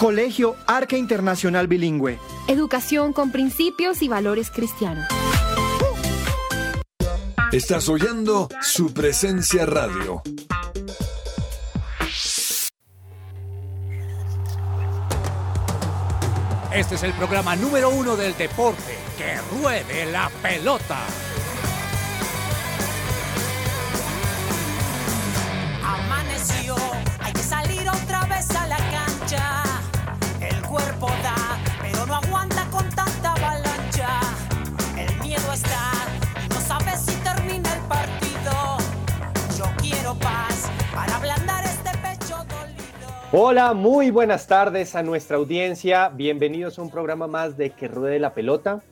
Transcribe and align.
Colegio 0.00 0.56
Arca 0.66 0.96
Internacional 0.96 1.66
Bilingüe. 1.66 2.18
Educación 2.48 3.12
con 3.12 3.30
principios 3.30 4.00
y 4.00 4.08
valores 4.08 4.50
cristianos. 4.50 5.04
Estás 7.52 7.86
oyendo 7.90 8.48
su 8.62 8.94
presencia 8.94 9.66
radio. 9.66 10.22
Este 16.72 16.94
es 16.94 17.02
el 17.02 17.12
programa 17.12 17.54
número 17.56 17.90
uno 17.90 18.16
del 18.16 18.34
deporte. 18.38 18.96
Que 19.18 19.36
ruede 19.54 20.10
la 20.10 20.30
pelota. 20.40 20.96
Hola, 43.32 43.74
muy 43.74 44.10
buenas 44.10 44.46
tardes 44.46 44.96
a 44.96 45.02
nuestra 45.02 45.36
audiencia. 45.36 46.08
Bienvenidos 46.08 46.78
a 46.78 46.82
un 46.82 46.90
programa 46.90 47.26
más 47.28 47.56
de 47.56 47.70
Que 47.70 47.86
Ruede 47.86 48.18
la 48.18 48.34
Pelota. 48.34 48.82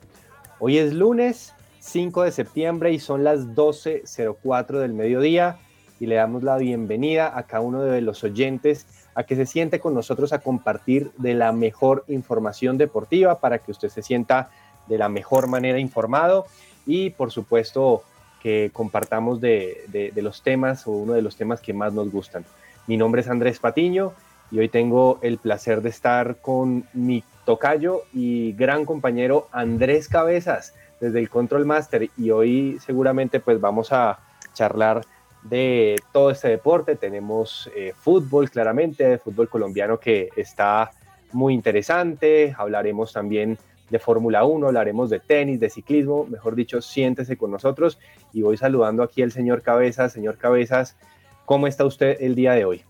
Hoy 0.59 0.77
es 0.77 0.93
lunes 0.93 1.53
5 1.79 2.23
de 2.23 2.31
septiembre 2.31 2.91
y 2.91 2.99
son 2.99 3.23
las 3.23 3.47
12.04 3.47 4.79
del 4.79 4.93
mediodía 4.93 5.57
y 5.99 6.05
le 6.05 6.15
damos 6.15 6.43
la 6.43 6.57
bienvenida 6.57 7.37
a 7.37 7.43
cada 7.43 7.61
uno 7.61 7.81
de 7.81 7.99
los 8.01 8.23
oyentes 8.23 8.87
a 9.13 9.23
que 9.23 9.35
se 9.35 9.45
siente 9.45 9.79
con 9.81 9.93
nosotros 9.93 10.31
a 10.31 10.39
compartir 10.39 11.11
de 11.17 11.33
la 11.33 11.51
mejor 11.51 12.05
información 12.07 12.77
deportiva 12.77 13.39
para 13.39 13.59
que 13.59 13.71
usted 13.71 13.89
se 13.89 14.01
sienta 14.01 14.49
de 14.87 14.97
la 14.97 15.09
mejor 15.09 15.47
manera 15.47 15.79
informado 15.79 16.45
y 16.85 17.09
por 17.09 17.31
supuesto 17.31 18.03
que 18.41 18.69
compartamos 18.71 19.41
de, 19.41 19.83
de- 19.87 20.11
de 20.11 20.21
los 20.21 20.41
temas 20.41 20.87
o 20.87 20.91
uno 20.91 21.11
de 21.13 21.21
los 21.21 21.35
temas 21.35 21.59
que 21.59 21.73
más 21.73 21.91
nos 21.91 22.09
gustan. 22.09 22.45
Mi 22.87 22.95
nombre 22.95 23.19
es 23.21 23.27
Andrés 23.27 23.59
Patiño 23.59 24.13
y 24.51 24.59
hoy 24.59 24.69
tengo 24.69 25.19
el 25.21 25.37
placer 25.37 25.81
de 25.81 25.89
estar 25.89 26.37
con 26.37 26.85
mi 26.93 27.23
tocayo 27.45 28.03
y 28.13 28.53
gran 28.53 28.85
compañero 28.85 29.47
Andrés 29.51 30.07
Cabezas 30.07 30.73
desde 30.99 31.19
el 31.19 31.29
Control 31.29 31.65
Master 31.65 32.09
y 32.17 32.31
hoy 32.31 32.77
seguramente 32.85 33.39
pues 33.39 33.59
vamos 33.59 33.91
a 33.91 34.19
charlar 34.53 35.01
de 35.43 35.95
todo 36.11 36.31
este 36.31 36.49
deporte. 36.49 36.95
Tenemos 36.95 37.69
eh, 37.75 37.93
fútbol 37.97 38.49
claramente, 38.49 39.17
fútbol 39.17 39.49
colombiano 39.49 39.99
que 39.99 40.29
está 40.35 40.91
muy 41.31 41.53
interesante. 41.53 42.53
Hablaremos 42.57 43.13
también 43.13 43.57
de 43.89 43.99
Fórmula 43.99 44.43
1, 44.43 44.67
hablaremos 44.67 45.09
de 45.09 45.19
tenis, 45.19 45.59
de 45.59 45.69
ciclismo. 45.69 46.25
Mejor 46.25 46.55
dicho, 46.55 46.81
siéntese 46.81 47.37
con 47.37 47.51
nosotros 47.51 47.99
y 48.33 48.41
voy 48.41 48.57
saludando 48.57 49.03
aquí 49.03 49.21
al 49.21 49.31
señor 49.31 49.61
Cabezas. 49.61 50.11
Señor 50.11 50.37
Cabezas, 50.37 50.97
¿cómo 51.45 51.67
está 51.67 51.85
usted 51.85 52.17
el 52.19 52.35
día 52.35 52.53
de 52.53 52.65
hoy? 52.65 52.83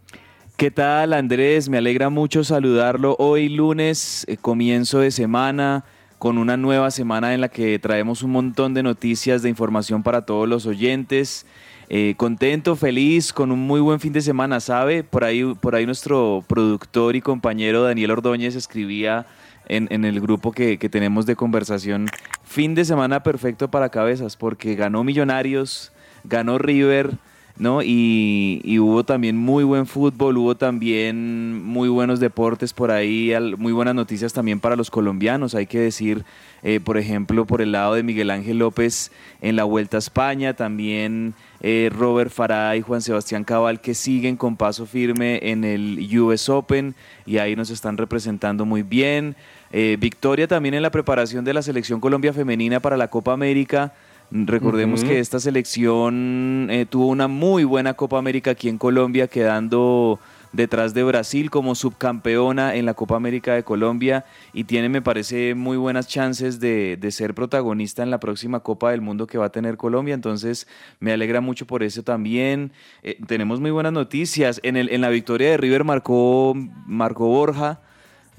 ¿Qué 0.60 0.72
tal 0.72 1.14
Andrés? 1.14 1.70
Me 1.70 1.78
alegra 1.78 2.10
mucho 2.10 2.44
saludarlo. 2.44 3.16
Hoy 3.18 3.48
lunes, 3.48 4.26
eh, 4.28 4.36
comienzo 4.36 5.00
de 5.00 5.10
semana, 5.10 5.86
con 6.18 6.38
una 6.38 6.58
nueva 6.58 6.92
semana 6.92 7.34
en 7.34 7.40
la 7.40 7.48
que 7.48 7.80
traemos 7.80 8.24
un 8.24 8.32
montón 8.32 8.74
de 8.74 8.84
noticias, 8.84 9.42
de 9.42 9.48
información 9.48 10.04
para 10.04 10.26
todos 10.26 10.50
los 10.50 10.66
oyentes. 10.66 11.46
Eh, 11.88 12.16
contento, 12.18 12.76
feliz, 12.76 13.32
con 13.32 13.54
un 13.54 13.60
muy 13.60 13.80
buen 13.80 14.02
fin 14.02 14.12
de 14.12 14.20
semana, 14.20 14.60
¿sabe? 14.60 15.06
Por 15.06 15.24
ahí, 15.24 15.46
por 15.62 15.76
ahí 15.76 15.86
nuestro 15.86 16.44
productor 16.46 17.16
y 17.16 17.22
compañero 17.22 17.84
Daniel 17.84 18.12
Ordóñez 18.12 18.58
escribía 18.58 19.28
en, 19.70 20.04
el 20.04 20.20
grupo 20.20 20.52
que 20.52 20.78
tenemos 20.78 21.26
de 21.26 21.38
conversación, 21.38 22.08
fin 22.44 22.76
de 22.76 22.84
semana 22.84 23.24
perfecto 23.24 23.72
para 23.72 23.88
cabezas, 23.88 24.36
porque 24.36 24.76
ganó 24.76 25.06
Millonarios, 25.06 25.94
ganó 26.26 26.58
River, 26.58 27.18
¿no? 27.60 27.84
Y, 27.84 28.62
y 28.64 28.80
hubo 28.80 29.04
también 29.04 29.38
muy 29.38 29.64
buen 29.64 29.86
fútbol, 29.86 30.38
hubo 30.38 30.56
también 30.56 31.62
muy 31.64 31.90
buenos 31.90 32.20
deportes 32.20 32.74
por 32.74 32.90
ahí, 32.90 33.34
muy 33.58 33.74
buenas 33.74 33.94
noticias 33.94 34.34
también 34.34 34.60
para 34.62 34.78
los 34.78 34.90
colombianos, 34.90 35.56
hay 35.56 35.68
que 35.68 35.80
decir, 35.80 36.24
eh, 36.64 36.80
por 36.80 36.98
ejemplo, 36.98 37.46
por 37.46 37.62
el 37.62 37.74
lado 37.74 37.94
de 37.94 38.04
Miguel 38.04 38.32
Ángel 38.32 38.60
López 38.60 39.12
en 39.42 39.58
la 39.58 39.66
Vuelta 39.66 39.98
a 39.98 40.00
España, 40.00 40.54
también 40.54 41.34
eh, 41.62 41.90
Robert 41.94 42.32
Farah 42.32 42.78
y 42.78 42.82
Juan 42.82 43.02
Sebastián 43.02 43.44
Cabal 43.44 43.82
que 43.82 43.94
siguen 43.94 44.38
con 44.38 44.56
paso 44.56 44.86
firme 44.86 45.40
en 45.44 45.66
el 45.66 46.00
US 46.18 46.48
Open 46.48 46.96
y 47.26 47.38
ahí 47.40 47.58
nos 47.58 47.70
están 47.70 47.98
representando 47.98 48.66
muy 48.66 48.84
bien. 48.84 49.36
Eh, 49.72 49.98
victoria 50.00 50.48
también 50.48 50.74
en 50.74 50.82
la 50.82 50.90
preparación 50.90 51.44
de 51.44 51.54
la 51.54 51.62
selección 51.62 52.00
Colombia 52.00 52.32
femenina 52.34 52.80
para 52.80 52.96
la 52.96 53.10
Copa 53.10 53.34
América. 53.34 53.94
Recordemos 54.32 55.04
que 55.04 55.20
esta 55.20 55.40
selección 55.40 56.68
eh, 56.70 56.86
tuvo 56.88 57.08
una 57.08 57.28
muy 57.28 57.64
buena 57.64 57.96
Copa 57.96 58.20
América 58.20 58.52
aquí 58.52 58.70
en 58.70 58.78
Colombia, 58.78 59.28
quedando 59.28 60.20
detrás 60.52 60.94
de 60.94 61.04
Brasil 61.04 61.50
como 61.50 61.76
subcampeona 61.76 62.76
en 62.76 62.86
la 62.86 62.94
Copa 62.94 63.16
América 63.16 63.54
de 63.54 63.64
Colombia 63.64 64.26
y 64.54 64.64
tiene, 64.64 64.90
me 64.90 65.02
parece, 65.02 65.56
muy 65.56 65.78
buenas 65.78 66.08
chances 66.08 66.60
de, 66.60 66.98
de 66.98 67.12
ser 67.12 67.34
protagonista 67.34 68.04
en 68.04 68.12
la 68.12 68.20
próxima 68.20 68.60
Copa 68.62 68.92
del 68.92 69.02
Mundo 69.02 69.28
que 69.28 69.38
va 69.38 69.46
a 69.46 69.52
tener 69.52 69.78
Colombia. 69.78 70.14
Entonces, 70.14 70.68
me 71.00 71.12
alegra 71.12 71.42
mucho 71.42 71.66
por 71.66 71.84
eso 71.84 72.04
también. 72.04 72.72
Eh, 73.04 73.20
tenemos 73.28 73.60
muy 73.60 73.72
buenas 73.72 73.94
noticias. 73.94 74.60
En, 74.64 74.76
el, 74.76 74.90
en 74.90 75.02
la 75.02 75.10
victoria 75.10 75.50
de 75.52 75.58
River 75.58 75.84
marcó, 75.84 76.54
marcó 76.86 77.28
Borja. 77.28 77.82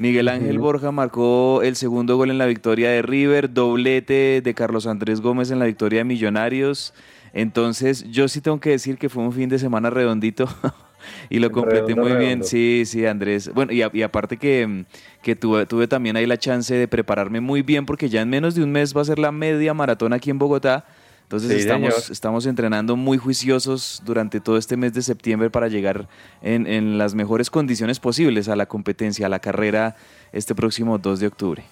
Miguel 0.01 0.29
Ángel. 0.29 0.59
Borja 0.59 0.91
marcó 0.93 1.61
el 1.63 1.77
segundo 1.77 2.17
gol 2.17 2.31
en 2.31 2.39
la 2.39 2.47
victoria 2.47 2.89
de 2.89 3.03
River, 3.03 3.53
doblete 3.53 4.41
de 4.43 4.55
Carlos 4.55 4.87
Andrés 4.87 5.21
Gómez 5.21 5.51
en 5.51 5.59
la 5.59 5.67
victoria 5.67 5.99
de 5.99 6.05
Millonarios. 6.05 6.95
Entonces, 7.35 8.05
yo 8.11 8.27
sí 8.27 8.41
tengo 8.41 8.59
que 8.61 8.71
decir 8.71 8.97
que 8.97 9.11
fue 9.11 9.23
un 9.23 9.33
fin 9.33 9.51
de 9.51 9.59
semana 9.59 9.91
redondito 9.91 10.49
y 11.29 11.39
lo 11.39 11.53
completé 11.53 11.95
muy 11.95 12.13
bien. 12.13 12.21
redondo. 12.21 12.45
Sí, 12.47 12.85
sí, 12.87 13.05
Andrés. 13.05 13.53
Bueno, 13.53 13.73
y, 13.73 13.83
a- 13.83 13.91
y 13.93 14.01
aparte 14.01 14.39
que, 14.39 14.67
mm, 14.67 14.85
que 15.23 15.37
tuve, 15.37 15.67
tuve 15.67 15.87
también 15.87 16.17
ahí 16.17 16.25
la 16.25 16.39
chance 16.39 16.75
de 16.75 16.89
prepararme 16.89 17.41
muy 17.43 17.61
bien 17.61 17.85
porque 17.85 18.09
ya 18.09 18.23
en 18.23 18.31
menos 18.31 18.55
de 18.55 18.65
un 18.65 18.73
mes 18.73 18.97
va 18.97 19.03
a 19.03 19.05
ser 19.05 19.19
la 19.19 19.33
media 19.33 19.75
maratón 19.75 20.15
aquí 20.15 20.31
en 20.31 20.39
Bogotá. 20.39 20.87
Entonces 21.31 21.53
Sí, 21.53 21.59
estamos, 21.61 21.95
señor. 21.95 22.13
estamos 22.13 22.47
entrenando 22.47 22.97
muy 22.97 23.17
juiciosos 23.17 24.03
durante 24.05 24.41
todo 24.41 24.57
este 24.57 24.77
mes 24.77 24.95
de 24.95 25.01
septiembre 25.01 25.49
para 25.49 25.69
llegar 25.69 26.09
en, 26.43 26.67
en 26.67 26.99
las 26.99 27.15
mejores 27.15 27.51
condiciones 27.51 28.01
posibles 28.01 28.49
a 28.49 28.57
la 28.57 28.67
competencia, 28.67 29.27
a 29.27 29.29
la 29.29 29.39
carrera 29.39 29.95
este 30.33 30.57
próximo 30.57 30.99
2 30.99 31.21
de 31.21 31.27
octubre. 31.29 31.63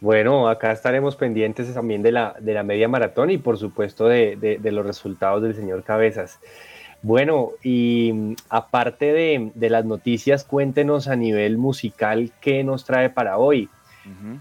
Bueno, 0.00 0.48
acá 0.48 0.72
estaremos 0.72 1.14
pendientes 1.14 1.74
también 1.74 2.02
de 2.02 2.12
la, 2.12 2.36
de 2.40 2.54
la 2.54 2.62
media 2.62 2.88
maratón 2.88 3.30
y 3.30 3.36
por 3.36 3.58
supuesto 3.58 4.06
de, 4.08 4.36
de, 4.36 4.72
los 4.72 4.86
resultados 4.86 5.42
del 5.42 5.54
señor 5.54 5.84
Cabezas. 5.84 6.38
Bueno, 7.02 7.50
y 7.62 8.12
mm, 8.14 8.34
aparte 8.48 9.12
de, 9.12 9.52
de, 9.54 9.68
las 9.68 9.84
noticias, 9.84 10.42
cuéntenos 10.44 11.06
a 11.06 11.16
nivel 11.16 11.58
musical 11.58 12.32
qué 12.40 12.64
nos 12.64 12.86
trae 12.86 13.10
para 13.10 13.36
hoy. 13.36 13.68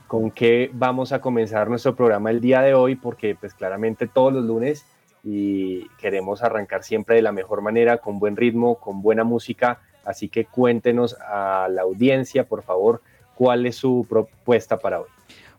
¿Con 0.08 0.32
qué 0.32 0.70
vamos 0.74 1.12
a 1.12 1.22
comenzar 1.22 1.70
nuestro 1.70 1.96
programa 1.96 2.30
el 2.30 2.42
día 2.42 2.62
de 2.62 2.74
hoy? 2.74 2.96
Porque 2.96 3.36
pues 3.36 3.54
claramente 3.54 4.08
todos 4.08 4.32
los 4.34 4.46
lunes 4.46 4.86
y 5.24 5.88
queremos 5.98 6.44
arrancar 6.44 6.84
siempre 6.84 7.16
de 7.16 7.24
la 7.24 7.32
mejor 7.32 7.62
manera, 7.62 7.98
con 7.98 8.20
buen 8.20 8.36
ritmo, 8.36 8.76
con 8.76 9.02
buena 9.02 9.24
música. 9.24 9.80
Así 10.06 10.30
que 10.30 10.46
cuéntenos 10.46 11.16
a 11.20 11.68
la 11.70 11.82
audiencia, 11.82 12.48
por 12.48 12.62
favor, 12.62 13.02
cuál 13.34 13.66
es 13.66 13.76
su 13.76 14.06
propuesta 14.08 14.78
para 14.78 15.02
hoy. 15.02 15.08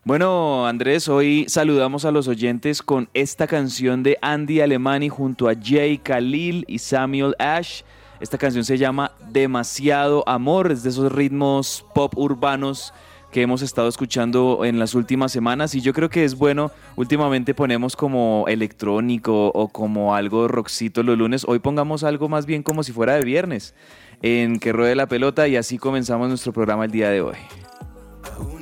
Bueno, 0.05 0.65
Andrés, 0.65 1.09
hoy 1.09 1.45
saludamos 1.49 2.05
a 2.05 2.11
los 2.11 2.29
oyentes 2.29 2.81
con 2.81 3.09
esta 3.13 3.45
canción 3.45 4.03
de 4.03 4.17
Andy 4.21 4.61
Alemani 4.61 5.09
junto 5.09 5.49
a 5.49 5.53
Jay 5.61 5.97
Khalil 5.97 6.63
y 6.65 6.79
Samuel 6.79 7.35
Ash. 7.39 7.81
Esta 8.21 8.37
canción 8.37 8.63
se 8.63 8.77
llama 8.77 9.11
Demasiado 9.31 10.23
Amor, 10.25 10.71
es 10.71 10.83
de 10.83 10.91
esos 10.91 11.11
ritmos 11.11 11.85
pop 11.93 12.17
urbanos 12.17 12.93
que 13.37 13.43
hemos 13.43 13.61
estado 13.61 13.87
escuchando 13.87 14.65
en 14.65 14.79
las 14.79 14.95
últimas 14.95 15.31
semanas 15.31 15.75
y 15.75 15.81
yo 15.81 15.93
creo 15.93 16.09
que 16.09 16.23
es 16.23 16.33
bueno, 16.33 16.71
últimamente 16.95 17.53
ponemos 17.53 17.95
como 17.95 18.45
electrónico 18.47 19.51
o 19.53 19.67
como 19.67 20.15
algo 20.15 20.47
rockcito 20.47 21.03
los 21.03 21.15
lunes, 21.19 21.45
hoy 21.47 21.59
pongamos 21.59 22.03
algo 22.03 22.29
más 22.29 22.47
bien 22.47 22.63
como 22.63 22.81
si 22.81 22.93
fuera 22.93 23.13
de 23.13 23.23
viernes, 23.23 23.75
en 24.23 24.57
que 24.57 24.73
ruede 24.73 24.95
la 24.95 25.05
pelota 25.05 25.47
y 25.47 25.55
así 25.55 25.77
comenzamos 25.77 26.29
nuestro 26.29 26.51
programa 26.51 26.85
el 26.85 26.91
día 26.91 27.11
de 27.11 27.21
hoy. 27.21 27.37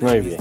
Muy 0.01 0.19
bien. 0.19 0.39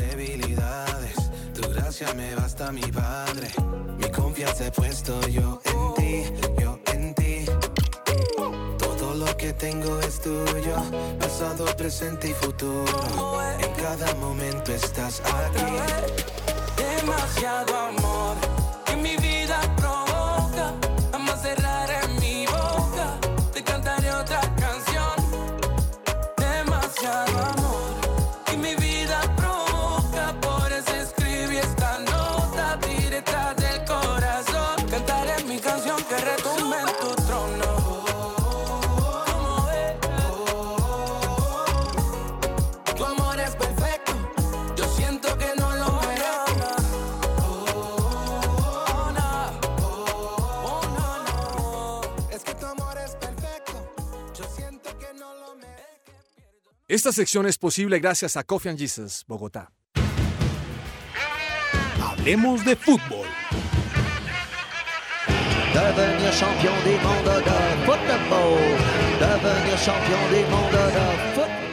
Tu 1.54 1.69
gracia 1.70 2.12
me 2.14 2.34
basta 2.34 2.72
mi 2.72 2.82
padre, 2.82 3.50
mi 3.98 4.10
confianza 4.10 4.66
he 4.66 4.72
puesto 4.72 5.28
yo 5.28 5.60
en 5.64 5.94
ti 5.94 6.54
que 9.36 9.52
tengo 9.52 9.98
es 10.00 10.20
tuyo, 10.20 10.76
pasado, 11.19 11.64
presente 11.76 12.28
y 12.28 12.34
futuro. 12.34 13.40
En 13.58 13.72
cada 13.75 14.14
momento 14.14 14.72
estás 14.72 15.20
aquí. 15.20 15.76
Demasiado 16.76 17.76
amor 17.76 18.36
en 18.86 19.02
mi 19.02 19.16
vida 19.16 19.60
Esta 56.94 57.11
sección 57.11 57.44
es 57.46 57.58
posible 57.58 57.99
gracias 57.99 58.37
a 58.37 58.44
Coffee 58.44 58.70
and 58.70 58.79
Jesus, 58.79 59.25
Bogotá. 59.26 59.73
Hablemos 62.00 62.64
de 62.64 62.76
fútbol. 62.76 63.26
Devenir 65.75 66.31
champion 66.31 66.75
du 66.85 66.93
monde 67.02 67.41
de 67.41 67.85
football. 67.85 68.61
Devenir 69.19 69.76
champion 69.85 70.20
du 70.31 70.50
monde 70.52 70.79
de 70.79 71.35
football. 71.35 71.64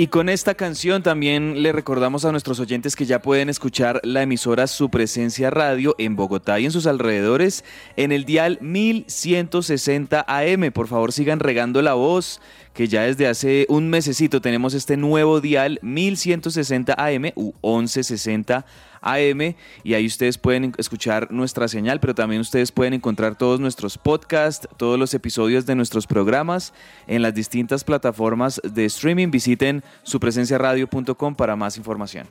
Y 0.00 0.06
con 0.06 0.28
esta 0.28 0.54
canción 0.54 1.02
también 1.02 1.60
le 1.60 1.72
recordamos 1.72 2.24
a 2.24 2.30
nuestros 2.30 2.60
oyentes 2.60 2.94
que 2.94 3.04
ya 3.04 3.20
pueden 3.20 3.48
escuchar 3.48 4.00
la 4.04 4.22
emisora 4.22 4.68
Su 4.68 4.90
Presencia 4.90 5.50
Radio 5.50 5.96
en 5.98 6.14
Bogotá 6.14 6.60
y 6.60 6.66
en 6.66 6.70
sus 6.70 6.86
alrededores 6.86 7.64
en 7.96 8.12
el 8.12 8.24
dial 8.24 8.58
1160 8.60 10.24
AM. 10.28 10.70
Por 10.72 10.86
favor 10.86 11.12
sigan 11.12 11.40
regando 11.40 11.82
la 11.82 11.94
voz 11.94 12.40
que 12.78 12.86
ya 12.86 13.02
desde 13.02 13.26
hace 13.26 13.66
un 13.68 13.90
mesecito 13.90 14.40
tenemos 14.40 14.72
este 14.72 14.96
nuevo 14.96 15.40
dial 15.40 15.80
1160 15.82 16.94
AM 16.96 17.32
u 17.34 17.52
1160 17.60 18.64
AM 19.00 19.56
y 19.82 19.94
ahí 19.94 20.06
ustedes 20.06 20.38
pueden 20.38 20.72
escuchar 20.78 21.32
nuestra 21.32 21.66
señal, 21.66 21.98
pero 21.98 22.14
también 22.14 22.40
ustedes 22.40 22.70
pueden 22.70 22.94
encontrar 22.94 23.34
todos 23.34 23.58
nuestros 23.58 23.98
podcasts, 23.98 24.68
todos 24.76 24.96
los 24.96 25.12
episodios 25.12 25.66
de 25.66 25.74
nuestros 25.74 26.06
programas 26.06 26.72
en 27.08 27.22
las 27.22 27.34
distintas 27.34 27.82
plataformas 27.82 28.60
de 28.62 28.84
streaming. 28.84 29.32
Visiten 29.32 29.82
supresenciaradio.com 30.04 31.34
para 31.34 31.56
más 31.56 31.78
información. 31.78 32.28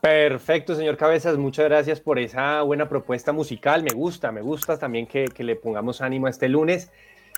Perfecto, 0.00 0.74
señor 0.74 0.96
Cabezas, 0.96 1.36
muchas 1.38 1.66
gracias 1.66 2.00
por 2.00 2.18
esa 2.18 2.62
buena 2.62 2.88
propuesta 2.88 3.30
musical. 3.32 3.84
Me 3.84 3.94
gusta, 3.94 4.32
me 4.32 4.40
gusta 4.40 4.80
también 4.80 5.06
que, 5.06 5.28
le 5.38 5.54
pongamos 5.54 6.00
ánimo 6.00 6.26
este 6.26 6.48
lunes. 6.48 6.90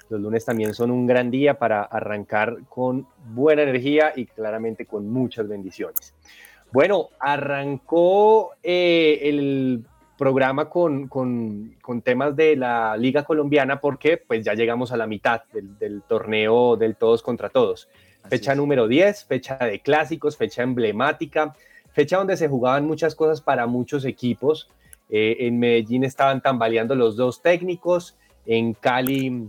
Los 0.08 0.20
lunes 0.20 0.44
también 0.44 0.74
son 0.74 0.90
un 0.90 1.06
gran 1.06 1.30
día 1.30 1.58
para 1.58 1.82
arrancar 1.82 2.58
con 2.68 3.06
buena 3.26 3.62
energía 3.62 4.12
y 4.16 4.26
claramente 4.26 4.86
con 4.86 5.08
muchas 5.08 5.48
bendiciones. 5.48 6.14
Bueno, 6.72 7.08
arrancó 7.18 8.52
eh, 8.62 9.20
el 9.22 9.84
programa 10.18 10.68
con, 10.68 11.08
temas 12.02 12.36
de 12.36 12.56
la 12.56 12.96
Liga 12.96 13.22
Colombiana 13.22 13.80
porque 13.80 14.18
pues 14.18 14.44
ya 14.44 14.54
llegamos 14.54 14.92
a 14.92 14.96
la 14.96 15.06
mitad 15.06 15.42
del, 15.52 16.02
torneo 16.02 16.76
del 16.76 16.96
todos 16.96 17.22
contra 17.22 17.48
todos. 17.48 17.88
fecha 18.28 18.54
número 18.54 18.88
10, 18.88 19.24
fecha 19.24 19.56
de 19.58 19.80
clásicos, 19.80 20.36
fecha 20.36 20.62
emblemática, 20.62 21.54
fecha 21.92 22.18
donde 22.18 22.36
se 22.36 22.48
jugaban 22.48 22.86
muchas 22.86 23.14
cosas 23.14 23.40
para 23.40 23.66
muchos 23.66 24.04
equipos. 24.04 24.68
Eh, 25.08 25.36
en 25.40 25.58
Medellín 25.58 26.04
estaban 26.04 26.42
tambaleando 26.42 26.94
los 26.94 27.16
dos 27.16 27.40
técnicos, 27.40 28.18
en 28.44 28.74
Cali 28.74 29.48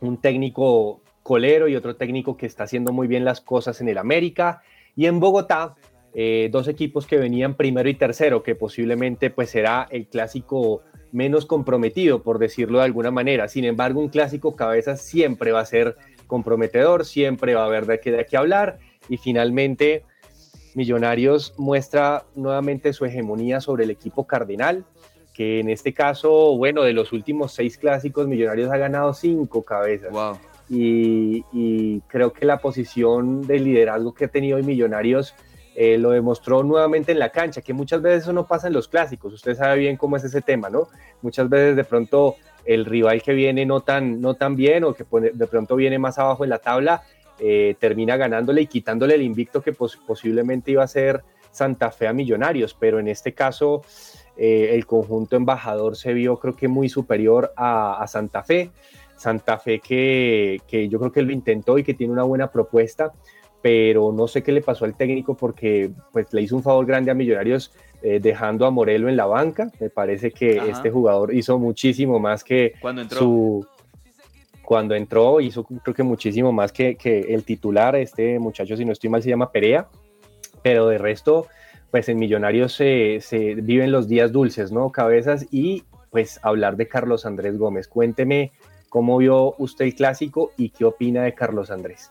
un 0.00 0.20
técnico 0.20 1.00
colero 1.22 1.68
y 1.68 1.76
otro 1.76 1.96
técnico 1.96 2.36
que 2.36 2.46
está 2.46 2.64
haciendo 2.64 2.92
muy 2.92 3.06
bien 3.06 3.24
las 3.24 3.40
cosas 3.40 3.80
en 3.80 3.88
el 3.88 3.98
América. 3.98 4.62
Y 4.96 5.06
en 5.06 5.20
Bogotá, 5.20 5.76
eh, 6.14 6.48
dos 6.50 6.68
equipos 6.68 7.06
que 7.06 7.18
venían 7.18 7.54
primero 7.54 7.88
y 7.88 7.94
tercero, 7.94 8.42
que 8.42 8.54
posiblemente 8.54 9.30
pues 9.30 9.50
será 9.50 9.86
el 9.90 10.06
clásico 10.06 10.82
menos 11.12 11.46
comprometido, 11.46 12.22
por 12.22 12.38
decirlo 12.38 12.78
de 12.78 12.84
alguna 12.84 13.10
manera. 13.10 13.48
Sin 13.48 13.64
embargo, 13.64 14.00
un 14.00 14.08
clásico 14.08 14.56
cabeza 14.56 14.96
siempre 14.96 15.52
va 15.52 15.60
a 15.60 15.66
ser 15.66 15.96
comprometedor, 16.26 17.04
siempre 17.04 17.54
va 17.54 17.62
a 17.62 17.66
haber 17.66 17.86
de 17.86 18.00
qué, 18.00 18.10
de 18.12 18.26
hablar. 18.36 18.78
Y 19.08 19.16
finalmente, 19.16 20.04
Millonarios 20.74 21.54
muestra 21.58 22.24
nuevamente 22.36 22.92
su 22.92 23.04
hegemonía 23.04 23.60
sobre 23.60 23.84
el 23.84 23.90
equipo 23.90 24.26
cardenal 24.26 24.84
que 25.32 25.60
en 25.60 25.70
este 25.70 25.94
caso, 25.94 26.56
bueno, 26.56 26.82
de 26.82 26.92
los 26.92 27.12
últimos 27.12 27.52
seis 27.52 27.78
clásicos, 27.78 28.26
Millonarios 28.26 28.70
ha 28.70 28.76
ganado 28.76 29.14
cinco 29.14 29.62
cabezas. 29.62 30.12
Y, 30.68 32.00
creo 32.06 32.32
que 32.32 32.46
la 32.46 32.58
posición 32.58 33.46
de 33.46 33.58
liderazgo 33.58 34.14
que 34.14 34.26
ha 34.26 34.28
tenido 34.28 34.56
hoy 34.56 34.62
Millonarios 34.62 35.34
eh, 35.74 35.98
lo 35.98 36.10
demostró 36.10 36.62
nuevamente 36.62 37.12
en 37.12 37.18
la 37.18 37.30
cancha, 37.30 37.60
que 37.60 37.72
muchas 37.72 38.02
veces 38.02 38.22
eso 38.22 38.32
no 38.32 38.46
pasa 38.46 38.68
en 38.68 38.74
los 38.74 38.88
clásicos. 38.88 39.32
Usted 39.32 39.56
sabe 39.56 39.78
bien 39.78 39.96
cómo 39.96 40.16
es 40.16 40.24
ese 40.24 40.42
tema, 40.42 40.68
¿no? 40.68 40.88
Muchas 41.22 41.48
veces 41.48 41.76
de 41.76 41.84
pronto 41.84 42.36
el 42.64 42.84
rival 42.84 43.22
que 43.22 43.32
viene 43.32 43.64
no 43.66 43.80
tan, 43.80 44.20
no 44.20 44.34
tan 44.34 44.56
bien 44.56 44.84
o 44.84 44.94
que 44.94 45.04
de 45.32 45.46
pronto 45.46 45.76
viene 45.76 45.98
más 45.98 46.18
abajo 46.18 46.44
en 46.44 46.50
la 46.50 46.58
tabla, 46.58 47.02
eh, 47.38 47.74
termina 47.78 48.16
ganándole 48.16 48.62
y 48.62 48.66
quitándole 48.66 49.14
el 49.14 49.22
invicto 49.22 49.62
que 49.62 49.72
posiblemente 49.72 50.70
iba 50.72 50.84
a 50.84 50.88
ser 50.88 51.22
Santa 51.50 51.90
Fe 51.90 52.06
a 52.06 52.12
Millonarios. 52.12 52.76
Pero 52.78 52.98
en 52.98 53.08
este 53.08 53.32
caso 53.32 53.82
eh, 54.42 54.74
el 54.74 54.86
conjunto 54.86 55.36
embajador 55.36 55.96
se 55.96 56.14
vio 56.14 56.38
creo 56.38 56.56
que 56.56 56.66
muy 56.66 56.88
superior 56.88 57.52
a, 57.58 58.02
Santa 58.08 58.42
Fe. 58.42 58.70
Santa 59.14 59.58
Fe 59.58 59.80
que, 59.80 60.88
yo 60.88 60.98
creo 60.98 61.12
que 61.12 61.20
lo 61.20 61.30
intentó 61.30 61.76
y 61.76 61.84
que 61.84 61.92
tiene 61.92 62.14
una 62.14 62.22
buena 62.22 62.50
propuesta, 62.50 63.12
pero 63.60 64.12
no 64.12 64.26
sé 64.28 64.42
qué 64.42 64.52
le 64.52 64.62
pasó 64.62 64.86
al 64.86 64.96
técnico 64.96 65.36
porque 65.36 65.90
pues, 66.10 66.32
le 66.32 66.40
hizo 66.40 66.56
un 66.56 66.62
favor 66.62 66.86
grande 66.86 67.10
a 67.10 67.14
Millonarios 67.14 67.70
eh, 68.00 68.18
dejando 68.18 68.64
a 68.64 68.70
Morelo 68.70 69.10
en 69.10 69.18
la 69.18 69.26
banca. 69.26 69.70
Me 69.78 69.90
parece 69.90 70.30
que 70.30 70.56
este 70.70 70.90
jugador 70.90 71.34
hizo 71.34 71.58
muchísimo 71.58 72.18
más 72.18 72.42
que 72.42 72.72
cuando 72.80 73.02
entró. 73.02 73.18
su... 73.18 73.66
Cuando 74.64 74.94
entró 74.94 75.40
hizo 75.42 75.64
creo 75.64 75.94
que 75.94 76.02
muchísimo 76.02 76.50
más 76.50 76.72
que, 76.72 76.96
que 76.96 77.18
el 77.34 77.44
titular, 77.44 77.94
este 77.94 78.38
muchacho 78.38 78.74
si 78.74 78.86
no 78.86 78.92
estoy 78.92 79.10
mal 79.10 79.22
se 79.22 79.28
llama 79.28 79.52
Perea, 79.52 79.88
pero 80.62 80.88
de 80.88 80.96
resto 80.96 81.46
pues 81.90 82.08
en 82.08 82.18
Millonarios 82.18 82.72
se, 82.72 83.20
viven 83.62 83.92
los 83.92 84.08
días 84.08 84.32
dulces, 84.32 84.72
¿no? 84.72 84.90
Cabezas 84.90 85.46
y 85.50 85.84
pues 86.10 86.40
hablar 86.42 86.76
de 86.76 86.88
Carlos 86.88 87.26
Andrés 87.26 87.56
Gómez. 87.58 87.88
Cuénteme 87.88 88.52
cómo 88.88 89.18
vio 89.18 89.54
usted 89.58 89.86
el 89.86 89.94
clásico 89.94 90.52
y 90.56 90.70
qué 90.70 90.84
opina 90.84 91.22
de 91.22 91.34
Carlos 91.34 91.70
Andrés. 91.70 92.10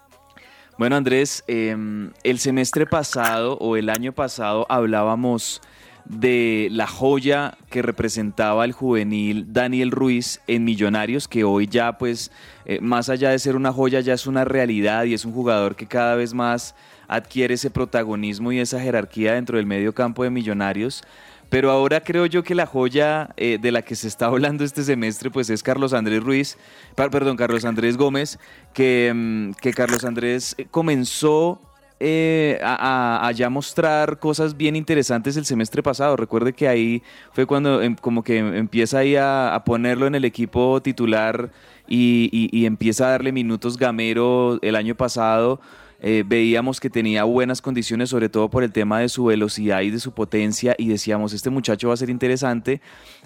Bueno, 0.78 0.96
Andrés, 0.96 1.44
em, 1.48 2.12
el 2.24 2.40
semestre 2.40 2.86
pasado 2.86 3.58
o 3.58 3.76
el 3.76 3.90
año 3.90 4.14
pasado 4.14 4.66
hablábamos 4.70 5.62
de 6.06 6.70
la 6.72 6.88
joya 6.88 7.58
que 7.70 7.82
representaba 7.82 8.66
el 8.66 8.72
juvenil 8.72 9.54
Daniel 9.54 9.92
Ruiz 9.92 10.42
en 10.48 10.64
Millonarios, 10.64 11.28
que 11.28 11.44
hoy 11.44 11.68
ya 11.68 11.98
pues 11.98 12.32
eh, 12.66 12.80
más 12.82 13.10
allá 13.10 13.30
de 13.30 13.40
ser 13.40 13.56
una 13.56 13.72
joya 13.72 14.00
ya 14.00 14.14
es 14.14 14.26
una 14.26 14.46
realidad 14.46 15.04
y 15.04 15.14
es 15.14 15.26
un 15.26 15.34
jugador 15.34 15.76
que 15.76 15.86
cada 15.86 16.16
vez 16.16 16.34
más 16.34 16.76
adquiere 17.10 17.56
ese 17.56 17.70
protagonismo 17.70 18.52
y 18.52 18.60
esa 18.60 18.80
jerarquía 18.80 19.34
dentro 19.34 19.58
del 19.58 19.66
medio 19.66 19.94
campo 19.94 20.24
de 20.24 20.30
Millonarios. 20.30 21.04
Pero 21.50 21.72
ahora 21.72 22.02
creo 22.02 22.28
yo 22.28 22.44
que 22.44 22.54
la 22.54 22.68
joya 22.68 23.30
eh, 23.36 23.58
de 23.60 23.72
la 23.72 23.82
que 23.82 23.96
se 23.96 24.08
está 24.08 24.28
hablando 24.28 24.64
este 24.64 24.84
semestre 24.84 25.32
pues 25.32 25.50
es 25.50 25.64
Carlos 25.64 25.94
Andrés 25.94 26.24
Ruiz, 26.24 26.58
perdón, 26.96 27.38
Carlos 27.38 27.66
Andrés 27.66 27.98
Gómez, 27.98 28.38
que, 28.74 29.12
mm, 29.14 29.52
que 29.60 29.74
Carlos 29.74 30.06
Andrés 30.06 30.56
comenzó 30.70 31.60
eh, 32.02 32.58
a, 32.64 33.30
ya 33.36 33.50
mostrar 33.50 34.20
cosas 34.20 34.56
bien 34.56 34.78
interesantes 34.78 35.36
el 35.36 35.46
semestre 35.46 35.84
pasado. 35.84 36.16
Recuerde 36.16 36.54
que 36.54 36.68
ahí 36.70 37.04
fue 37.34 37.46
cuando 37.46 37.82
em, 37.82 37.96
como 37.96 38.24
que 38.24 38.38
empieza 38.38 39.00
ahí 39.00 39.18
a, 39.18 39.62
ponerlo 39.66 40.08
en 40.08 40.16
el 40.16 40.24
equipo 40.24 40.82
titular 40.82 41.52
y, 41.88 42.66
empieza 42.66 43.08
a 43.08 43.12
darle 43.12 43.34
minutos 43.34 43.78
Gamero 43.78 44.60
el 44.62 44.76
año 44.78 44.96
pasado. 44.96 45.60
Eh, 46.02 46.24
veíamos 46.26 46.80
que 46.80 46.90
tenía 46.90 47.26
buenas 47.26 47.62
condiciones, 47.62 48.10
sobre 48.10 48.30
todo 48.30 48.50
por 48.50 48.64
el 48.64 48.72
tema 48.72 49.00
de 49.00 49.10
su 49.10 49.26
velocidad 49.26 49.82
y 49.82 49.90
de 49.90 50.00
su 50.00 50.14
potencia, 50.14 50.76
y 50.78 50.88
decíamos, 50.88 51.34
este 51.34 51.50
muchacho 51.50 51.90
va 51.90 51.94
a 51.94 51.98
ser 51.98 52.10
interesante, 52.10 52.82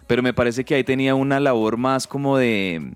pero 0.07 0.23
me 0.23 0.33
parece 0.33 0.63
que 0.65 0.75
ahí 0.75 0.83
tenía 0.83 1.13
una 1.13 1.39
labor 1.39 1.77
más 1.77 2.07
como 2.07 2.37
de, 2.37 2.93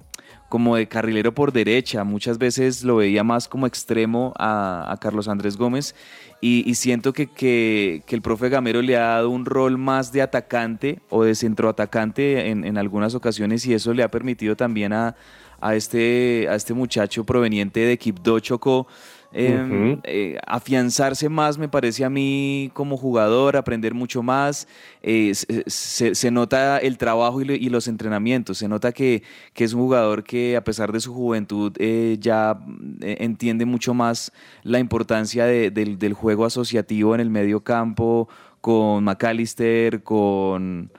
como 0.49 0.75
de 0.75 0.87
carrilero 0.87 1.33
por 1.33 1.51
derecha. 1.51 2.03
Muchas 2.03 2.37
veces 2.39 2.83
lo 2.83 2.97
veía 2.97 3.23
más 3.23 3.47
como 3.47 3.67
extremo 3.67 4.33
a, 4.39 4.97
Carlos 4.99 5.27
Andrés 5.27 5.57
Gómez 5.57 5.93
y, 6.41 6.73
siento 6.75 7.13
que, 7.13 7.27
que, 7.27 8.03
el 8.07 8.21
profe 8.21 8.49
Gamero 8.49 8.81
le 8.81 8.97
ha 8.97 9.07
dado 9.07 9.29
un 9.29 9.45
rol 9.45 9.77
más 9.77 10.11
de 10.11 10.21
atacante 10.21 10.99
o 11.09 11.23
de 11.23 11.35
centroatacante 11.35 12.49
en, 12.49 12.63
en 12.63 12.77
algunas 12.77 13.15
ocasiones 13.15 13.65
y 13.65 13.73
eso 13.73 13.93
le 13.93 14.03
ha 14.03 14.09
permitido 14.09 14.55
también 14.55 14.93
a, 14.93 15.15
a, 15.61 15.75
este, 15.75 16.47
a 16.49 16.55
este 16.55 16.73
muchacho 16.73 17.23
proveniente 17.23 17.81
de 17.81 17.97
Quibdó 17.97 18.39
Chocó 18.39 18.87
Em, 19.33 19.99
eh, 20.03 20.37
afianzarse 20.47 21.27
más, 21.27 21.57
me 21.57 21.67
parece 21.67 22.05
a 22.05 22.09
mí 22.09 22.71
como 22.73 22.95
jugador, 22.95 23.57
aprender 23.57 23.93
mucho 23.93 24.23
más. 24.23 24.67
Eh, 25.03 25.33
se, 25.35 26.31
nota 26.31 26.77
el 26.77 26.97
trabajo 26.97 27.41
y, 27.41 27.69
los 27.69 27.87
entrenamientos, 27.87 28.57
se 28.57 28.67
nota 28.67 28.91
que, 28.91 29.23
es 29.55 29.73
un 29.73 29.81
jugador 29.81 30.23
que 30.23 30.55
a 30.55 30.63
pesar 30.63 30.91
de 30.91 31.01
su 31.01 31.13
juventud 31.13 31.73
eh, 31.77 32.17
ya 32.19 32.57
entiende 33.01 33.65
mucho 33.65 33.93
más 33.93 34.31
la 34.63 34.79
importancia 34.79 35.45
del, 35.45 35.99
del, 35.99 36.13
juego 36.13 36.45
asociativo 36.45 37.13
en 37.13 37.21
el 37.21 37.29
medio 37.29 37.63
campo, 37.63 38.29
con 38.61 39.03
McAllister, 39.03 40.03
con 40.03 40.89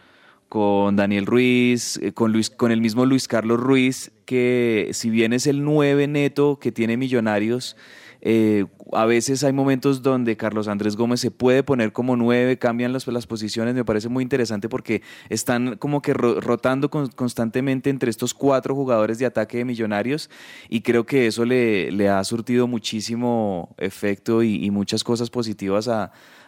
con 0.49 0.97
Daniel 0.97 1.27
Ruiz, 1.27 2.01
con, 2.15 2.33
Luis, 2.33 2.49
con 2.49 2.73
el 2.73 2.81
mismo 2.81 3.05
Luis 3.05 3.29
Carlos 3.29 3.61
Ruiz, 3.61 4.13
que 4.25 4.89
si 4.93 5.11
bien 5.11 5.35
es 5.35 5.47
el 5.47 5.63
9 5.63 6.07
neto 6.07 6.59
que 6.59 6.73
tiene 6.73 6.97
Millonarios, 6.97 7.77
eh, 8.21 8.67
a 8.93 9.05
veces 9.05 9.45
hay 9.45 9.53
momentos 9.53 10.03
donde 10.03 10.37
Carlos 10.37 10.67
Andrés 10.67 10.97
Gómez 10.97 11.21
se 11.21 11.31
puede 11.31 11.63
poner 11.63 11.93
como 11.93 12.17
nueve, 12.17 12.59
cambian 12.59 12.93
las, 12.93 13.07
las 13.07 13.27
posiciones, 13.27 13.75
me 13.75 13.85
parece 13.85 14.09
muy 14.09 14.23
interesante 14.23 14.69
porque 14.69 15.03
están 15.29 15.77
como 15.77 16.03
que 16.03 16.15
rotando 16.15 16.91
constantemente 16.91 17.91
entre 17.91 18.11
estos 18.11 18.35
cuatro 18.35 18.75
jugadores 18.75 19.19
de 19.19 19.27
ataque 19.27 19.59
de 19.59 19.65
Millonarios 19.65 20.31
y 20.69 20.81
creo 20.81 21.07
que 21.07 21.27
eso 21.27 21.45
le, 21.45 21.93
le 21.93 22.09
ha 22.09 22.23
surtido 22.25 22.67
muchísimo 22.67 23.75
efecto 23.79 24.43
y, 24.43 24.69
muchas 24.69 25.03
cosas 25.03 25.31
positivas 25.31 25.89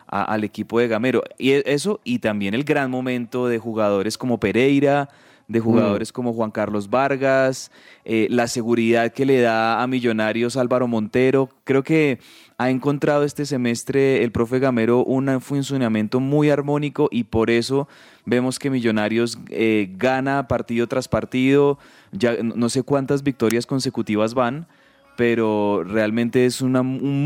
al 0.06 0.44
equipo 0.44 0.78
de 0.78 0.88
Gamero. 0.88 1.22
Y 1.38 1.52
e, 1.52 1.62
eso 1.66 2.00
y 2.04 2.18
también 2.18 2.54
el 2.54 2.64
gran 2.64 2.90
momento 2.90 3.48
de 3.48 3.58
jugadores 3.58 4.18
como 4.18 4.38
Pereira, 4.38 5.08
de 5.50 5.58
jugadores 5.58 6.12
como 6.12 6.32
Juan 6.32 6.52
Carlos 6.52 6.88
Vargas, 6.90 7.72
eh, 8.04 8.28
la 8.30 8.46
seguridad 8.46 9.12
que 9.12 9.26
le 9.26 9.40
da 9.40 9.82
a 9.82 9.86
Millonarios 9.88 10.56
Álvaro 10.56 10.86
Montero. 10.86 11.48
Creo 11.64 11.82
que 11.82 12.20
ha 12.56 12.70
encontrado 12.70 13.24
este 13.24 13.44
semestre 13.44 14.22
el 14.22 14.30
profe 14.30 14.60
Gamero 14.60 15.02
un 15.02 15.40
funcionamiento 15.40 16.20
muy 16.20 16.50
armónico 16.50 17.08
y 17.10 17.24
por 17.24 17.50
eso 17.50 17.88
vemos 18.24 18.60
que 18.60 18.70
Millonarios 18.70 19.38
eh, 19.48 19.92
gana 19.96 20.46
partido 20.46 20.86
tras 20.86 21.08
partido. 21.08 21.80
Ya 22.12 22.36
no 22.42 22.68
sé 22.68 22.84
cuántas 22.84 23.24
victorias 23.24 23.66
consecutivas 23.66 24.34
van 24.34 24.68
pero 25.16 25.84
realmente 25.84 26.46
es 26.46 26.62
un 26.62 26.72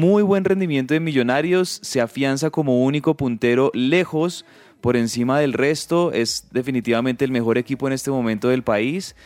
muy 0.00 0.24
buen 0.24 0.42
rendimiento 0.42 0.94
de 0.94 0.98
Millonarios, 0.98 1.78
se 1.80 2.00
afianza 2.00 2.50
como 2.50 2.82
único 2.82 3.16
puntero 3.16 3.70
lejos 3.72 4.44
por 4.84 4.98
encima 4.98 5.40
del 5.40 5.54
resto, 5.54 6.12
es 6.12 6.46
definitivamente 6.50 7.24
el 7.24 7.30
mejor 7.30 7.56
equipo 7.56 7.86
en 7.86 7.94
este 7.94 8.10
momento 8.10 8.50
del 8.50 8.62
país. 8.62 9.16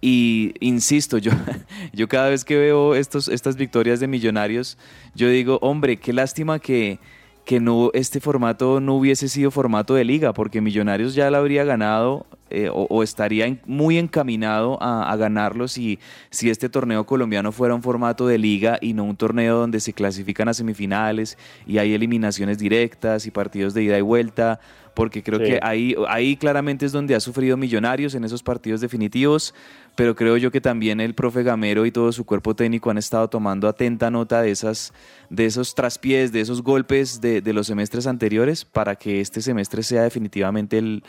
Y 0.00 0.54
insisto, 0.60 1.18
yo, 1.18 1.32
yo 1.92 2.06
cada 2.06 2.28
vez 2.28 2.44
que 2.44 2.56
veo 2.56 2.94
estos, 2.94 3.26
estas 3.26 3.56
victorias 3.56 3.98
de 3.98 4.06
millonarios, 4.06 4.78
yo 5.16 5.28
digo, 5.28 5.58
hombre, 5.62 5.96
qué 5.96 6.12
lástima 6.12 6.60
que, 6.60 7.00
que 7.44 7.58
no, 7.58 7.90
este 7.92 8.20
formato 8.20 8.78
no 8.78 8.94
hubiese 8.94 9.28
sido 9.28 9.50
formato 9.50 9.96
de 9.96 10.04
liga, 10.04 10.32
porque 10.32 10.60
Millonarios 10.60 11.16
ya 11.16 11.28
la 11.28 11.38
habría 11.38 11.64
ganado 11.64 12.24
eh, 12.50 12.68
o, 12.72 13.02
estaría 13.02 13.58
muy 13.66 13.98
encaminado 13.98 14.76
a, 14.82 15.10
a, 15.10 15.16
ganarlo 15.16 15.68
si, 15.68 15.98
si 16.30 16.50
este 16.50 16.68
torneo 16.68 17.06
colombiano 17.06 17.52
fuera 17.52 17.74
un 17.74 17.82
formato 17.82 18.26
de 18.26 18.38
liga 18.38 18.78
y 18.80 18.92
no 18.92 19.04
un 19.04 19.16
torneo 19.16 19.56
donde 19.56 19.80
se 19.80 19.92
clasifican 19.92 20.48
a 20.48 20.54
semifinales 20.54 21.38
y 21.66 21.78
hay 21.78 21.94
eliminaciones 21.94 22.58
directas 22.58 23.26
y 23.26 23.30
partidos 23.30 23.74
de 23.74 23.84
ida 23.84 23.98
y 23.98 24.02
vuelta 24.02 24.60
porque 24.94 25.22
creo 25.22 25.38
que 25.38 25.58
ahí, 25.62 25.94
ahí 26.08 26.36
claramente 26.36 26.86
es 26.86 26.92
donde 26.92 27.14
ha 27.14 27.20
sufrido 27.20 27.56
Millonarios 27.56 28.14
en 28.14 28.24
esos 28.24 28.42
partidos 28.42 28.80
definitivos, 28.80 29.54
pero 29.94 30.14
creo 30.14 30.36
yo 30.36 30.50
que 30.50 30.60
también 30.60 31.00
el 31.00 31.14
profe 31.14 31.42
Gamero 31.42 31.86
y 31.86 31.92
todo 31.92 32.12
su 32.12 32.24
cuerpo 32.24 32.54
técnico 32.54 32.90
han 32.90 32.98
estado 32.98 33.28
tomando 33.28 33.68
atenta 33.68 34.10
nota 34.10 34.42
de, 34.42 34.50
esas, 34.50 34.92
de 35.28 35.46
esos 35.46 35.74
traspiés, 35.74 36.32
de 36.32 36.40
esos 36.40 36.62
golpes 36.62 37.20
de, 37.20 37.42
los 37.52 37.66
semestres 37.66 38.06
anteriores 38.06 38.64
para 38.64 38.96
que 38.96 39.20
este 39.20 39.40
semestre 39.40 39.82
sea 39.82 40.02
definitivamente 40.02 40.78
el, 40.78 41.02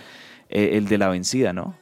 eh, 0.51 0.77
el 0.77 0.87
de 0.87 0.97
la 0.97 1.09
vencida, 1.09 1.53
¿no? 1.53 1.75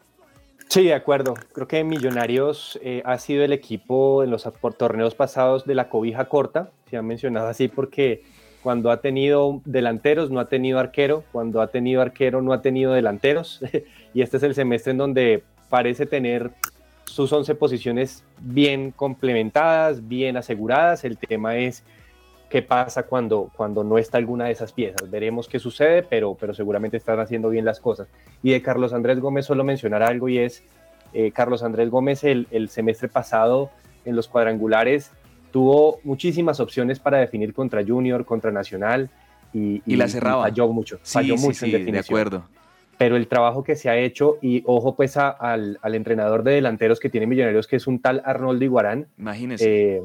Sí, 0.69 0.83
de 0.83 0.93
acuerdo. 0.93 1.33
Creo 1.51 1.67
que 1.67 1.83
Millonarios 1.83 2.79
eh, 2.83 3.01
ha 3.03 3.17
sido 3.17 3.43
el 3.43 3.53
equipo 3.53 4.23
en 4.23 4.29
los 4.29 4.47
torneos 4.77 5.15
pasados 5.15 5.65
de 5.65 5.73
la 5.73 5.89
cobija 5.89 6.25
corta, 6.25 6.69
se 6.89 6.97
ha 6.97 7.01
mencionado 7.01 7.47
así 7.47 7.67
porque 7.67 8.23
cuando 8.61 8.91
ha 8.91 9.01
tenido 9.01 9.61
delanteros 9.65 10.29
no 10.29 10.39
ha 10.39 10.47
tenido 10.47 10.79
arquero, 10.79 11.23
cuando 11.31 11.61
ha 11.61 11.67
tenido 11.67 12.01
arquero 12.01 12.41
no 12.41 12.53
ha 12.53 12.61
tenido 12.61 12.93
delanteros, 12.93 13.61
y 14.13 14.21
este 14.21 14.37
es 14.37 14.43
el 14.43 14.53
semestre 14.53 14.91
en 14.91 14.97
donde 14.97 15.43
parece 15.69 16.05
tener 16.05 16.51
sus 17.05 17.33
11 17.33 17.55
posiciones 17.55 18.23
bien 18.39 18.91
complementadas, 18.91 20.07
bien 20.07 20.37
aseguradas. 20.37 21.03
El 21.03 21.17
tema 21.17 21.57
es 21.57 21.83
qué 22.49 22.61
pasa 22.61 23.03
cuando, 23.03 23.51
cuando 23.55 23.83
no 23.83 23.97
está 23.97 24.17
alguna 24.17 24.45
de 24.45 24.51
esas 24.51 24.73
piezas. 24.73 25.09
Veremos 25.09 25.47
qué 25.47 25.59
sucede, 25.59 26.03
pero, 26.03 26.35
pero 26.35 26.53
seguramente 26.53 26.97
están 26.97 27.19
haciendo 27.19 27.49
bien 27.49 27.65
las 27.65 27.79
cosas. 27.79 28.07
Y 28.41 28.51
de 28.51 28.61
Carlos 28.61 28.93
Andrés 28.93 29.19
Gómez 29.19 29.45
solo 29.45 29.63
mencionar 29.63 30.03
algo 30.03 30.29
y 30.29 30.39
es, 30.39 30.63
eh, 31.13 31.31
Carlos 31.31 31.63
Andrés 31.63 31.89
Gómez 31.89 32.23
el, 32.23 32.47
el 32.51 32.69
semestre 32.69 33.07
pasado 33.07 33.69
en 34.05 34.15
los 34.15 34.27
cuadrangulares 34.27 35.11
tuvo 35.51 35.99
muchísimas 36.03 36.59
opciones 36.59 36.99
para 36.99 37.17
definir 37.17 37.53
contra 37.53 37.83
Junior, 37.85 38.25
contra 38.25 38.51
Nacional 38.51 39.09
y, 39.53 39.81
y, 39.85 39.95
la 39.95 40.07
cerraba. 40.07 40.43
falló 40.43 40.67
mucho, 40.69 40.99
falló 41.03 41.35
mucho 41.37 41.65
en 41.65 41.71
definición. 41.71 41.93
De 41.93 41.99
acuerdo. 41.99 42.43
Pero 42.97 43.15
el 43.15 43.27
trabajo 43.27 43.63
que 43.63 43.75
se 43.75 43.89
ha 43.89 43.97
hecho, 43.97 44.37
y 44.41 44.61
ojo 44.65 44.95
pues 44.95 45.15
al, 45.15 45.79
al, 45.81 45.95
entrenador 45.95 46.43
de 46.43 46.51
delanteros 46.51 46.99
que 46.99 47.09
tiene 47.09 47.27
Millonarios, 47.27 47.65
que 47.65 47.77
es 47.77 47.87
un 47.87 47.99
tal 47.99 48.21
Arnoldo 48.25 48.65
Iguarán. 48.65 49.07
Imagínese. 49.17 49.95
Eh, 49.97 50.03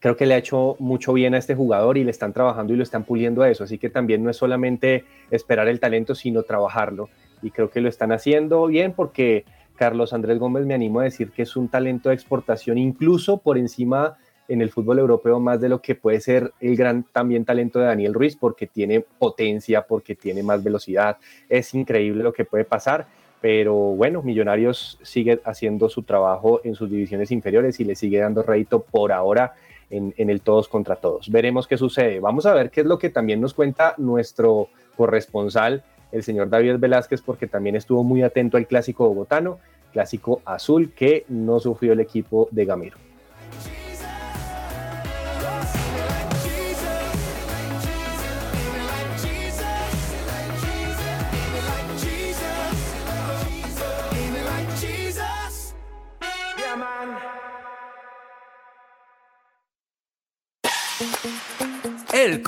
creo 0.00 0.16
que 0.16 0.26
le 0.26 0.34
ha 0.34 0.38
hecho 0.38 0.76
mucho 0.78 1.12
bien 1.12 1.34
a 1.34 1.38
este 1.38 1.54
jugador 1.54 1.98
y 1.98 2.04
le 2.04 2.10
están 2.10 2.32
trabajando 2.32 2.72
y 2.72 2.76
lo 2.76 2.82
están 2.82 3.04
puliendo 3.04 3.42
a 3.42 3.50
eso. 3.50 3.64
Así 3.64 3.78
que 3.78 3.90
también 3.90 4.24
no 4.24 4.30
es 4.30 4.36
solamente 4.36 5.04
esperar 5.30 5.68
el 5.68 5.78
talento, 5.78 6.14
sino 6.14 6.42
trabajarlo. 6.42 7.10
Y 7.42 7.50
creo 7.50 7.70
que 7.70 7.80
lo 7.80 7.88
están 7.88 8.10
haciendo 8.10 8.66
bien 8.66 8.92
porque 8.92 9.44
Carlos 9.76 10.12
Andrés 10.12 10.38
Gómez 10.38 10.66
me 10.66 10.74
animo 10.74 11.00
a 11.00 11.04
decir 11.04 11.30
que 11.30 11.42
es 11.42 11.54
un 11.54 11.68
talento 11.68 12.08
de 12.08 12.14
exportación, 12.14 12.78
incluso 12.78 13.38
por 13.38 13.58
encima 13.58 14.16
en 14.48 14.62
el 14.62 14.70
fútbol 14.70 14.98
europeo 14.98 15.38
más 15.38 15.60
de 15.60 15.68
lo 15.68 15.80
que 15.80 15.94
puede 15.94 16.20
ser 16.20 16.52
el 16.60 16.76
gran 16.76 17.04
también 17.04 17.44
talento 17.44 17.78
de 17.78 17.86
Daniel 17.86 18.14
Ruiz, 18.14 18.36
porque 18.36 18.66
tiene 18.66 19.00
potencia, 19.00 19.82
porque 19.82 20.16
tiene 20.16 20.42
más 20.42 20.64
velocidad. 20.64 21.18
Es 21.48 21.72
increíble 21.74 22.24
lo 22.24 22.32
que 22.32 22.44
puede 22.44 22.64
pasar, 22.64 23.06
pero 23.40 23.74
bueno, 23.74 24.22
Millonarios 24.22 24.98
sigue 25.02 25.40
haciendo 25.44 25.88
su 25.88 26.02
trabajo 26.02 26.60
en 26.64 26.74
sus 26.74 26.90
divisiones 26.90 27.30
inferiores 27.30 27.78
y 27.78 27.84
le 27.84 27.94
sigue 27.94 28.18
dando 28.18 28.42
rédito 28.42 28.82
por 28.82 29.12
ahora 29.12 29.54
en, 29.90 30.14
el 30.16 30.40
todos 30.40 30.68
contra 30.68 30.96
todos. 30.96 31.30
Veremos 31.30 31.66
qué 31.66 31.76
sucede. 31.76 32.20
Vamos 32.20 32.46
a 32.46 32.54
ver 32.54 32.70
qué 32.70 32.80
es 32.80 32.86
lo 32.86 32.98
que 32.98 33.10
también 33.10 33.40
nos 33.40 33.54
cuenta 33.54 33.94
nuestro 33.98 34.68
corresponsal, 34.96 35.82
el 36.12 36.22
señor 36.22 36.48
David 36.48 36.76
Velázquez, 36.78 37.22
porque 37.22 37.46
también 37.46 37.76
estuvo 37.76 38.04
muy 38.04 38.22
atento 38.22 38.56
al 38.56 38.66
clásico 38.66 39.08
bogotano, 39.08 39.58
clásico 39.92 40.40
azul 40.44 40.92
que 40.94 41.24
no 41.28 41.60
sufrió 41.60 41.92
el 41.92 42.00
equipo 42.00 42.48
de 42.50 42.64
Gamiro. 42.64 43.09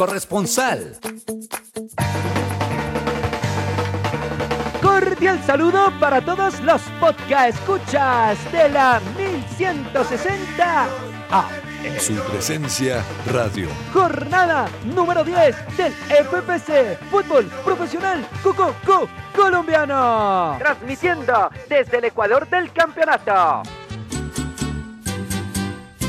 Corresponsal. 0.06 0.97
Cordial 4.82 5.40
saludo 5.47 5.92
para 6.00 6.21
todos 6.21 6.59
los 6.62 6.82
podcast 6.99 7.56
escuchas 7.56 8.37
de 8.50 8.68
la 8.71 9.00
1160 9.16 10.87
A. 11.30 11.49
Su 12.00 12.14
presencia 12.14 13.04
radio. 13.26 13.68
Jornada 13.92 14.68
número 14.87 15.23
10 15.23 15.76
del 15.76 15.92
FPC 15.92 16.99
Fútbol 17.09 17.44
Profesional 17.64 18.26
Cuco 18.42 18.75
Colombiano. 19.37 20.56
Transmitiendo 20.59 21.49
desde 21.68 21.99
el 21.99 22.06
Ecuador 22.06 22.49
del 22.49 22.73
campeonato. 22.73 23.62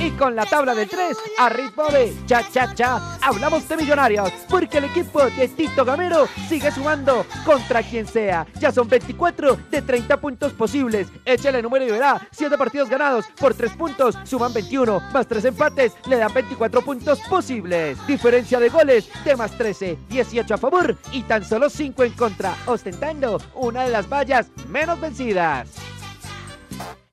Y 0.03 0.11
con 0.11 0.35
la 0.35 0.45
tabla 0.45 0.75
del 0.75 0.89
3 0.89 1.15
a 1.37 1.47
ritmo 1.47 1.85
de 1.87 2.13
cha 2.25 2.43
cha 2.51 2.75
cha, 2.75 3.17
hablamos 3.21 3.69
de 3.69 3.77
millonarios, 3.77 4.33
porque 4.49 4.79
el 4.79 4.83
equipo 4.83 5.23
de 5.23 5.47
Tito 5.47 5.85
Gamero 5.85 6.27
sigue 6.49 6.69
sumando 6.73 7.25
contra 7.45 7.81
quien 7.81 8.05
sea. 8.05 8.45
Ya 8.59 8.73
son 8.73 8.89
24 8.89 9.57
de 9.71 9.81
30 9.81 10.17
puntos 10.19 10.51
posibles. 10.51 11.07
Échale 11.23 11.61
número 11.61 11.85
y 11.85 11.91
verá. 11.91 12.27
7 12.31 12.57
partidos 12.57 12.89
ganados 12.89 13.27
por 13.39 13.53
3 13.53 13.71
puntos 13.77 14.17
suman 14.25 14.51
21, 14.51 15.01
más 15.13 15.25
3 15.25 15.45
empates 15.45 15.93
le 16.05 16.17
dan 16.17 16.33
24 16.33 16.81
puntos 16.81 17.21
posibles. 17.29 17.97
Diferencia 18.05 18.59
de 18.59 18.67
goles 18.67 19.07
de 19.23 19.37
más 19.37 19.57
13, 19.57 19.97
18 20.09 20.53
a 20.53 20.57
favor 20.57 20.97
y 21.13 21.21
tan 21.21 21.45
solo 21.45 21.69
5 21.69 22.03
en 22.03 22.11
contra, 22.11 22.53
ostentando 22.65 23.39
una 23.55 23.83
de 23.85 23.91
las 23.91 24.09
vallas 24.09 24.47
menos 24.67 24.99
vencidas. 24.99 25.92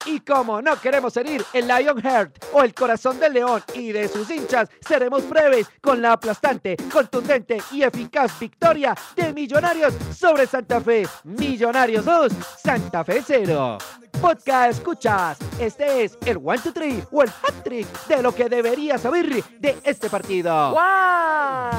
Y 0.06 0.20
como 0.20 0.62
no 0.62 0.80
queremos 0.80 1.16
herir 1.16 1.44
el 1.52 1.68
Lionheart 1.68 2.44
o 2.52 2.62
el 2.62 2.74
corazón 2.74 3.20
del 3.20 3.34
león 3.34 3.62
y 3.74 3.92
de 3.92 4.08
sus 4.08 4.30
hinchas, 4.30 4.68
seremos 4.86 5.28
breves 5.28 5.68
con 5.80 6.00
la 6.00 6.12
aplastante, 6.12 6.76
contundente 6.92 7.58
y 7.70 7.82
eficaz 7.82 8.38
victoria 8.38 8.94
de 9.14 9.32
Millonarios 9.32 9.94
sobre 10.16 10.46
Santa 10.46 10.80
Fe. 10.80 11.06
Millonarios 11.24 12.04
2, 12.04 12.32
Santa 12.62 13.04
Fe 13.04 13.22
0. 13.26 13.78
Podcast 14.20 14.78
escuchas. 14.78 15.38
Este 15.58 16.04
es 16.04 16.18
el 16.26 16.38
1, 16.38 16.56
2, 16.64 16.74
3 16.74 17.04
o 17.10 17.22
el 17.22 17.28
hat 17.28 17.62
trick 17.62 18.06
de 18.06 18.22
lo 18.22 18.34
que 18.34 18.48
deberías 18.48 19.00
saber 19.00 19.42
de 19.58 19.78
este 19.84 20.10
partido. 20.10 20.76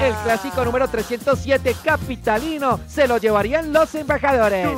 El 0.00 0.14
clásico 0.24 0.64
número 0.64 0.88
307 0.88 1.76
capitalino 1.84 2.80
se 2.86 3.06
lo 3.06 3.18
llevarían 3.18 3.72
los 3.72 3.94
embajadores. 3.94 4.68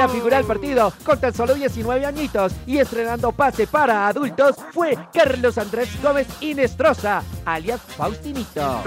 La 0.00 0.08
figura 0.08 0.38
del 0.38 0.46
partido, 0.46 0.94
con 1.04 1.20
tan 1.20 1.34
solo 1.34 1.52
19 1.52 2.06
añitos 2.06 2.54
y 2.66 2.78
estrenando 2.78 3.32
pase 3.32 3.66
para 3.66 4.08
adultos, 4.08 4.56
fue 4.72 4.96
Carlos 5.12 5.58
Andrés 5.58 5.90
Gómez 6.02 6.26
Inestrosa, 6.40 7.22
alias 7.44 7.82
Faustinito. 7.98 8.82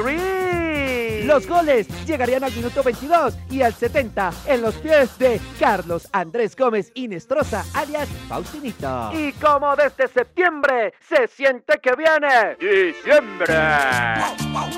Los 1.25 1.47
goles 1.47 1.87
llegarían 2.05 2.43
al 2.43 2.51
minuto 2.51 2.81
22 2.81 3.35
y 3.51 3.61
al 3.61 3.75
70 3.75 4.33
en 4.47 4.61
los 4.63 4.73
pies 4.75 5.17
de 5.19 5.39
Carlos 5.59 6.09
Andrés 6.11 6.55
Gómez 6.55 6.91
Inestrosa, 6.95 7.63
alias 7.75 8.09
Faustinito. 8.27 9.11
Y 9.13 9.33
como 9.33 9.75
desde 9.75 10.07
septiembre 10.07 10.95
se 11.07 11.27
siente 11.27 11.79
que 11.79 11.91
viene 11.95 12.55
diciembre. 12.59 13.53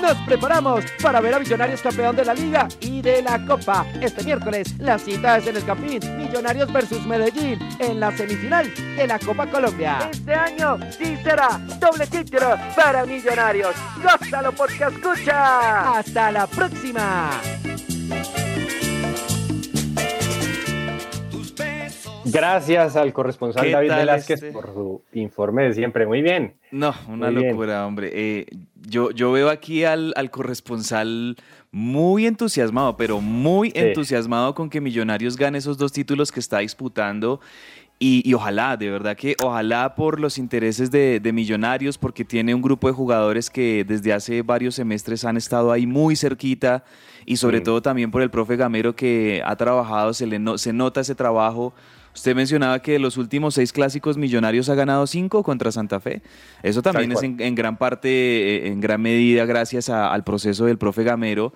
Nos 0.02 0.16
preparamos 0.26 0.84
para 1.02 1.20
ver 1.20 1.34
a 1.34 1.38
Millonarios 1.38 1.80
campeón 1.80 2.14
de 2.14 2.26
la 2.26 2.34
Liga 2.34 2.68
y 2.80 3.00
de 3.00 3.22
la 3.22 3.44
Copa. 3.46 3.86
Este 4.00 4.22
miércoles, 4.22 4.74
la 4.78 4.98
cita 4.98 5.38
es 5.38 5.46
en 5.46 5.56
el 5.56 5.64
Campín. 5.64 6.25
Millonarios 6.26 6.72
versus 6.72 7.06
Medellín 7.06 7.58
en 7.78 8.00
la 8.00 8.10
semifinal 8.16 8.72
de 8.96 9.06
la 9.06 9.16
Copa 9.18 9.46
Colombia. 9.46 10.10
Este 10.10 10.34
año 10.34 10.76
sí 10.90 11.16
será 11.22 11.60
doble 11.78 12.04
título 12.08 12.56
para 12.74 13.06
Millonarios. 13.06 13.76
Gózalo 14.02 14.50
porque 14.52 14.84
escucha. 14.84 15.98
Hasta 15.98 16.32
la 16.32 16.46
próxima. 16.48 17.30
Gracias 22.32 22.96
al 22.96 23.12
corresponsal 23.12 23.64
¿Qué 23.64 23.70
David 23.72 23.90
Velázquez 23.90 24.42
este? 24.42 24.52
por 24.52 24.66
su 24.74 25.02
informe 25.12 25.64
de 25.64 25.74
siempre. 25.74 26.06
Muy 26.06 26.22
bien. 26.22 26.54
No, 26.70 26.94
una 27.08 27.30
Muy 27.30 27.36
bien. 27.42 27.50
locura, 27.50 27.86
hombre. 27.86 28.10
Eh, 28.12 28.46
yo, 28.86 29.10
yo 29.10 29.32
veo 29.32 29.48
aquí 29.50 29.84
al, 29.84 30.12
al 30.16 30.30
corresponsal 30.30 31.36
muy 31.70 32.26
entusiasmado, 32.26 32.96
pero 32.96 33.20
muy 33.20 33.70
Sí. 33.70 33.78
entusiasmado 33.78 34.54
con 34.54 34.70
que 34.70 34.80
Millonarios 34.80 35.36
gane 35.36 35.58
esos 35.58 35.78
dos 35.78 35.92
títulos 35.92 36.32
que 36.32 36.40
está 36.40 36.58
disputando. 36.58 37.40
Y, 37.98 38.20
y 38.28 38.34
ojalá, 38.34 38.76
de 38.76 38.90
verdad 38.90 39.16
que 39.16 39.34
ojalá 39.42 39.94
por 39.94 40.20
los 40.20 40.36
intereses 40.36 40.90
de, 40.90 41.18
de 41.18 41.32
Millonarios, 41.32 41.96
porque 41.96 42.26
tiene 42.26 42.54
un 42.54 42.60
grupo 42.60 42.88
de 42.88 42.92
jugadores 42.92 43.48
que 43.48 43.84
desde 43.88 44.12
hace 44.12 44.42
varios 44.42 44.74
semestres 44.74 45.24
han 45.24 45.38
estado 45.38 45.72
ahí 45.72 45.86
muy 45.86 46.14
cerquita 46.14 46.84
y 47.24 47.36
sobre 47.38 47.60
Mm. 47.60 47.62
todo 47.62 47.80
también 47.82 48.10
por 48.10 48.20
el 48.20 48.28
profe 48.30 48.56
Gamero 48.56 48.94
que 48.94 49.40
ha 49.46 49.56
trabajado, 49.56 50.12
se, 50.12 50.26
le 50.26 50.38
no- 50.38 50.58
se 50.58 50.74
nota 50.74 51.00
ese 51.00 51.14
trabajo. 51.14 51.72
Usted 52.16 52.34
mencionaba 52.34 52.80
que 52.80 52.92
de 52.92 52.98
los 52.98 53.18
últimos 53.18 53.54
seis 53.54 53.72
clásicos 53.72 54.16
Millonarios 54.16 54.70
ha 54.70 54.74
ganado 54.74 55.06
cinco 55.06 55.42
contra 55.42 55.70
Santa 55.70 56.00
Fe. 56.00 56.22
Eso 56.62 56.80
también 56.80 57.12
es 57.12 57.22
en, 57.22 57.40
en 57.40 57.54
gran 57.54 57.76
parte, 57.76 58.08
eh, 58.08 58.68
en 58.68 58.80
gran 58.80 59.02
medida 59.02 59.44
gracias 59.44 59.90
a- 59.90 60.10
al 60.12 60.24
proceso 60.24 60.64
del 60.64 60.78
profe 60.78 61.04
Gamero. 61.04 61.52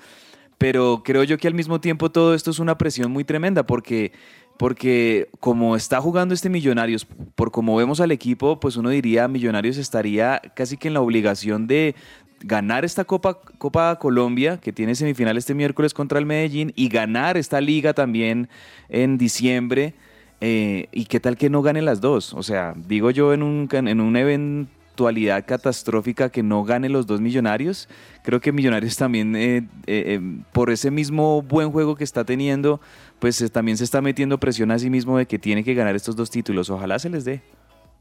Pero 0.59 1.01
creo 1.03 1.25
yo 1.25 1.38
que 1.38 1.49
al 1.49 1.55
mismo 1.55 1.81
tiempo 1.81 2.11
todo 2.11 2.35
esto 2.35 2.51
es 2.51 2.59
una 2.59 2.77
presión 2.77 3.11
muy 3.11 3.25
tremenda 3.25 3.64
porque, 3.66 4.12
porque 4.59 5.31
como 5.40 5.77
está 5.77 5.99
jugando 6.03 6.35
este 6.35 6.51
Millonarios, 6.51 7.07
por 7.35 7.51
como 7.51 7.75
vemos 7.77 7.99
al 8.01 8.11
equipo, 8.12 8.61
pues 8.61 8.77
uno 8.77 8.90
diría 8.90 9.27
Millonarios 9.29 9.79
estaría 9.79 10.42
casi 10.55 10.77
que 10.77 10.88
en 10.88 10.94
la 10.94 11.01
obligación 11.01 11.66
de 11.66 11.94
ganar 12.42 12.85
esta 12.85 13.05
Copa, 13.05 13.40
Copa 13.57 13.99
Colombia, 13.99 14.59
que 14.59 14.73
tiene 14.75 14.94
semifinal 14.94 15.38
este 15.38 15.55
miércoles 15.55 15.94
contra 15.94 16.18
el 16.18 16.27
Medellín, 16.27 16.75
y 16.77 16.88
ganar 16.90 17.38
esta 17.38 17.62
liga 17.62 17.94
también 17.94 18.51
en 18.90 19.16
diciembre. 19.16 19.94
Eh, 20.40 20.88
y 20.92 21.05
qué 21.07 21.20
tal 21.20 21.37
que 21.37 21.50
no 21.50 21.62
gane 21.62 21.83
las 21.83 22.00
dos. 22.00 22.35
O 22.35 22.42
sea, 22.42 22.74
digo 22.76 23.11
yo 23.11 23.33
en 23.35 23.68
en 23.72 24.00
una 24.00 24.20
eventualidad 24.20 25.44
catastrófica 25.46 26.29
que 26.29 26.42
no 26.42 26.64
gane 26.64 26.88
los 26.88 27.07
dos 27.07 27.20
millonarios, 27.20 27.88
creo 28.22 28.40
que 28.40 28.53
Millonarios 28.53 28.96
también, 28.96 29.35
eh, 29.37 29.66
eh, 29.87 30.20
por 30.53 30.70
ese 30.70 30.90
mismo 30.90 31.42
buen 31.42 31.70
juego 31.70 31.96
que 31.96 32.05
está 32.05 32.24
teniendo, 32.24 32.81
pues 33.18 33.50
también 33.50 33.79
se 33.79 33.85
está 33.85 34.03
metiendo 34.03 34.38
presión 34.38 34.70
a 34.70 34.79
sí 34.79 34.90
mismo 34.90 35.16
de 35.16 35.26
que 35.26 35.38
tiene 35.38 35.64
que 35.64 35.74
ganar 35.74 35.94
estos 35.94 36.16
dos 36.16 36.31
títulos. 36.31 36.68
Ojalá 36.70 36.98
se 36.98 37.09
les 37.09 37.24
dé. 37.24 37.40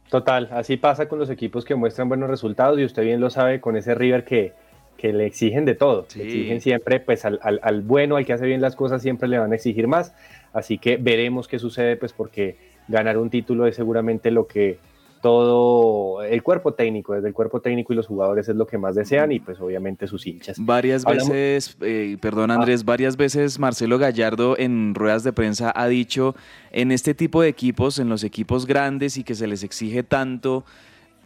Total, 0.09 0.49
así 0.51 0.75
pasa 0.75 1.07
con 1.07 1.19
los 1.19 1.29
equipos 1.29 1.63
que 1.63 1.75
muestran 1.75 2.09
buenos 2.09 2.29
resultados 2.29 2.79
y 2.79 2.83
usted 2.83 3.03
bien 3.03 3.21
lo 3.21 3.29
sabe 3.29 3.61
con 3.61 3.77
ese 3.77 3.93
River 3.93 4.25
que, 4.25 4.53
que 4.99 5.13
le 5.13 5.25
exigen 5.25 5.65
de 5.65 5.73
todo. 5.75 6.05
Sí. 6.09 6.19
Le 6.19 6.25
exigen 6.25 6.61
siempre, 6.61 6.99
pues 6.99 7.25
al, 7.25 7.39
al- 7.41 7.59
al 7.63 7.81
bueno, 7.81 8.17
al 8.17 8.25
que 8.25 8.33
hace 8.33 8.45
bien 8.45 8.61
las 8.61 8.75
cosas, 8.75 9.01
siempre 9.01 9.27
le 9.27 9.39
van 9.39 9.51
a 9.51 9.55
exigir 9.55 9.87
más. 9.87 10.13
Así 10.53 10.77
que 10.77 10.97
veremos 10.97 11.47
qué 11.47 11.57
sucede, 11.57 11.95
pues 11.95 12.13
porque 12.13 12.57
ganar 12.87 13.17
un 13.17 13.29
título 13.29 13.65
es 13.67 13.75
seguramente 13.75 14.29
lo 14.31 14.45
que 14.47 14.77
todo 15.21 16.23
el 16.23 16.41
cuerpo 16.43 16.73
técnico, 16.73 17.13
desde 17.13 17.27
el 17.27 17.33
cuerpo 17.33 17.59
técnico 17.61 17.91
y 17.93 17.95
los 17.95 18.07
jugadores 18.07 18.47
es 18.49 18.55
lo 18.55 18.65
que 18.65 18.77
más 18.77 18.95
desean 18.95 19.31
y 19.31 19.39
pues 19.39 19.59
obviamente 19.59 20.07
sus 20.07 20.25
hinchas. 20.25 20.57
Varias 20.59 21.05
Hablamos- 21.05 21.29
veces, 21.29 21.77
eh, 21.81 22.17
perdón 22.21 22.51
Andrés, 22.51 22.85
varias 22.85 23.17
veces 23.17 23.59
Marcelo 23.59 23.97
Gallardo 23.97 24.57
en 24.57 24.95
ruedas 24.95 25.23
de 25.23 25.33
prensa 25.33 25.71
ha 25.75 25.87
dicho, 25.87 26.35
en 26.71 26.91
este 26.91 27.13
tipo 27.13 27.41
de 27.41 27.49
equipos, 27.49 27.99
en 27.99 28.09
los 28.09 28.23
equipos 28.23 28.65
grandes 28.65 29.17
y 29.17 29.23
que 29.23 29.35
se 29.35 29.45
les 29.47 29.63
exige 29.63 30.03
tanto, 30.03 30.63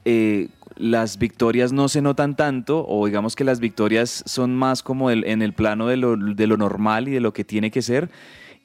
eh, 0.05 0.49
las 0.75 1.17
victorias 1.19 1.71
no 1.71 1.87
se 1.87 2.01
notan 2.01 2.35
tanto, 2.35 2.85
o 2.87 3.05
digamos 3.05 3.35
que 3.35 3.43
las 3.43 3.59
victorias 3.59 4.23
son 4.25 4.55
más 4.55 4.81
como 4.83 5.09
el- 5.11 5.23
en 5.25 5.41
el 5.41 5.53
plano 5.53 5.87
de 5.87 5.97
lo, 5.97 6.17
de 6.17 6.47
lo 6.47 6.57
normal 6.57 7.07
y 7.07 7.11
de 7.11 7.19
lo 7.19 7.31
que 7.33 7.43
tiene 7.43 7.69
que 7.71 7.81
ser, 7.81 8.09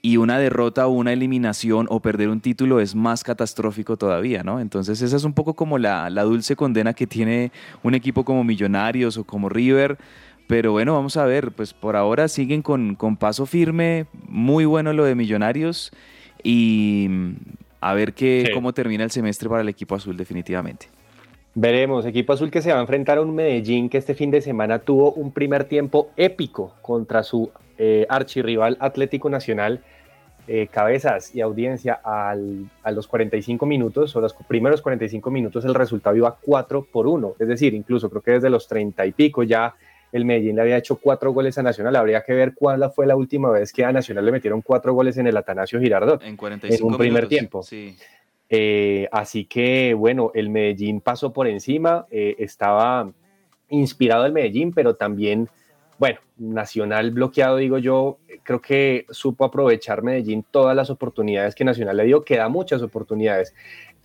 y 0.00 0.16
una 0.16 0.38
derrota 0.38 0.86
o 0.86 0.90
una 0.90 1.12
eliminación 1.12 1.86
o 1.90 2.00
perder 2.00 2.28
un 2.28 2.40
título 2.40 2.80
es 2.80 2.94
más 2.94 3.24
catastrófico 3.24 3.96
todavía, 3.96 4.42
¿no? 4.44 4.60
Entonces 4.60 5.02
esa 5.02 5.16
es 5.16 5.24
un 5.24 5.32
poco 5.32 5.54
como 5.54 5.76
la, 5.76 6.08
la 6.08 6.22
dulce 6.22 6.54
condena 6.56 6.94
que 6.94 7.06
tiene 7.06 7.50
un 7.82 7.94
equipo 7.94 8.24
como 8.24 8.44
Millonarios 8.44 9.16
o 9.18 9.24
como 9.24 9.48
River. 9.48 9.98
Pero 10.46 10.72
bueno, 10.72 10.94
vamos 10.94 11.16
a 11.18 11.24
ver, 11.26 11.50
pues 11.52 11.74
por 11.74 11.94
ahora 11.96 12.28
siguen 12.28 12.62
con, 12.62 12.94
con 12.94 13.16
paso 13.18 13.44
firme, 13.44 14.06
muy 14.28 14.64
bueno 14.64 14.92
lo 14.94 15.04
de 15.04 15.14
Millonarios 15.14 15.90
y 16.42 17.06
mm, 17.10 17.32
a 17.80 17.92
ver 17.94 18.14
qué, 18.14 18.44
Sí. 18.46 18.52
cómo 18.54 18.72
termina 18.72 19.04
el 19.04 19.10
semestre 19.10 19.48
para 19.48 19.60
el 19.62 19.68
equipo 19.68 19.94
azul 19.96 20.16
definitivamente. 20.16 20.88
Veremos, 21.62 22.06
equipo 22.06 22.32
azul 22.32 22.52
que 22.52 22.62
se 22.62 22.70
va 22.70 22.78
a 22.78 22.80
enfrentar 22.82 23.18
a 23.18 23.20
un 23.20 23.34
Medellín 23.34 23.88
que 23.88 23.98
este 23.98 24.14
fin 24.14 24.30
de 24.30 24.40
semana 24.40 24.78
tuvo 24.78 25.10
un 25.14 25.32
primer 25.32 25.64
tiempo 25.64 26.10
épico 26.16 26.74
contra 26.82 27.24
su 27.24 27.50
eh, 27.78 28.06
archirrival 28.08 28.76
Atlético 28.78 29.28
Nacional. 29.28 29.80
Eh, 30.46 30.68
cabezas 30.70 31.34
y 31.34 31.40
audiencia 31.40 31.94
al- 32.04 32.70
a 32.84 32.92
los 32.92 33.08
45 33.08 33.66
minutos 33.66 34.14
o 34.14 34.20
los 34.20 34.34
primeros 34.46 34.80
45 34.82 35.30
minutos 35.32 35.64
el 35.64 35.74
resultado 35.74 36.14
iba 36.16 36.36
4 36.40 36.86
por 36.92 37.08
1, 37.08 37.34
es 37.40 37.48
decir, 37.48 37.74
incluso 37.74 38.08
creo 38.08 38.22
que 38.22 38.30
desde 38.30 38.48
los 38.50 38.68
30 38.68 39.04
y 39.04 39.10
pico 39.12 39.42
ya 39.42 39.74
el 40.12 40.24
Medellín 40.24 40.54
le 40.56 40.62
había 40.62 40.76
hecho 40.78 40.96
cuatro 40.96 41.32
goles 41.32 41.58
a 41.58 41.62
Nacional, 41.64 41.96
habría 41.96 42.22
que 42.22 42.34
ver 42.34 42.54
cuál 42.54 42.88
fue 42.94 43.06
la 43.06 43.16
última 43.16 43.50
vez 43.50 43.72
que 43.72 43.84
a 43.84 43.90
Nacional 43.92 44.24
le 44.24 44.30
metieron 44.32 44.62
cuatro 44.62 44.94
goles 44.94 45.18
en 45.18 45.26
el 45.26 45.36
Atanasio 45.36 45.80
Girardot. 45.80 46.22
En 46.22 46.36
45 46.36 46.86
En 46.86 46.92
un 46.92 46.96
primer 46.98 47.26
tiempo. 47.28 47.62
Sí. 47.64 47.96
Eh, 48.50 49.08
así 49.12 49.44
que, 49.44 49.94
bueno, 49.94 50.30
el 50.34 50.50
Medellín 50.50 51.00
pasó 51.00 51.32
por 51.32 51.46
encima, 51.46 52.06
eh, 52.10 52.36
estaba 52.38 53.12
inspirado 53.68 54.24
el 54.24 54.32
Medellín, 54.32 54.72
pero 54.72 54.96
también, 54.96 55.48
bueno, 55.98 56.20
Nacional 56.38 57.10
bloqueado, 57.10 57.56
digo 57.56 57.78
yo, 57.78 58.18
creo 58.44 58.60
que 58.60 59.04
supo 59.10 59.44
aprovechar 59.44 60.02
Medellín 60.02 60.44
todas 60.50 60.74
las 60.74 60.88
oportunidades 60.88 61.54
que 61.54 61.64
Nacional 61.64 61.96
le 61.96 62.04
dio, 62.04 62.24
que 62.24 62.36
da 62.36 62.48
muchas 62.48 62.80
oportunidades. 62.80 63.54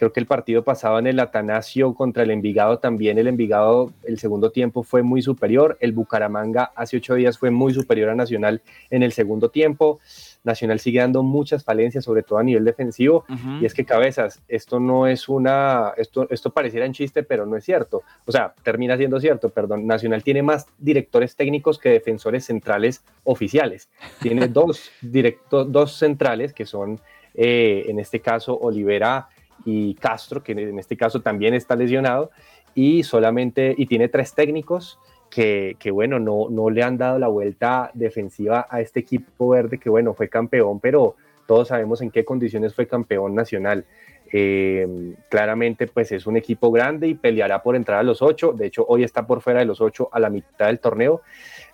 Creo 0.03 0.11
que 0.11 0.19
el 0.19 0.25
partido 0.25 0.65
pasado 0.65 0.99
en 0.99 1.07
el 1.07 1.17
Atanasio 1.21 1.93
contra 1.93 2.23
el 2.23 2.31
Envigado 2.31 2.77
también, 2.77 3.17
el 3.17 3.27
Envigado 3.27 3.93
el 4.03 4.19
segundo 4.19 4.51
tiempo 4.51 4.83
fue 4.83 5.01
muy 5.01 5.21
superior, 5.21 5.77
el 5.79 5.93
Bucaramanga 5.93 6.73
hace 6.75 6.97
ocho 6.97 7.15
días 7.15 7.37
fue 7.37 7.51
muy 7.51 7.73
superior 7.73 8.09
a 8.09 8.15
Nacional 8.15 8.61
en 8.89 9.01
el 9.01 9.13
segundo 9.13 9.47
tiempo. 9.47 10.01
Nacional 10.43 10.81
sigue 10.81 10.99
dando 10.99 11.23
muchas 11.23 11.63
falencias, 11.63 12.03
sobre 12.03 12.21
todo 12.21 12.37
a 12.37 12.43
nivel 12.43 12.65
defensivo, 12.65 13.23
y 13.61 13.65
es 13.65 13.73
que 13.73 13.85
cabezas, 13.85 14.41
esto 14.49 14.77
no 14.77 15.07
es 15.07 15.29
una, 15.29 15.93
esto, 15.95 16.27
esto 16.29 16.49
pareciera 16.49 16.85
un 16.85 16.91
chiste, 16.91 17.23
pero 17.23 17.45
no 17.45 17.55
es 17.55 17.63
cierto, 17.63 18.01
o 18.25 18.31
sea, 18.33 18.53
termina 18.61 18.97
siendo 18.97 19.21
cierto, 19.21 19.51
perdón, 19.51 19.87
Nacional 19.87 20.21
tiene 20.21 20.43
más 20.43 20.65
directores 20.79 21.37
técnicos 21.37 21.79
que 21.79 21.87
defensores 21.87 22.43
centrales 22.43 23.05
oficiales, 23.23 23.87
tiene 24.21 24.47
dos, 24.49 24.91
directo, 25.01 25.63
dos 25.63 25.93
centrales 25.93 26.51
que 26.51 26.65
son, 26.65 26.99
eh, 27.35 27.85
en 27.87 27.99
este 27.99 28.19
caso, 28.19 28.59
Olivera 28.59 29.29
y 29.65 29.95
Castro, 29.95 30.43
que 30.43 30.54
en 30.54 30.80
este 30.80 30.97
caso 30.97 31.21
también 31.21 31.54
está 31.54 31.76
lesionado, 31.76 32.32
y 32.76 33.04
solamente, 33.04 33.73
y 33.78 33.86
tiene 33.86 34.08
tres 34.10 34.34
técnicos, 34.34 34.99
que, 35.34 35.91
bueno, 35.91 36.19
no, 36.19 36.47
no 36.49 36.69
le 36.69 36.84
han 36.84 36.97
dado 36.97 37.17
la 37.17 37.28
vuelta 37.28 37.89
defensiva 37.95 38.67
a 38.69 38.82
este 38.82 38.99
equipo 38.99 39.49
verde 39.49 39.80
que 39.80 39.89
bueno, 39.89 40.13
fue 40.13 40.30
campeón, 40.30 40.80
pero 40.80 41.15
todos 41.47 41.69
sabemos 41.69 42.02
en 42.02 42.12
qué 42.12 42.23
condiciones 42.23 42.76
fue 42.76 42.88
campeón 42.88 43.34
nacional. 43.34 43.86
Eh, 44.32 45.15
claramente 45.30 45.86
pues 45.86 46.12
es 46.12 46.26
un 46.26 46.38
equipo 46.38 46.71
grande 46.71 47.08
y 47.08 47.13
peleará 47.13 47.62
por 47.62 47.76
entrar 47.76 47.99
a 47.99 48.04
los 48.04 48.23
ocho, 48.23 48.52
de 48.52 48.65
hecho 48.65 48.84
hoy 48.88 49.04
está 49.04 49.28
por 49.28 49.41
fuera 49.41 49.60
de 49.60 49.65
los 49.65 49.80
ocho 49.80 50.10
a 50.12 50.19
la 50.19 50.32
mitad 50.32 50.67
del 50.67 50.80
torneo, 50.80 51.21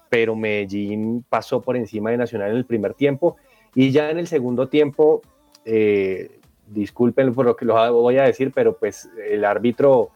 pero 0.09 0.35
Medellín 0.35 1.23
pasó 1.29 1.61
por 1.61 1.77
encima 1.77 2.11
de 2.11 2.17
Nacional 2.17 2.51
en 2.51 2.57
el 2.57 2.65
primer 2.65 2.95
tiempo 2.95 3.37
y 3.75 3.91
ya 3.91 4.09
en 4.09 4.19
el 4.19 4.27
segundo 4.27 4.67
tiempo, 4.67 5.21
eh, 5.63 6.38
disculpen 6.71 7.33
por 7.33 7.45
lo 7.45 7.55
que 7.55 7.65
lo 7.65 7.93
voy 7.93 8.17
a 8.17 8.23
decir, 8.23 8.51
pero 8.53 8.77
pues 8.77 9.09
el 9.29 9.45
árbitro 9.45 10.11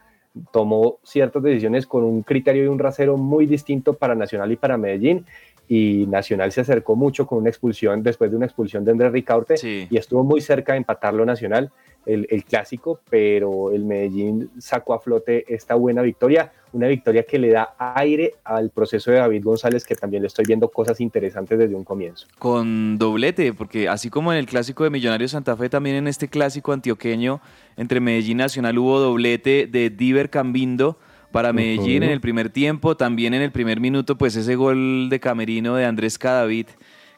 tomó 0.51 0.97
ciertas 1.03 1.43
decisiones 1.43 1.85
con 1.85 2.03
un 2.03 2.23
criterio 2.23 2.63
y 2.63 2.67
un 2.67 2.79
rasero 2.79 3.17
muy 3.17 3.45
distinto 3.45 3.93
para 3.93 4.15
Nacional 4.15 4.51
y 4.51 4.55
para 4.55 4.77
Medellín. 4.77 5.25
Y 5.67 6.05
Nacional 6.07 6.51
se 6.51 6.61
acercó 6.61 6.95
mucho 6.95 7.25
con 7.25 7.39
una 7.39 7.49
expulsión, 7.49 8.03
después 8.03 8.29
de 8.29 8.37
una 8.37 8.45
expulsión 8.45 8.83
de 8.83 8.91
Andrés 8.91 9.11
Ricaurte, 9.11 9.55
y 9.89 9.97
estuvo 9.97 10.23
muy 10.23 10.41
cerca 10.41 10.73
de 10.73 10.79
empatarlo 10.79 11.25
Nacional, 11.25 11.71
el, 12.05 12.27
el, 12.29 12.43
clásico, 12.43 12.99
pero 13.09 13.71
el 13.71 13.85
Medellín 13.85 14.49
sacó 14.57 14.93
a 14.93 14.99
flote 14.99 15.45
esta 15.47 15.75
buena 15.75 16.01
victoria, 16.01 16.51
una 16.73 16.87
victoria 16.87 17.23
que 17.23 17.39
le 17.39 17.51
da 17.51 17.75
aire 17.77 18.33
al 18.43 18.71
proceso 18.71 19.09
de 19.09 19.17
David 19.17 19.43
González, 19.43 19.85
que 19.85 19.95
también 19.95 20.21
le 20.21 20.27
estoy 20.27 20.43
viendo 20.45 20.67
cosas 20.67 20.99
interesantes 20.99 21.57
desde 21.57 21.75
un 21.75 21.85
comienzo. 21.85 22.27
Con 22.39 22.97
doblete, 22.97 23.53
porque 23.53 23.87
así 23.87 24.09
como 24.09 24.33
en 24.33 24.39
el 24.39 24.47
clásico 24.47 24.83
de 24.83 24.89
Millonarios 24.89 25.31
Santa 25.31 25.55
Fe, 25.55 25.69
también 25.69 25.95
en 25.95 26.07
este 26.07 26.27
clásico 26.27 26.73
antioqueño 26.73 27.39
entre 27.77 27.99
Medellín 27.99 28.23
y 28.31 28.35
Nacional 28.35 28.77
hubo 28.77 28.99
doblete 28.99 29.67
de 29.67 29.89
Diver 29.89 30.29
Cambindo 30.29 30.97
para 31.33 31.51
Medellín 31.51 32.03
en 32.03 32.11
el 32.11 32.21
primer 32.21 32.49
tiempo, 32.49 32.95
también 32.95 33.33
en 33.33 33.41
el 33.41 33.51
primer 33.51 33.79
minuto, 33.79 34.17
pues 34.19 34.35
ese 34.35 34.55
gol 34.55 35.09
de 35.09 35.19
Camerino 35.19 35.75
de 35.75 35.83
Andrés 35.83 36.17
Cadavid 36.19 36.67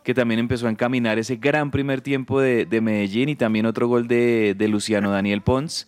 que 0.03 0.13
también 0.13 0.39
empezó 0.39 0.67
a 0.67 0.69
encaminar 0.69 1.17
ese 1.17 1.35
gran 1.35 1.71
primer 1.71 1.99
tiempo 1.99 2.39
de, 2.39 2.67
Medellín 2.79 3.27
y 3.27 3.35
también 3.35 3.65
otro 3.65 3.87
gol 3.87 4.07
de, 4.07 4.55
Luciano 4.69 5.09
Daniel 5.09 5.41
Pons. 5.41 5.87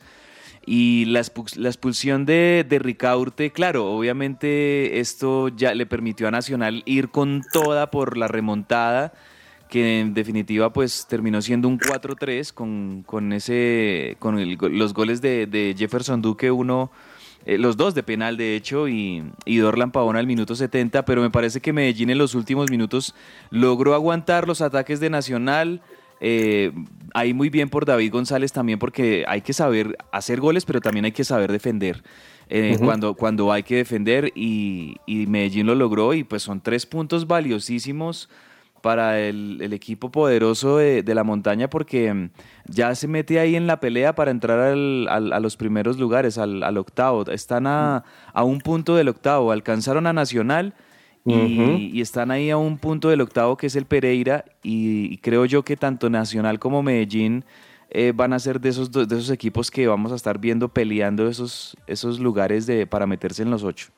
Y 0.65 1.05
la, 1.05 1.19
expulsión 1.19 2.25
de, 2.25 2.65
de, 2.67 2.79
Ricaurte, 2.79 3.51
claro, 3.51 3.85
obviamente 3.91 4.99
esto 4.99 5.49
ya 5.49 5.73
le 5.75 5.85
permitió 5.85 6.27
a 6.27 6.31
Nacional 6.31 6.81
ir 6.85 7.09
con 7.09 7.43
toda 7.53 7.91
por 7.91 8.17
la 8.17 8.27
remontada, 8.27 9.13
que 9.69 9.99
en 9.99 10.15
definitiva 10.15 10.73
pues 10.73 11.05
terminó 11.07 11.41
siendo 11.41 11.67
un 11.67 11.79
4-3 11.79 12.51
con, 12.53 13.03
con, 13.03 13.31
ese, 13.33 14.17
con 14.19 14.57
los 14.77 14.93
goles 14.95 15.21
de, 15.21 15.45
de 15.45 15.75
Jefferson 15.77 16.23
Duque, 16.23 16.49
uno 16.49 16.91
eh, 17.47 17.57
los 17.57 17.77
dos 17.77 17.95
de 17.95 18.03
penal 18.03 18.35
de 18.35 18.57
hecho, 18.57 18.89
y, 18.89 19.23
y 19.45 19.57
Dorlan 19.59 19.91
Pavón 19.91 20.17
al 20.17 20.27
minuto 20.27 20.53
70, 20.53 21.05
pero 21.05 21.21
me 21.21 21.29
parece 21.29 21.61
que 21.61 21.71
Medellín 21.71 22.09
en 22.09 22.17
los 22.17 22.35
últimos 22.35 22.69
minutos 22.69 23.15
logró 23.51 23.93
aguantar 23.93 24.49
los 24.49 24.59
ataques 24.59 24.99
de 24.99 25.09
Nacional. 25.09 25.81
Eh, 26.19 26.73
ahí 27.13 27.33
muy 27.33 27.49
bien 27.49 27.69
por 27.69 27.85
David 27.85 28.11
González 28.11 28.51
también 28.51 28.79
porque 28.79 29.23
hay 29.29 29.39
que 29.39 29.53
saber 29.53 29.97
hacer 30.11 30.41
goles, 30.41 30.65
pero 30.65 30.81
también 30.81 31.05
hay 31.05 31.13
que 31.13 31.23
saber 31.23 31.49
defender. 31.49 32.03
Eh, 32.49 32.75
cuando, 32.79 33.13
cuando 33.13 33.53
hay 33.53 33.63
que 33.63 33.77
defender 33.77 34.33
y, 34.35 34.97
y, 35.05 35.25
Medellín 35.27 35.67
lo 35.67 35.75
logró 35.75 36.13
y 36.13 36.25
pues 36.25 36.43
son 36.43 36.59
tres 36.59 36.85
puntos 36.85 37.27
valiosísimos 37.27 38.29
para 38.81 39.19
el, 39.19 39.61
equipo 39.73 40.11
poderoso 40.11 40.77
de, 40.77 41.03
la 41.15 41.23
montaña 41.23 41.69
porque 41.69 42.13
mm, 42.13 42.29
ya 42.65 42.95
se 42.95 43.07
mete 43.07 43.39
ahí 43.39 43.55
en 43.55 43.67
la 43.67 43.79
pelea 43.79 44.15
para 44.15 44.31
entrar 44.31 44.59
a 44.59 45.39
los 45.39 45.57
primeros 45.57 45.97
lugares, 45.97 46.37
al, 46.37 46.77
octavo. 46.77 47.25
Están 47.29 47.67
a, 47.67 48.03
un 48.35 48.59
punto 48.59 48.95
del 48.95 49.09
octavo, 49.09 49.51
alcanzaron 49.51 50.07
a 50.07 50.13
Nacional 50.13 50.73
y, 51.25 51.99
están 51.99 52.31
ahí 52.31 52.49
a 52.49 52.57
un 52.57 52.77
punto 52.77 53.09
del 53.09 53.21
octavo 53.21 53.57
que 53.57 53.67
es 53.67 53.75
el 53.75 53.85
Pereira 53.85 54.45
y, 54.63 55.17
creo 55.17 55.45
yo 55.45 55.63
que 55.63 55.75
tanto 55.75 56.09
Nacional 56.09 56.59
como 56.59 56.83
Medellín 56.83 57.43
eh, 57.89 58.13
van 58.15 58.33
a 58.33 58.39
ser 58.39 58.59
de 58.59 58.69
esos, 58.69 58.91
de 58.91 59.03
esos 59.03 59.29
equipos 59.29 59.71
que 59.71 59.87
vamos 59.87 60.11
a 60.11 60.15
estar 60.15 60.39
viendo 60.39 60.69
peleando 60.69 61.27
esos, 61.27 61.75
esos 61.87 62.19
lugares 62.19 62.65
de, 62.65 62.85
para 62.85 63.07
meterse 63.07 63.43
en 63.43 63.49
los 63.49 63.63
ocho. 63.63 63.89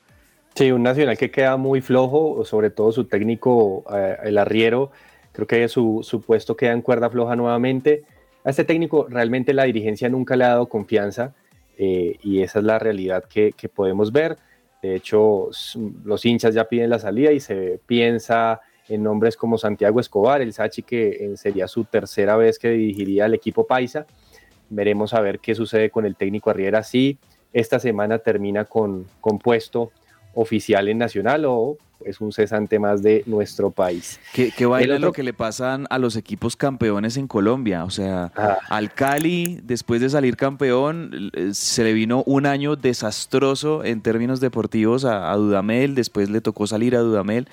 Sí, 0.54 0.72
un 0.72 0.82
Nacional 0.82 1.16
que 1.16 1.30
queda 1.30 1.56
muy 1.56 1.80
flojo, 1.80 2.44
sobre 2.44 2.70
todo 2.70 2.92
su 2.92 3.04
técnico, 3.04 3.84
eh, 3.94 4.16
el 4.24 4.38
arriero, 4.38 4.90
creo 5.32 5.46
que 5.46 5.68
su, 5.68 6.00
su, 6.02 6.20
puesto 6.20 6.56
queda 6.56 6.72
en 6.72 6.82
cuerda 6.82 7.08
floja 7.08 7.36
nuevamente. 7.36 8.04
A 8.44 8.50
este 8.50 8.64
técnico 8.64 9.06
realmente 9.08 9.54
la 9.54 9.64
dirigencia 9.64 10.08
nunca 10.08 10.36
le 10.36 10.44
ha 10.44 10.48
dado 10.48 10.68
confianza 10.68 11.34
eh, 11.78 12.18
y 12.22 12.42
esa 12.42 12.58
es 12.58 12.64
la 12.64 12.78
realidad 12.78 13.24
que, 13.24 13.52
que, 13.52 13.68
podemos 13.68 14.12
ver. 14.12 14.36
De 14.82 14.96
hecho, 14.96 15.50
los 16.04 16.24
hinchas 16.24 16.54
ya 16.54 16.64
piden 16.64 16.90
la 16.90 16.98
salida 16.98 17.32
y 17.32 17.40
se 17.40 17.80
piensa 17.86 18.60
en 18.88 19.02
nombres 19.02 19.36
como 19.36 19.56
Santiago 19.56 20.00
Escobar, 20.00 20.42
el 20.42 20.52
Sachi, 20.52 20.82
que 20.82 21.34
sería 21.36 21.68
su 21.68 21.84
tercera 21.84 22.36
vez 22.36 22.58
que 22.58 22.70
dirigiría 22.70 23.26
el 23.26 23.34
equipo 23.34 23.66
Paisa. 23.66 24.06
Veremos 24.68 25.14
a 25.14 25.20
ver 25.20 25.38
qué 25.38 25.54
sucede 25.54 25.90
con 25.90 26.06
el 26.06 26.16
técnico 26.16 26.50
Arriera 26.50 26.82
si 26.82 27.18
esta 27.52 27.78
semana 27.78 28.18
termina 28.18 28.64
con, 28.64 29.06
con 29.20 29.38
puesto 29.38 29.92
oficial 30.34 30.88
en 30.88 30.98
Nacional 30.98 31.44
o 31.46 31.76
es 32.04 32.20
un 32.20 32.32
cesante 32.32 32.78
más 32.78 33.02
de 33.02 33.22
nuestro 33.26 33.70
país. 33.70 34.18
¿Qué, 34.32 34.52
qué 34.56 34.66
baila 34.66 34.98
lo 34.98 35.12
que 35.12 35.22
le 35.22 35.32
pasan 35.32 35.86
a 35.90 35.98
los 35.98 36.16
equipos 36.16 36.56
campeones 36.56 37.16
en 37.16 37.26
Colombia? 37.26 37.84
O 37.84 37.90
sea, 37.90 38.32
ah. 38.36 38.58
al 38.68 38.92
Cali, 38.92 39.60
después 39.62 40.00
de 40.00 40.08
salir 40.08 40.36
campeón, 40.36 41.30
se 41.52 41.84
le 41.84 41.92
vino 41.92 42.22
un 42.26 42.46
año 42.46 42.76
desastroso 42.76 43.84
en 43.84 44.00
términos 44.00 44.40
deportivos 44.40 45.04
a, 45.04 45.30
a 45.30 45.36
Dudamel, 45.36 45.94
después 45.94 46.30
le 46.30 46.40
tocó 46.40 46.66
salir 46.66 46.96
a 46.96 47.00
Dudamel 47.00 47.48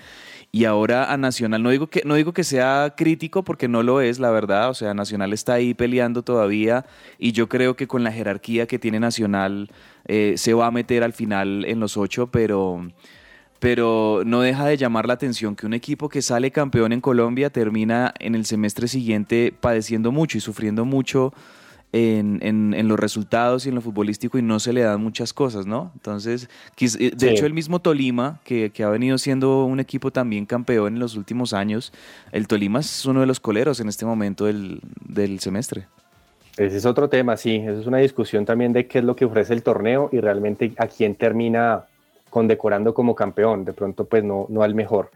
y 0.51 0.65
ahora 0.65 1.11
a 1.11 1.17
Nacional. 1.17 1.61
No 1.61 1.69
digo 1.69 1.87
que, 1.87 2.01
no 2.05 2.15
digo 2.15 2.33
que 2.33 2.43
sea 2.43 2.93
crítico 2.95 3.43
porque 3.43 3.67
no 3.67 3.83
lo 3.83 4.01
es, 4.01 4.19
la 4.19 4.31
verdad. 4.31 4.69
O 4.69 4.73
sea, 4.73 4.93
Nacional 4.93 5.33
está 5.33 5.53
ahí 5.53 5.73
peleando 5.73 6.23
todavía 6.23 6.85
y 7.17 7.31
yo 7.31 7.49
creo 7.49 7.75
que 7.75 7.87
con 7.87 8.03
la 8.03 8.11
jerarquía 8.11 8.67
que 8.67 8.79
tiene 8.79 8.99
Nacional 8.99 9.69
eh, 10.05 10.33
se 10.37 10.53
va 10.53 10.67
a 10.67 10.71
meter 10.71 11.03
al 11.03 11.13
final 11.13 11.65
en 11.65 11.79
los 11.79 11.97
ocho, 11.97 12.27
pero, 12.27 12.89
pero 13.59 14.23
no 14.25 14.41
deja 14.41 14.65
de 14.65 14.77
llamar 14.77 15.07
la 15.07 15.13
atención 15.13 15.55
que 15.55 15.65
un 15.65 15.73
equipo 15.73 16.09
que 16.09 16.21
sale 16.21 16.51
campeón 16.51 16.93
en 16.93 17.01
Colombia 17.01 17.49
termina 17.49 18.13
en 18.19 18.35
el 18.35 18.45
semestre 18.45 18.87
siguiente 18.87 19.53
padeciendo 19.59 20.11
mucho 20.11 20.37
y 20.37 20.41
sufriendo 20.41 20.85
mucho 20.85 21.33
en, 21.97 22.87
los 22.87 22.99
resultados 22.99 23.65
y 23.65 23.69
en 23.69 23.75
lo 23.75 23.81
futbolístico 23.81 24.37
y 24.37 24.41
no 24.41 24.59
se 24.59 24.73
le 24.73 24.81
dan 24.81 25.01
muchas 25.01 25.33
cosas, 25.33 25.65
¿no? 25.65 25.91
Entonces, 25.95 26.49
eh, 26.79 27.11
de 27.15 27.31
hecho 27.31 27.45
el 27.45 27.53
mismo 27.53 27.79
Tolima, 27.79 28.39
que, 28.43 28.71
ha 28.83 28.89
venido 28.89 29.17
siendo 29.17 29.65
un 29.65 29.79
equipo 29.79 30.11
también 30.11 30.45
campeón 30.45 30.93
en 30.93 30.99
los 30.99 31.15
últimos 31.15 31.53
años, 31.53 31.93
el 32.31 32.47
Tolima 32.47 32.79
es 32.79 33.05
uno 33.05 33.21
de 33.21 33.25
los 33.25 33.39
coleros 33.39 33.79
en 33.79 33.89
este 33.89 34.05
momento 34.05 34.45
del, 34.45 34.81
del 35.07 35.39
semestre. 35.39 35.87
Ese 36.57 36.77
es 36.77 36.85
otro 36.85 37.07
tema, 37.07 37.37
sí, 37.37 37.57
esa 37.57 37.79
es 37.79 37.85
una 37.85 37.99
discusión 37.99 38.45
también 38.45 38.73
de 38.73 38.87
qué 38.87 38.99
es 38.99 39.03
lo 39.03 39.15
que 39.15 39.25
ofrece 39.25 39.53
el 39.53 39.61
torneo 39.61 40.09
y 40.11 40.19
realmente 40.19 40.71
a 40.77 40.87
quién 40.87 41.15
termina 41.15 41.85
condecorando 42.29 42.93
como 42.93 43.15
campeón, 43.15 43.63
de 43.63 43.73
pronto 43.73 44.05
pues 44.05 44.23
no, 44.23 44.47
no 44.49 44.63
al 44.63 44.73
mejor. 44.73 45.11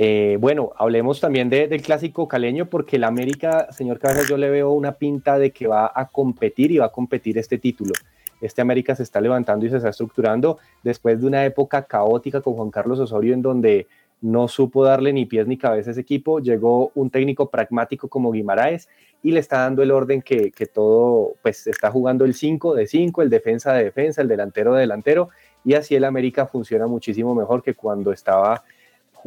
Eh, 0.00 0.36
bueno, 0.40 0.72
hablemos 0.76 1.18
también 1.18 1.50
del 1.50 1.82
clásico 1.82 2.28
caleño, 2.28 2.66
porque 2.66 2.96
el 2.96 3.04
América, 3.04 3.66
señor 3.72 3.98
Cabezas, 3.98 4.28
yo 4.28 4.36
le 4.36 4.48
veo 4.48 4.70
una 4.70 4.92
pinta 4.92 5.38
de 5.40 5.50
que 5.50 5.66
va 5.66 5.90
a 5.92 6.06
competir 6.06 6.70
y 6.70 6.78
va 6.78 6.86
a 6.86 6.92
competir 6.92 7.36
este 7.36 7.58
título. 7.58 7.92
Este 8.40 8.62
América 8.62 8.94
se 8.94 9.02
está 9.02 9.20
levantando 9.20 9.66
y 9.66 9.70
se 9.70 9.78
está 9.78 9.88
estructurando 9.88 10.58
después 10.84 11.20
de 11.20 11.26
una 11.26 11.44
época 11.44 11.82
caótica 11.82 12.40
con 12.40 12.54
Juan 12.54 12.70
Carlos 12.70 13.00
Osorio, 13.00 13.34
en 13.34 13.42
donde 13.42 13.88
no 14.20 14.46
supo 14.46 14.84
darle 14.84 15.12
ni 15.12 15.26
pies 15.26 15.48
ni 15.48 15.56
cabeza 15.56 15.90
a 15.90 15.92
ese 15.92 16.00
equipo. 16.00 16.38
Llegó 16.38 16.92
un 16.94 17.10
técnico 17.10 17.50
pragmático 17.50 18.06
como 18.06 18.30
Guimaraes 18.30 18.88
y 19.24 19.32
le 19.32 19.40
está 19.40 19.62
dando 19.62 19.82
el 19.82 19.90
orden 19.90 20.22
que, 20.22 20.52
todo, 20.72 21.34
pues 21.42 21.66
está 21.66 21.90
jugando 21.90 22.24
el 22.24 22.34
5 22.34 22.74
de 22.74 22.86
5, 22.86 23.22
el 23.22 23.30
defensa 23.30 23.72
de 23.72 23.82
defensa, 23.82 24.22
el 24.22 24.28
delantero 24.28 24.74
de 24.74 24.80
delantero 24.80 25.30
y 25.64 25.74
así 25.74 25.96
el 25.96 26.04
América 26.04 26.46
funciona 26.46 26.86
muchísimo 26.86 27.34
mejor 27.34 27.64
que 27.64 27.74
cuando 27.74 28.12
estaba 28.12 28.62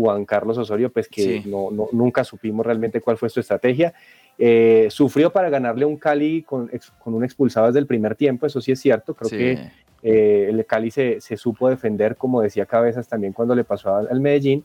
Juan 0.02 0.26
Carlos 0.26 0.58
Osorio, 0.58 0.92
pues 0.92 1.08
que 1.08 1.22
Sí. 1.22 1.44
no, 1.46 1.70
no- 1.72 1.88
nunca 1.92 2.24
supimos 2.24 2.66
realmente 2.66 3.00
cuál 3.02 3.18
fue 3.18 3.30
su 3.30 3.40
estrategia. 3.40 3.94
Eh, 4.38 4.88
sufrió 4.90 5.32
para 5.32 5.50
ganarle 5.50 5.86
un 5.86 5.98
Cali 5.98 6.42
con, 6.44 6.70
un 7.06 7.24
expulsado 7.24 7.68
desde 7.68 7.80
el 7.80 7.86
primer 7.86 8.16
tiempo, 8.16 8.46
eso 8.48 8.60
sí 8.62 8.72
es 8.72 8.80
cierto, 8.80 9.14
creo 9.14 9.30
Sí. 9.30 9.38
que 9.38 9.60
eh, 10.04 10.48
el 10.50 10.66
Cali 10.66 10.90
se, 10.90 11.22
se 11.22 11.38
supo 11.38 11.70
defender, 11.70 12.16
como 12.16 12.42
decía 12.42 12.66
Cabezas 12.66 13.08
también 13.08 13.34
cuando 13.34 13.54
le 13.54 13.64
pasó 13.64 13.96
al, 13.96 14.20
Medellín, 14.20 14.64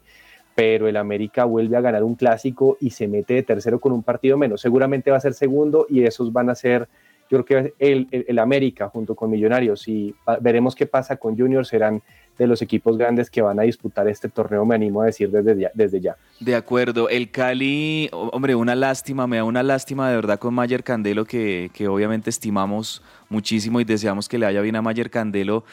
pero 0.55 0.89
el 0.89 0.97
América 0.97 1.45
vuelve 1.45 1.77
a 1.77 1.83
ganar 1.83 2.03
un 2.05 2.15
clásico 2.15 2.79
y 2.81 2.89
se 2.91 3.07
mete 3.07 3.35
de 3.35 3.43
tercero 3.43 3.79
con 3.79 3.93
un 3.93 4.03
partido 4.03 4.39
menos. 4.39 4.63
Seguramente 4.63 5.11
va 5.11 5.19
a 5.19 5.21
ser 5.21 5.35
segundo 5.35 5.87
y 5.91 6.05
esos 6.05 6.33
van 6.33 6.49
a 6.49 6.55
ser, 6.55 6.89
yo 7.29 7.45
creo 7.45 7.45
que 7.45 7.75
el, 7.79 8.09
el, 8.11 8.25
el 8.29 8.39
América 8.39 8.89
junto 8.89 9.15
con 9.15 9.29
Millonarios 9.31 9.87
y 9.89 10.15
veremos 10.41 10.75
qué 10.75 10.87
pasa 10.87 11.17
con 11.17 11.37
Junior, 11.37 11.67
serán 11.67 12.01
de 12.39 12.47
los 12.47 12.61
equipos 12.63 12.99
grandes 12.99 13.31
que 13.31 13.41
van 13.43 13.59
a 13.59 13.63
disputar 13.63 14.07
este 14.09 14.29
torneo, 14.29 14.65
me 14.65 14.75
animo 14.75 15.03
a 15.03 15.07
decir 15.07 15.31
desde 15.31 15.59
ya. 15.59 15.71
Desde 15.75 16.01
ya. 16.01 16.17
De 16.41 16.55
acuerdo, 16.55 17.09
el 17.09 17.31
Cali, 17.31 18.09
ho- 18.13 18.29
hombre, 18.33 18.55
una 18.55 18.75
lástima, 18.75 19.27
me 19.27 19.39
da 19.39 19.45
una 19.45 19.63
lástima 19.63 20.09
de 20.11 20.17
verdad 20.17 20.39
con 20.39 20.53
Mayer 20.55 20.85
Candelo, 20.85 21.25
que, 21.25 21.71
que 21.73 21.89
obviamente 21.89 22.29
estimamos 22.31 23.03
muchísimo 23.29 23.81
y 23.81 23.85
deseamos 23.85 24.29
que 24.29 24.39
le 24.39 24.47
vaya 24.47 24.61
bien 24.61 24.77
a 24.77 24.83
Mayer 24.83 25.11
Candelo. 25.11 25.65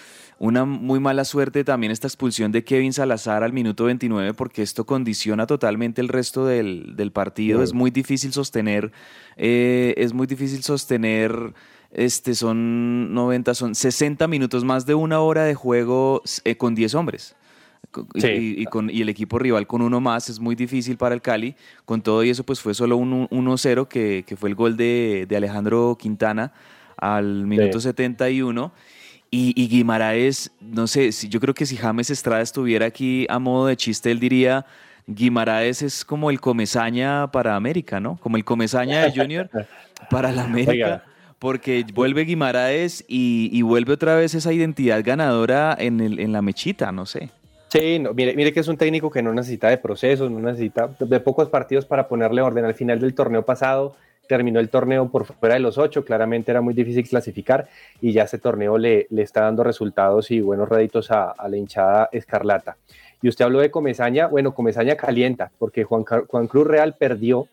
Una 0.44 0.66
muy 0.66 1.00
mala 1.00 1.24
suerte 1.24 1.64
también 1.64 1.94
esta 1.94 2.06
expulsión 2.06 2.52
de 2.52 2.66
Kevin 2.66 2.92
Salazar 2.92 3.44
al 3.44 3.54
minuto 3.54 3.86
29, 3.86 4.34
porque 4.34 4.62
esto 4.62 4.86
condiciona 4.86 5.48
totalmente 5.48 6.02
el 6.02 6.10
resto 6.10 6.46
del, 6.46 6.98
del 6.98 7.14
partido. 7.14 7.64
Es 7.64 7.72
muy 7.72 7.92
difícil 7.92 8.34
sostener, 8.34 8.92
eh, 9.38 9.94
es 9.96 10.12
muy 10.12 10.28
difícil 10.28 10.62
sostener, 10.62 11.54
este, 11.92 12.36
son 12.36 13.14
90, 13.14 13.54
son 13.54 13.74
60 13.74 14.28
minutos, 14.28 14.66
más 14.66 14.86
de 14.86 14.96
una 14.96 15.22
hora 15.22 15.46
de 15.46 15.56
juego 15.56 16.22
eh, 16.44 16.58
con 16.58 16.76
10 16.76 16.94
hombres. 16.96 17.38
Sí. 18.16 18.56
y 18.58 18.66
con, 18.66 18.90
y 18.90 19.02
el 19.02 19.08
equipo 19.08 19.40
rival 19.40 19.66
con 19.66 19.82
uno 19.82 20.02
más 20.02 20.28
es 20.28 20.42
muy 20.42 20.56
difícil 20.56 20.98
para 20.98 21.16
el 21.16 21.22
Cali. 21.22 21.56
Con 21.86 22.02
todo 22.02 22.22
y 22.22 22.30
eso, 22.30 22.44
pues 22.44 22.60
fue 22.60 22.74
solo 22.74 22.98
un 22.98 23.30
1-0, 23.30 23.88
que, 23.88 24.26
que 24.28 24.36
fue 24.36 24.50
el 24.50 24.56
gol 24.56 24.76
de, 24.76 25.26
de 25.26 25.38
Alejandro 25.38 25.98
Quintana 25.98 26.52
al 26.98 27.46
minuto 27.46 27.80
71. 27.80 28.74
Y, 29.36 29.52
y 29.56 29.68
Guimaraes, 29.68 30.52
no 30.62 30.86
sé, 30.86 31.12
si, 31.12 31.28
yo 31.28 31.40
creo 31.40 31.56
que 31.56 31.66
si 31.66 31.76
James 31.76 32.12
Estrada 32.12 32.44
estuviera 32.44 32.86
aquí 32.86 33.26
a 33.30 33.40
modo 33.40 33.66
de 33.66 33.76
chiste, 33.76 34.12
él 34.12 34.20
diría, 34.20 34.64
Guimaraes 35.08 35.82
es 35.82 36.06
como 36.06 36.30
el 36.30 36.40
comezaña 36.40 37.32
para 37.32 37.56
América, 37.56 38.00
¿no? 38.00 38.18
Como 38.18 38.38
el 38.38 38.46
comezaña 38.46 39.02
de 39.02 39.12
Junior 39.12 39.50
para 40.12 40.32
la 40.32 40.44
América. 40.44 40.72
Oiga. 40.72 41.04
Porque 41.40 41.84
vuelve 41.96 42.26
Guimaraes 42.26 43.04
y, 43.08 43.50
y 43.52 43.64
vuelve 43.64 43.94
otra 43.94 44.14
vez 44.16 44.36
esa 44.36 44.54
identidad 44.54 45.02
ganadora 45.04 45.76
en, 45.80 46.00
el, 46.00 46.20
en 46.20 46.32
la 46.32 46.44
mechita, 46.44 46.92
no 46.92 47.08
sé. 47.08 47.32
Sí, 47.70 47.98
no, 47.98 48.14
mire, 48.14 48.36
mire 48.36 48.54
que 48.54 48.60
es 48.60 48.68
un 48.68 48.78
técnico 48.78 49.10
que 49.10 49.24
no 49.24 49.34
necesita 49.34 49.68
de 49.68 49.80
procesos, 49.80 50.30
no 50.30 50.38
necesita 50.38 50.96
de 51.00 51.20
pocos 51.20 51.50
partidos 51.50 51.88
para 51.88 52.08
ponerle 52.08 52.44
orden. 52.44 52.66
Al 52.66 52.76
final 52.76 53.00
del 53.00 53.16
torneo 53.16 53.44
pasado 53.44 53.96
terminó 54.28 54.60
el 54.60 54.70
torneo 54.70 55.10
por 55.10 55.26
fuera 55.26 55.56
de 55.56 55.62
los 55.62 55.78
ocho, 55.78 56.06
claramente 56.06 56.52
era 56.52 56.62
muy 56.62 56.74
difícil 56.74 57.08
clasificar 57.08 57.68
y 58.02 58.14
ya 58.14 58.24
ese 58.24 58.38
torneo 58.38 58.78
le, 58.78 59.08
le 59.10 59.22
está 59.22 59.42
dando 59.42 59.64
resultados 59.64 60.32
y 60.32 60.42
buenos 60.42 60.70
réditos 60.70 61.12
a, 61.12 61.32
a 61.32 61.48
la 61.50 61.58
hinchada 61.58 62.10
escarlata. 62.12 62.78
Y 63.22 63.30
usted 63.30 63.46
habló 63.46 63.60
de 63.60 63.72
Comesaña, 63.72 64.28
bueno, 64.28 64.54
Comesaña 64.54 64.96
calienta, 64.98 65.52
porque 65.58 65.86
Juan, 65.86 66.04
Juan 66.04 66.48
Cruz 66.48 66.68
Real 66.68 66.96
perdió 67.00 67.48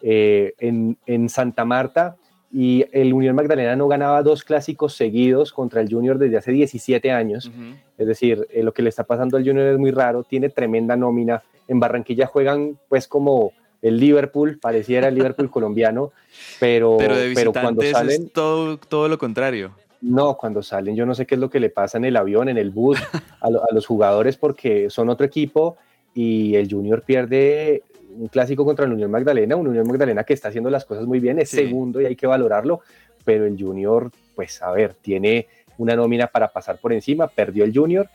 eh, 0.00 0.54
en, 0.58 0.96
en 1.06 1.28
Santa 1.28 1.64
Marta 1.64 2.16
y 2.52 2.86
el 2.92 3.12
Unión 3.12 3.34
Magdalena 3.34 3.74
no 3.74 3.88
ganaba 3.88 4.22
dos 4.22 4.44
clásicos 4.44 4.94
seguidos 4.94 5.52
contra 5.52 5.80
el 5.80 5.90
Junior 5.90 6.18
desde 6.18 6.38
hace 6.38 6.52
17 6.52 7.10
años. 7.10 7.50
Es 7.98 8.06
decir, 8.06 8.46
eh, 8.50 8.62
lo 8.62 8.72
que 8.72 8.82
le 8.82 8.88
está 8.88 9.04
pasando 9.04 9.36
al 9.36 9.44
Junior 9.44 9.66
es 9.66 9.78
muy 9.78 9.90
raro, 9.90 10.22
tiene 10.22 10.48
tremenda 10.48 10.96
nómina. 10.96 11.42
En 11.66 11.80
Barranquilla 11.80 12.26
juegan 12.26 12.78
pues 12.88 13.08
como 13.08 13.52
el 13.82 13.98
Liverpool, 13.98 14.58
pareciera 14.60 15.08
el 15.08 15.14
Liverpool 15.14 15.50
colombiano, 15.50 16.12
pero, 16.58 16.96
Pero 16.98 17.16
de 17.16 17.32
pero 17.34 17.52
cuando 17.52 17.82
salen, 17.82 18.24
es 18.24 18.32
todo, 18.32 18.76
todo 18.78 19.08
lo 19.08 19.18
contrario. 19.18 19.72
no, 20.00 20.36
cuando 20.36 20.62
salen, 20.62 20.94
yo 20.96 21.06
no 21.06 21.14
sé 21.14 21.26
qué 21.26 21.34
es 21.36 21.40
lo 21.40 21.50
que 21.50 21.60
le 21.60 21.70
pasa 21.70 21.98
en 21.98 22.04
el 22.04 22.16
avión, 22.16 22.48
en 22.48 22.58
el 22.58 22.70
bus, 22.70 22.98
a, 23.40 23.50
lo- 23.50 23.62
a 23.62 23.72
los 23.72 23.86
jugadores 23.86 24.36
porque 24.36 24.90
son 24.90 25.08
otro 25.08 25.24
equipo 25.26 25.76
y 26.14 26.54
el 26.56 26.68
Junior 26.70 27.02
pierde 27.02 27.82
un 28.16 28.28
clásico 28.28 28.64
contra 28.64 28.84
el 28.86 28.92
Unión 28.92 29.10
Magdalena, 29.10 29.54
un 29.56 29.68
Unión 29.68 29.86
Magdalena 29.86 30.24
que 30.24 30.32
está 30.34 30.48
haciendo 30.48 30.70
las 30.70 30.84
cosas 30.84 31.06
muy 31.06 31.20
bien, 31.20 31.38
es 31.38 31.50
Sí. 31.50 31.56
segundo 31.58 32.00
y 32.00 32.06
hay 32.06 32.16
que 32.16 32.26
valorarlo, 32.26 32.80
pero 33.24 33.44
el 33.44 33.56
Junior, 33.60 34.10
pues 34.34 34.60
a 34.62 34.70
ver, 34.72 34.94
tiene 34.94 35.46
una 35.76 35.94
nómina 35.94 36.26
para 36.26 36.48
pasar 36.48 36.78
por 36.78 36.92
encima, 36.92 37.28
perdió 37.28 37.64
el 37.64 37.72
Junior 37.76 38.08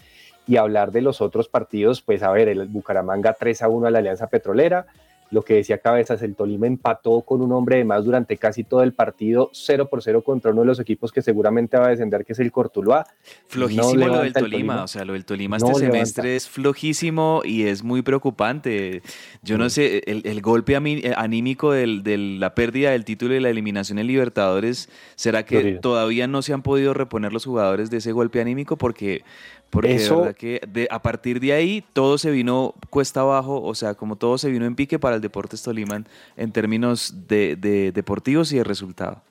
y 0.45 0.57
hablar 0.57 0.91
de 0.91 1.01
los 1.01 1.21
otros 1.21 1.47
partidos, 1.47 2.01
pues 2.01 2.21
a 2.23 2.31
ver, 2.31 2.49
el 2.49 2.67
Bucaramanga 2.67 3.33
3 3.39 3.61
a 3.61 3.69
1 3.69 3.87
a 3.87 3.91
la 3.91 3.99
Alianza 3.99 4.27
Petrolera, 4.27 4.85
lo 5.33 5.41
que 5.41 5.55
decía 5.55 5.79
Cabezas, 5.79 6.21
el 6.21 6.35
Tolima 6.35 6.67
empató 6.67 7.21
con 7.21 7.41
un 7.41 7.51
hombre 7.51 7.77
de 7.77 7.85
más 7.85 8.05
durante 8.05 8.37
casi 8.37 8.63
todo 8.63 8.83
el 8.83 8.93
partido, 8.93 9.49
0 9.51 9.89
por 9.89 10.03
0 10.03 10.23
contra 10.23 10.51
uno 10.51 10.61
de 10.61 10.67
los 10.67 10.79
equipos 10.79 11.11
que 11.11 11.21
seguramente 11.23 11.75
va 11.75 11.87
a 11.87 11.89
descender, 11.89 12.23
que 12.23 12.33
es 12.33 12.39
el 12.39 12.51
Cortuluá. 12.51 13.05
Flojísimo 13.47 14.05
No 14.05 14.07
lo 14.07 14.21
del 14.21 14.33
Tolima. 14.33 14.83
O 14.83 14.87
sea, 14.87 15.03
lo 15.05 15.13
del 15.13 15.25
Tolima 15.25 15.57
No 15.57 15.67
este 15.67 15.79
levanta. 15.79 15.97
semestre 15.97 16.35
es 16.35 16.47
flojísimo 16.47 17.41
y 17.43 17.63
es 17.63 17.83
muy 17.83 18.03
preocupante. 18.03 19.01
Yo 19.41 19.57
no 19.57 19.69
sé, 19.69 20.03
el, 20.05 20.21
el 20.25 20.41
golpe 20.41 20.75
eh, 20.75 21.13
anímico 21.17 21.71
de 21.71 22.17
la 22.17 22.53
pérdida 22.53 22.91
del 22.91 23.03
título 23.03 23.33
y 23.33 23.39
la 23.39 23.49
eliminación 23.49 23.97
en 23.97 24.07
Libertadores, 24.07 24.89
¿será 25.15 25.43
que 25.45 25.79
todavía 25.81 26.27
no 26.27 26.43
se 26.43 26.53
han 26.53 26.61
podido 26.61 26.93
reponer 26.93 27.33
los 27.33 27.45
jugadores 27.45 27.89
de 27.89 27.97
ese 27.97 28.11
golpe 28.11 28.39
anímico? 28.39 28.77
Porque, 28.77 29.23
porque 29.73 29.95
Eso- 29.95 30.15
de 30.15 30.21
verdad 30.21 30.35
que 30.35 30.61
de- 30.67 30.87
a 30.89 31.01
partir 31.01 31.39
de 31.41 31.51
ahí 31.51 31.83
todo 31.93 32.17
se 32.17 32.31
vino 32.31 32.75
cuesta 32.89 33.21
abajo, 33.21 33.61
o 33.61 33.75
sea, 33.75 33.95
como 33.95 34.15
todo 34.15 34.37
se 34.37 34.49
vino 34.49 34.65
en 34.65 34.75
pique 34.75 34.99
para 34.99 35.15
el 35.15 35.21
Deportes 35.21 35.61
Tolima 35.63 36.03
en, 36.37 36.51
términos 36.51 37.27
de, 37.27 37.55
de 37.57 37.91
deportivos 37.91 38.51
y 38.53 38.57
de 38.57 38.63
resultado. 38.63 39.21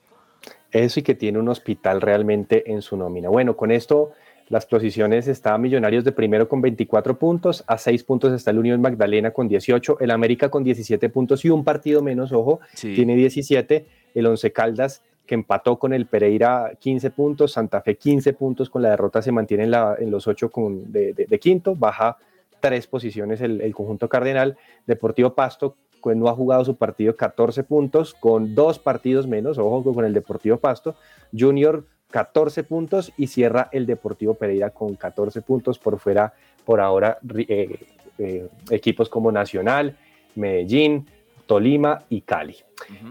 Eso 0.73 1.01
y 1.01 1.03
que 1.03 1.15
tiene 1.15 1.39
un 1.39 1.49
hospital 1.49 2.01
realmente 2.01 2.71
en 2.71 2.83
su 2.83 2.97
nómina. 2.97 3.29
Bueno, 3.29 3.57
con 3.57 3.71
esto 3.71 4.13
las 4.49 4.67
posiciones 4.67 5.29
está 5.29 5.57
Millonarios 5.57 6.05
de 6.05 6.13
primero 6.13 6.49
con 6.49 6.61
24 6.61 7.19
puntos, 7.19 7.65
a 7.67 7.79
6 7.79 8.03
puntos 8.05 8.33
está 8.33 8.51
el 8.51 8.59
Unión 8.59 8.81
Magdalena 8.83 9.31
con 9.31 9.49
18, 9.49 9.99
el 10.01 10.11
América 10.11 10.51
con 10.51 10.65
17 10.65 11.09
puntos 11.09 11.45
y 11.45 11.51
un 11.51 11.65
partido 11.65 12.03
menos, 12.03 12.33
ojo, 12.33 12.61
Sí. 12.75 12.95
tiene 12.95 13.15
17, 13.17 13.87
el 14.15 14.27
Once 14.27 14.53
Caldas 14.53 15.03
que 15.27 15.35
empató 15.35 15.79
con 15.79 15.93
el 15.93 16.07
Pereira 16.07 16.73
15 16.79 17.11
puntos, 17.11 17.53
Santa 17.53 17.81
Fe 17.81 17.97
15 17.97 18.33
puntos, 18.33 18.69
con 18.69 18.83
la 18.83 18.91
derrota 18.91 19.23
se 19.23 19.33
mantiene 19.33 19.65
en, 19.65 19.71
la- 19.71 19.97
en 19.99 20.11
los 20.11 20.27
8 20.27 20.51
con, 20.51 20.91
de, 20.93 21.13
de- 21.13 21.27
de 21.27 21.39
quinto, 21.39 21.75
baja 21.77 22.17
tres 22.61 22.87
posiciones 22.87 23.41
el, 23.41 23.61
el 23.61 23.75
conjunto 23.75 24.09
cardenal, 24.09 24.57
Deportivo 24.87 25.35
Pasto 25.35 25.77
que 26.03 26.15
no 26.17 26.29
ha 26.29 26.35
jugado 26.35 26.65
su 26.65 26.75
partido 26.77 27.15
14 27.15 27.63
puntos, 27.63 28.13
con 28.15 28.57
dos 28.57 28.81
partidos 28.81 29.29
menos, 29.29 29.57
ojo 29.59 29.95
con 29.95 30.05
el 30.05 30.13
Deportivo 30.13 30.57
Pasto, 30.57 30.97
Junior 31.37 31.85
14 32.11 32.65
puntos 32.65 33.13
y 33.17 33.29
cierra 33.29 33.69
el 33.71 33.87
Deportivo 33.87 34.35
Pereira 34.35 34.71
con 34.71 34.97
14 34.97 35.43
puntos 35.43 35.79
por 35.79 35.99
fuera, 36.01 36.35
por 36.65 36.81
ahora, 36.81 37.19
eh, 37.49 37.79
eh, 38.19 38.49
equipos 38.71 39.09
como 39.09 39.31
Nacional, 39.31 39.97
Medellín, 40.35 41.07
Tolima 41.47 42.03
y 42.09 42.23
Cali. 42.23 42.57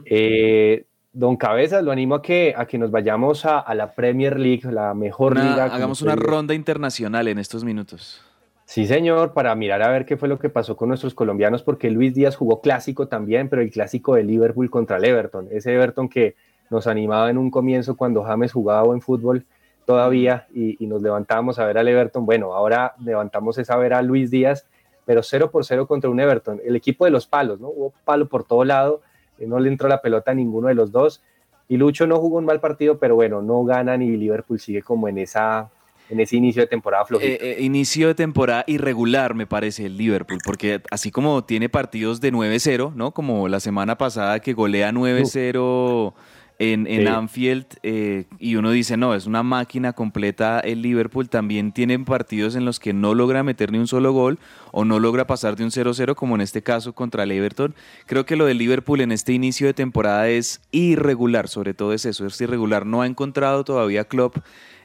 Eh, 0.05 0.85
don 1.13 1.35
Cabezas, 1.35 1.83
lo 1.83 1.91
animo 1.91 2.15
a 2.15 2.21
que, 2.21 2.53
a 2.55 2.65
que 2.65 2.77
nos 2.77 2.89
vayamos 2.91 3.45
a, 3.45 3.59
a 3.59 3.75
la 3.75 3.93
Premier 3.93 4.39
League, 4.39 4.61
la 4.71 4.93
mejor 4.93 5.33
Una- 5.33 5.43
liga. 5.49 5.65
hagamos 5.65 6.01
una 6.01 6.15
ronda 6.15 6.53
internacional 6.53 7.27
en 7.27 7.37
estos 7.39 7.63
minutos. 7.63 8.21
Sí, 8.65 8.87
señor, 8.87 9.33
para 9.33 9.53
mirar 9.55 9.81
a 9.83 9.89
ver 9.89 10.05
qué 10.05 10.15
fue 10.15 10.29
lo 10.29 10.39
que 10.39 10.47
pasó 10.49 10.77
con 10.77 10.87
nuestros 10.87 11.13
colombianos, 11.13 11.61
porque 11.63 11.89
Luis 11.89 12.13
Díaz 12.13 12.37
jugó 12.37 12.61
clásico 12.61 13.07
también, 13.09 13.49
pero 13.49 13.61
el 13.61 13.69
clásico 13.69 14.15
de 14.15 14.23
Liverpool 14.23 14.69
contra 14.69 14.95
el 14.97 15.03
Everton, 15.03 15.49
ese 15.51 15.73
Everton 15.73 16.07
que 16.07 16.35
nos 16.69 16.87
animaba 16.87 17.29
en 17.29 17.37
un 17.37 17.51
comienzo 17.51 17.97
cuando 17.97 18.23
James 18.23 18.53
jugaba 18.53 18.83
buen 18.83 19.01
fútbol 19.01 19.45
todavía 19.85 20.47
y, 20.53 20.81
y 20.81 20.87
nos 20.87 21.01
levantábamos 21.01 21.59
a 21.59 21.65
ver 21.65 21.77
al 21.77 21.87
Everton. 21.89 22.25
Bueno, 22.25 22.53
ahora 22.53 22.93
levantamos 23.03 23.57
esa 23.57 23.73
a 23.73 23.77
ver 23.77 23.93
a 23.93 24.01
Luis 24.01 24.31
Díaz, 24.31 24.65
pero 25.05 25.21
0 25.21 25.51
por 25.51 25.65
0 25.65 25.85
contra 25.85 26.09
un 26.09 26.21
Everton, 26.21 26.61
el 26.63 26.77
equipo 26.77 27.03
de 27.03 27.11
los 27.11 27.27
palos, 27.27 27.59
¿no? 27.59 27.67
Hubo 27.67 27.93
palo 28.05 28.29
por 28.29 28.45
todo 28.45 28.63
lado, 28.63 29.01
no 29.39 29.59
le 29.59 29.69
entró 29.69 29.87
la 29.87 30.01
pelota 30.01 30.31
a 30.31 30.35
ninguno 30.35 30.67
de 30.67 30.75
los 30.75 30.91
dos. 30.91 31.21
Y 31.67 31.77
Lucho 31.77 32.05
no 32.05 32.19
jugó 32.19 32.37
un 32.37 32.45
mal 32.45 32.59
partido, 32.59 32.99
pero 32.99 33.15
bueno, 33.15 33.41
no 33.41 33.63
ganan 33.63 34.01
y 34.01 34.17
Liverpool 34.17 34.59
sigue 34.59 34.81
como 34.81 35.07
en 35.07 35.17
esa 35.17 35.69
en 36.09 36.19
ese 36.19 36.35
inicio 36.35 36.61
de 36.61 36.67
temporada 36.67 37.05
flojito. 37.05 37.31
Eh, 37.31 37.55
eh, 37.59 37.61
inicio 37.61 38.09
de 38.09 38.15
temporada 38.15 38.65
irregular, 38.67 39.33
me 39.33 39.47
parece, 39.47 39.85
el 39.85 39.97
Liverpool, 39.97 40.39
porque 40.43 40.81
así 40.91 41.09
como 41.09 41.45
tiene 41.45 41.69
partidos 41.69 42.19
de 42.19 42.33
9-0, 42.33 42.93
¿no? 42.93 43.11
Como 43.11 43.47
la 43.47 43.61
semana 43.61 43.97
pasada 43.97 44.41
que 44.41 44.51
golea 44.51 44.91
9-0 44.91 46.13
en, 46.61 46.85
en 46.85 47.01
Sí. 47.01 47.07
Anfield, 47.07 47.65
eh, 47.81 48.25
y 48.37 48.55
uno 48.55 48.69
dice, 48.69 48.95
no, 48.95 49.15
es 49.15 49.25
una 49.25 49.41
máquina 49.41 49.93
completa 49.93 50.59
el 50.59 50.83
Liverpool, 50.83 51.27
también 51.27 51.71
tienen 51.71 52.05
partidos 52.05 52.55
en 52.55 52.65
los 52.65 52.79
que 52.79 52.93
no 52.93 53.15
logra 53.15 53.41
meter 53.41 53.71
ni 53.71 53.79
un 53.79 53.87
solo 53.87 54.13
gol 54.13 54.37
o 54.71 54.85
no 54.85 54.99
logra 54.99 55.25
pasar 55.25 55.55
de 55.55 55.63
un 55.63 55.71
0-0, 55.71 56.13
como 56.13 56.35
en 56.35 56.41
este 56.41 56.61
caso 56.61 56.93
contra 56.93 57.23
el 57.23 57.31
Everton. 57.31 57.73
Creo 58.05 58.27
que 58.27 58.35
lo 58.35 58.45
del 58.45 58.59
Liverpool 58.59 59.01
en 59.01 59.11
este 59.11 59.33
inicio 59.33 59.65
de 59.65 59.73
temporada 59.73 60.29
es 60.29 60.61
irregular, 60.71 61.47
sobre 61.47 61.73
todo 61.73 61.93
es 61.93 62.05
eso, 62.05 62.27
es 62.27 62.39
irregular. 62.39 62.85
No 62.85 63.01
ha 63.01 63.07
encontrado 63.07 63.63
todavía 63.63 64.03
Klopp 64.03 64.37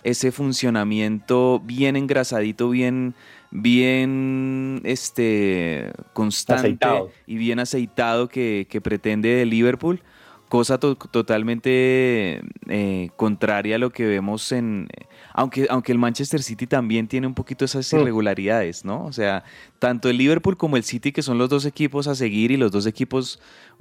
ese 0.03 0.33
funcionamiento 0.33 1.61
bien 1.65 1.97
engrasadito, 1.97 2.71
bien, 2.71 3.15
bien 3.51 4.81
este, 4.85 5.93
constante 6.13 6.79
y 7.27 7.37
bien 7.37 7.59
aceitado 7.59 8.29
que, 8.29 8.81
pretende 8.83 9.43
el 9.43 9.51
Liverpool, 9.51 10.01
cosa 10.49 10.79
totalmente 10.79 12.41
eh, 12.69 13.11
contraria 13.17 13.77
a 13.77 13.79
lo 13.79 13.91
que 13.91 14.07
vemos 14.07 14.53
en... 14.53 14.89
Aunque, 15.33 15.67
aunque 15.69 15.93
el 15.93 15.99
Manchester 15.99 16.43
City 16.43 16.67
también 16.67 17.09
tiene 17.09 17.27
un 17.27 17.35
poquito 17.35 17.65
esas 17.65 17.93
mm. 17.93 17.97
irregularidades, 17.97 18.85
¿no? 18.85 19.05
O 19.05 19.13
sea, 19.13 19.45
tanto 19.79 20.09
el 20.09 20.17
Liverpool 20.17 20.57
como 20.57 20.77
el 20.77 20.85
City, 20.85 21.13
que 21.13 21.23
son 21.23 21.37
los 21.39 21.49
dos 21.49 21.67
equipos 21.67 22.07
a 22.07 22.15
seguir 22.15 22.51
y 22.51 22.57
los 22.57 22.73
dos 22.73 22.87
equipos 22.87 23.41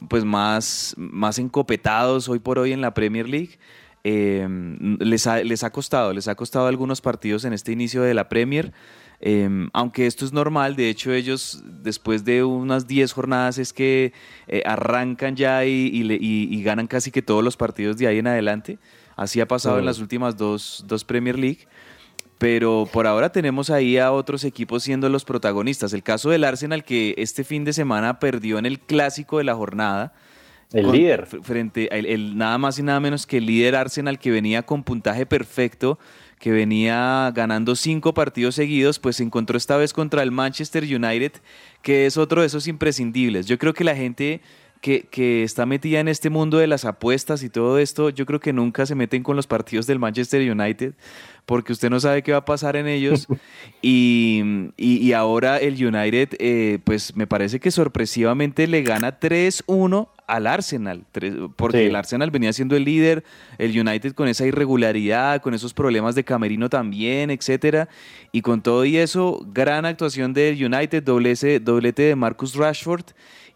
pues 0.10 0.26
más, 0.26 0.96
más 0.98 1.40
encopetados 1.40 2.28
hoy 2.28 2.40
por 2.40 2.60
hoy 2.60 2.74
en 2.74 2.82
la 2.82 2.94
Premier 2.94 3.30
League, 3.30 3.58
eh, 4.04 4.48
les, 5.00 5.26
ha, 5.28 5.44
les 5.44 5.64
ha 5.64 5.72
costado, 5.72 6.14
les 6.14 6.28
ha 6.28 6.36
costado 6.36 6.68
algunos 6.68 7.02
partidos 7.02 7.44
en 7.46 7.54
este 7.54 7.72
inicio 7.72 8.02
de 8.04 8.14
la 8.14 8.30
Premier. 8.30 8.72
Em, 9.20 9.70
aunque 9.74 10.08
esto 10.08 10.26
es 10.26 10.34
normal, 10.34 10.76
de 10.76 10.90
hecho 10.90 11.14
ellos 11.14 11.64
después 11.66 12.26
de 12.26 12.44
unas 12.44 12.88
10 12.88 13.14
jornadas 13.14 13.58
es 13.58 13.74
que 13.74 14.14
eh, 14.48 14.62
arrancan 14.66 15.36
ya 15.36 15.66
y, 15.66 16.62
ganan 16.64 16.88
casi 16.88 17.12
que 17.12 17.22
todos 17.22 17.44
los 17.44 17.58
partidos 17.58 17.98
de 17.98 18.08
ahí 18.08 18.20
en 18.20 18.28
adelante. 18.28 18.78
Así 19.16 19.40
ha 19.40 19.48
pasado 19.48 19.80
en 19.80 19.86
las 19.86 20.00
últimas 20.00 20.36
dos, 20.36 20.84
dos 20.88 21.06
Premier 21.06 21.40
League. 21.40 21.68
Pero 22.38 22.88
por 22.92 23.08
ahora 23.08 23.32
tenemos 23.32 23.70
ahí 23.70 23.98
a 23.98 24.12
otros 24.12 24.44
equipos 24.44 24.84
siendo 24.84 25.08
los 25.08 25.24
protagonistas. 25.24 25.94
El 25.94 26.04
caso 26.04 26.30
del 26.30 26.44
Arsenal 26.44 26.84
que 26.84 27.16
este 27.18 27.46
fin 27.46 27.64
de 27.64 27.72
semana 27.72 28.20
perdió 28.20 28.60
en 28.60 28.66
el 28.66 28.80
clásico 28.80 29.38
de 29.38 29.46
la 29.46 29.56
jornada. 29.56 30.14
El 30.74 30.92
líder. 30.92 31.28
Frente 31.44 31.88
el, 31.98 32.38
nada 32.38 32.58
más 32.58 32.78
y 32.78 32.84
nada 32.84 33.00
menos 33.00 33.26
que 33.26 33.38
el 33.38 33.46
líder 33.46 33.78
Arsenal 33.78 34.20
que 34.20 34.32
venía 34.32 34.64
con 34.64 34.84
puntaje 34.84 35.26
perfecto 35.26 35.98
que 36.46 36.52
venía 36.52 37.32
ganando 37.34 37.76
cinco 37.76 38.14
partidos 38.14 38.54
seguidos, 38.54 39.00
pues 39.00 39.16
se 39.16 39.24
encontró 39.24 39.58
esta 39.58 39.78
vez 39.78 39.94
contra 39.94 40.22
el 40.22 40.30
Manchester 40.30 40.84
United, 40.84 41.32
que 41.82 42.06
es 42.06 42.18
otro 42.18 42.42
de 42.42 42.46
esos 42.46 42.68
imprescindibles. 42.68 43.48
Yo 43.48 43.58
creo 43.58 43.74
que 43.74 43.84
la 43.84 43.96
gente 43.96 44.42
que, 44.80 45.08
que, 45.10 45.42
está 45.42 45.66
metida 45.66 46.00
en 46.02 46.08
este 46.08 46.30
mundo 46.30 46.60
de 46.60 46.68
las 46.68 46.86
apuestas 46.86 47.42
y 47.42 47.50
todo 47.50 47.80
esto, 47.80 48.12
yo 48.12 48.28
creo 48.28 48.40
que 48.40 48.54
nunca 48.54 48.86
se 48.86 48.94
meten 48.94 49.24
con 49.24 49.36
los 49.36 49.48
partidos 49.48 49.88
del 49.88 49.98
Manchester 49.98 50.52
United, 50.52 50.94
porque 51.46 51.74
usted 51.74 51.90
no 51.90 52.00
sabe 52.00 52.24
qué 52.24 52.32
va 52.32 52.40
a 52.40 52.46
pasar 52.46 52.76
en 52.76 52.88
ellos. 52.88 53.28
y, 53.82 54.72
y, 54.78 55.14
ahora 55.14 55.58
el 55.58 55.74
United, 55.74 56.36
eh, 56.40 56.80
pues 56.84 57.16
me 57.16 57.28
parece 57.28 57.60
que 57.60 57.72
sorpresivamente 57.72 58.68
le 58.68 58.82
gana 58.82 59.20
3-1 59.20 60.10
al 60.28 60.48
Arsenal, 60.48 61.06
porque 61.56 61.86
el 61.86 61.96
Arsenal 61.96 62.32
venía 62.32 62.52
siendo 62.52 62.76
el 62.76 62.84
líder, 62.84 63.24
el 63.60 63.80
United 63.80 64.14
con 64.14 64.28
esa 64.28 64.46
irregularidad, 64.46 65.42
con 65.42 65.54
esos 65.54 65.74
problemas 65.74 66.16
de 66.16 66.24
camerino 66.24 66.68
también, 66.68 67.30
etcétera, 67.30 67.90
y 68.32 68.42
con 68.42 68.62
todo 68.62 68.86
y 68.86 68.98
eso, 68.98 69.46
gran 69.54 69.86
actuación 69.86 70.34
del 70.34 70.64
United, 70.64 71.04
doblete, 71.04 71.60
doblete 71.60 72.04
de 72.04 72.16
Marcus 72.16 72.56
Rashford 72.56 73.06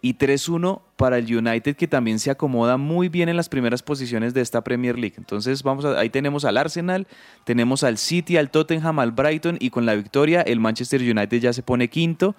y 0.02 0.16
3-1 0.16 0.82
para 0.96 1.18
el 1.18 1.36
United 1.36 1.76
que 1.76 1.88
también 1.88 2.20
se 2.20 2.32
acomoda 2.32 2.78
muy 2.78 3.10
bien 3.10 3.30
en 3.30 3.36
las 3.36 3.50
primeras 3.50 3.84
posiciones 3.84 4.34
de 4.34 4.42
esta 4.42 4.64
Premier 4.64 4.98
League. 4.98 5.16
Entonces 5.18 5.64
vamos 5.64 5.86
ahí 5.86 6.10
tenemos 6.10 6.46
al 6.46 6.58
Arsenal, 6.58 7.08
tenemos 7.44 7.84
al 7.84 7.98
City, 7.98 8.38
al 8.38 8.50
Tottenham, 8.50 9.00
al 9.00 9.12
Brighton 9.12 9.58
y 9.60 9.70
con 9.70 9.86
la 9.86 9.96
victoria 9.96 10.42
el 10.42 10.60
Manchester 10.60 11.02
United 11.02 11.40
ya 11.40 11.54
se 11.54 11.64
pone 11.64 11.90
quinto 11.90 12.36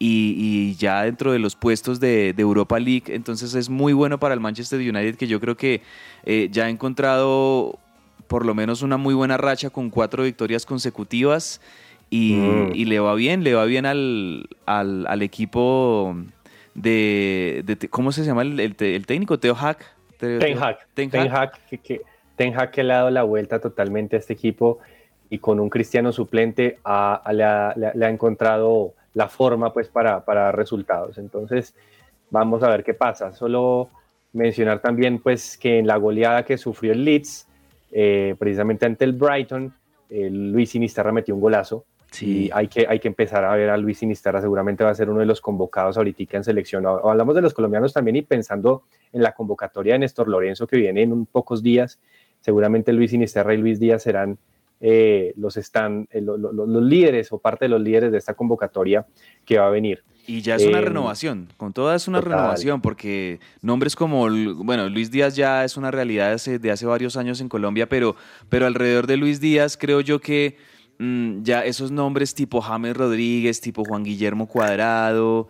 y, 0.00 0.76
ya 0.76 1.02
dentro 1.02 1.32
de 1.32 1.38
los 1.38 1.56
puestos 1.56 2.00
de, 2.00 2.34
Europa 2.36 2.78
League. 2.78 3.04
Entonces 3.08 3.54
es 3.54 3.68
muy 3.68 3.92
bueno 3.92 4.18
para 4.18 4.34
el 4.34 4.40
Manchester 4.40 4.80
United 4.80 5.16
que 5.16 5.26
yo 5.26 5.40
creo 5.40 5.56
que 5.56 5.82
eh, 6.24 6.48
ya 6.50 6.66
ha 6.66 6.68
encontrado 6.68 7.78
por 8.26 8.44
lo 8.44 8.54
menos 8.54 8.82
una 8.82 8.96
muy 8.96 9.14
buena 9.14 9.36
racha 9.36 9.70
con 9.70 9.90
cuatro 9.90 10.22
victorias 10.22 10.66
consecutivas 10.66 11.60
y, 12.10 12.34
mm. 12.34 12.88
le 12.88 13.00
va 13.00 13.14
bien, 13.14 13.44
le 13.44 13.54
va 13.54 13.64
bien 13.64 13.86
al, 13.86 14.48
al, 14.66 15.22
equipo 15.22 16.16
de, 16.82 17.88
¿Cómo 17.90 18.12
se 18.12 18.24
llama 18.24 18.42
el, 18.42 18.76
técnico? 18.76 19.38
Teo 19.38 19.54
Hack. 19.54 19.84
Ten 20.18 20.56
Hack. 20.56 20.86
Ten 20.94 21.10
Hack. 21.10 21.58
que, 21.82 22.02
Ten 22.36 22.52
Hack 22.52 22.70
que 22.70 22.82
le 22.82 22.92
ha 22.92 22.96
dado 22.98 23.10
la 23.10 23.22
vuelta 23.22 23.60
totalmente 23.60 24.16
a 24.16 24.18
este 24.18 24.32
equipo 24.32 24.78
y 25.30 25.38
con 25.38 25.60
un 25.60 25.68
cristiano 25.68 26.12
suplente 26.12 26.78
le, 27.32 27.44
ha, 27.44 27.74
encontrado 28.08 28.94
la 29.14 29.28
forma 29.28 29.72
pues 29.72 29.88
para, 29.88 30.24
para 30.24 30.52
resultados. 30.52 31.18
Entonces, 31.18 31.74
vamos 32.30 32.62
a 32.62 32.68
ver 32.68 32.84
qué 32.84 32.94
pasa. 32.94 33.32
Solo 33.32 33.90
mencionar 34.32 34.80
también 34.80 35.18
pues 35.20 35.56
que 35.58 35.78
en 35.78 35.86
la 35.86 35.96
goleada 35.96 36.44
que 36.44 36.58
sufrió 36.58 36.92
el 36.92 37.04
Leeds, 37.04 37.46
eh, 37.92 38.34
precisamente 38.38 38.86
ante 38.86 39.04
el 39.04 39.12
Brighton, 39.12 39.72
Luis 40.10 40.70
Sinisterra 40.70 41.12
metió 41.12 41.34
un 41.34 41.40
golazo. 41.40 41.84
Sí. 42.10 42.46
Y 42.46 42.50
hay 42.52 42.68
que, 42.68 42.86
hay 42.88 43.00
que 43.00 43.08
empezar 43.08 43.44
a 43.44 43.54
ver 43.54 43.70
a 43.70 43.76
Luis 43.76 43.98
Sinisterra, 43.98 44.40
seguramente 44.40 44.82
va 44.82 44.90
a 44.90 44.94
ser 44.94 45.10
uno 45.10 45.20
de 45.20 45.26
los 45.26 45.40
convocados 45.40 45.96
ahorita 45.96 46.36
en 46.36 46.44
selección. 46.44 46.86
Hablamos 46.86 47.34
de 47.34 47.42
los 47.42 47.54
colombianos 47.54 47.92
también 47.92 48.16
y 48.16 48.22
pensando 48.22 48.84
en 49.12 49.22
la 49.22 49.34
convocatoria 49.34 49.94
de 49.94 50.00
Néstor 50.00 50.28
Lorenzo 50.28 50.66
que 50.66 50.76
viene 50.76 51.02
en 51.02 51.12
un 51.12 51.26
pocos 51.26 51.62
días, 51.62 51.98
seguramente 52.40 52.92
Luis 52.92 53.10
Sinisterra 53.10 53.54
y 53.54 53.58
Luis 53.58 53.78
Díaz 53.78 54.02
serán 54.02 54.38
eh, 54.80 55.32
los, 55.36 55.56
están, 55.56 56.06
eh, 56.12 56.20
los 56.20 56.82
líderes 56.84 57.32
o 57.32 57.38
parte 57.38 57.64
de 57.64 57.68
los 57.68 57.80
líderes 57.80 58.12
de 58.12 58.18
esta 58.18 58.34
convocatoria 58.34 59.06
que 59.44 59.58
va 59.58 59.66
a 59.66 59.70
venir. 59.70 60.04
Y 60.24 60.42
ya 60.42 60.54
es 60.56 60.66
una 60.66 60.78
eh, 60.78 60.82
renovación, 60.82 61.48
con 61.56 61.72
toda 61.72 61.96
es 61.96 62.06
una 62.06 62.20
renovación, 62.20 62.80
porque 62.80 63.40
nombres 63.62 63.96
como, 63.96 64.28
bueno, 64.56 64.88
Luis 64.88 65.10
Díaz 65.10 65.34
ya 65.34 65.64
es 65.64 65.76
una 65.76 65.90
realidad 65.90 66.38
de 66.38 66.70
hace 66.70 66.86
varios 66.86 67.16
años 67.16 67.40
en 67.40 67.48
Colombia, 67.48 67.88
pero, 67.88 68.14
pero 68.48 68.66
alrededor 68.66 69.06
de 69.06 69.16
Luis 69.16 69.40
Díaz 69.40 69.76
creo 69.76 70.00
yo 70.00 70.20
que 70.20 70.58
mm, 70.98 71.42
ya 71.42 71.64
esos 71.64 71.90
nombres 71.90 72.34
tipo 72.34 72.60
James 72.60 72.96
Rodríguez, 72.96 73.60
tipo 73.60 73.84
Juan 73.84 74.04
Guillermo 74.04 74.46
Cuadrado, 74.46 75.48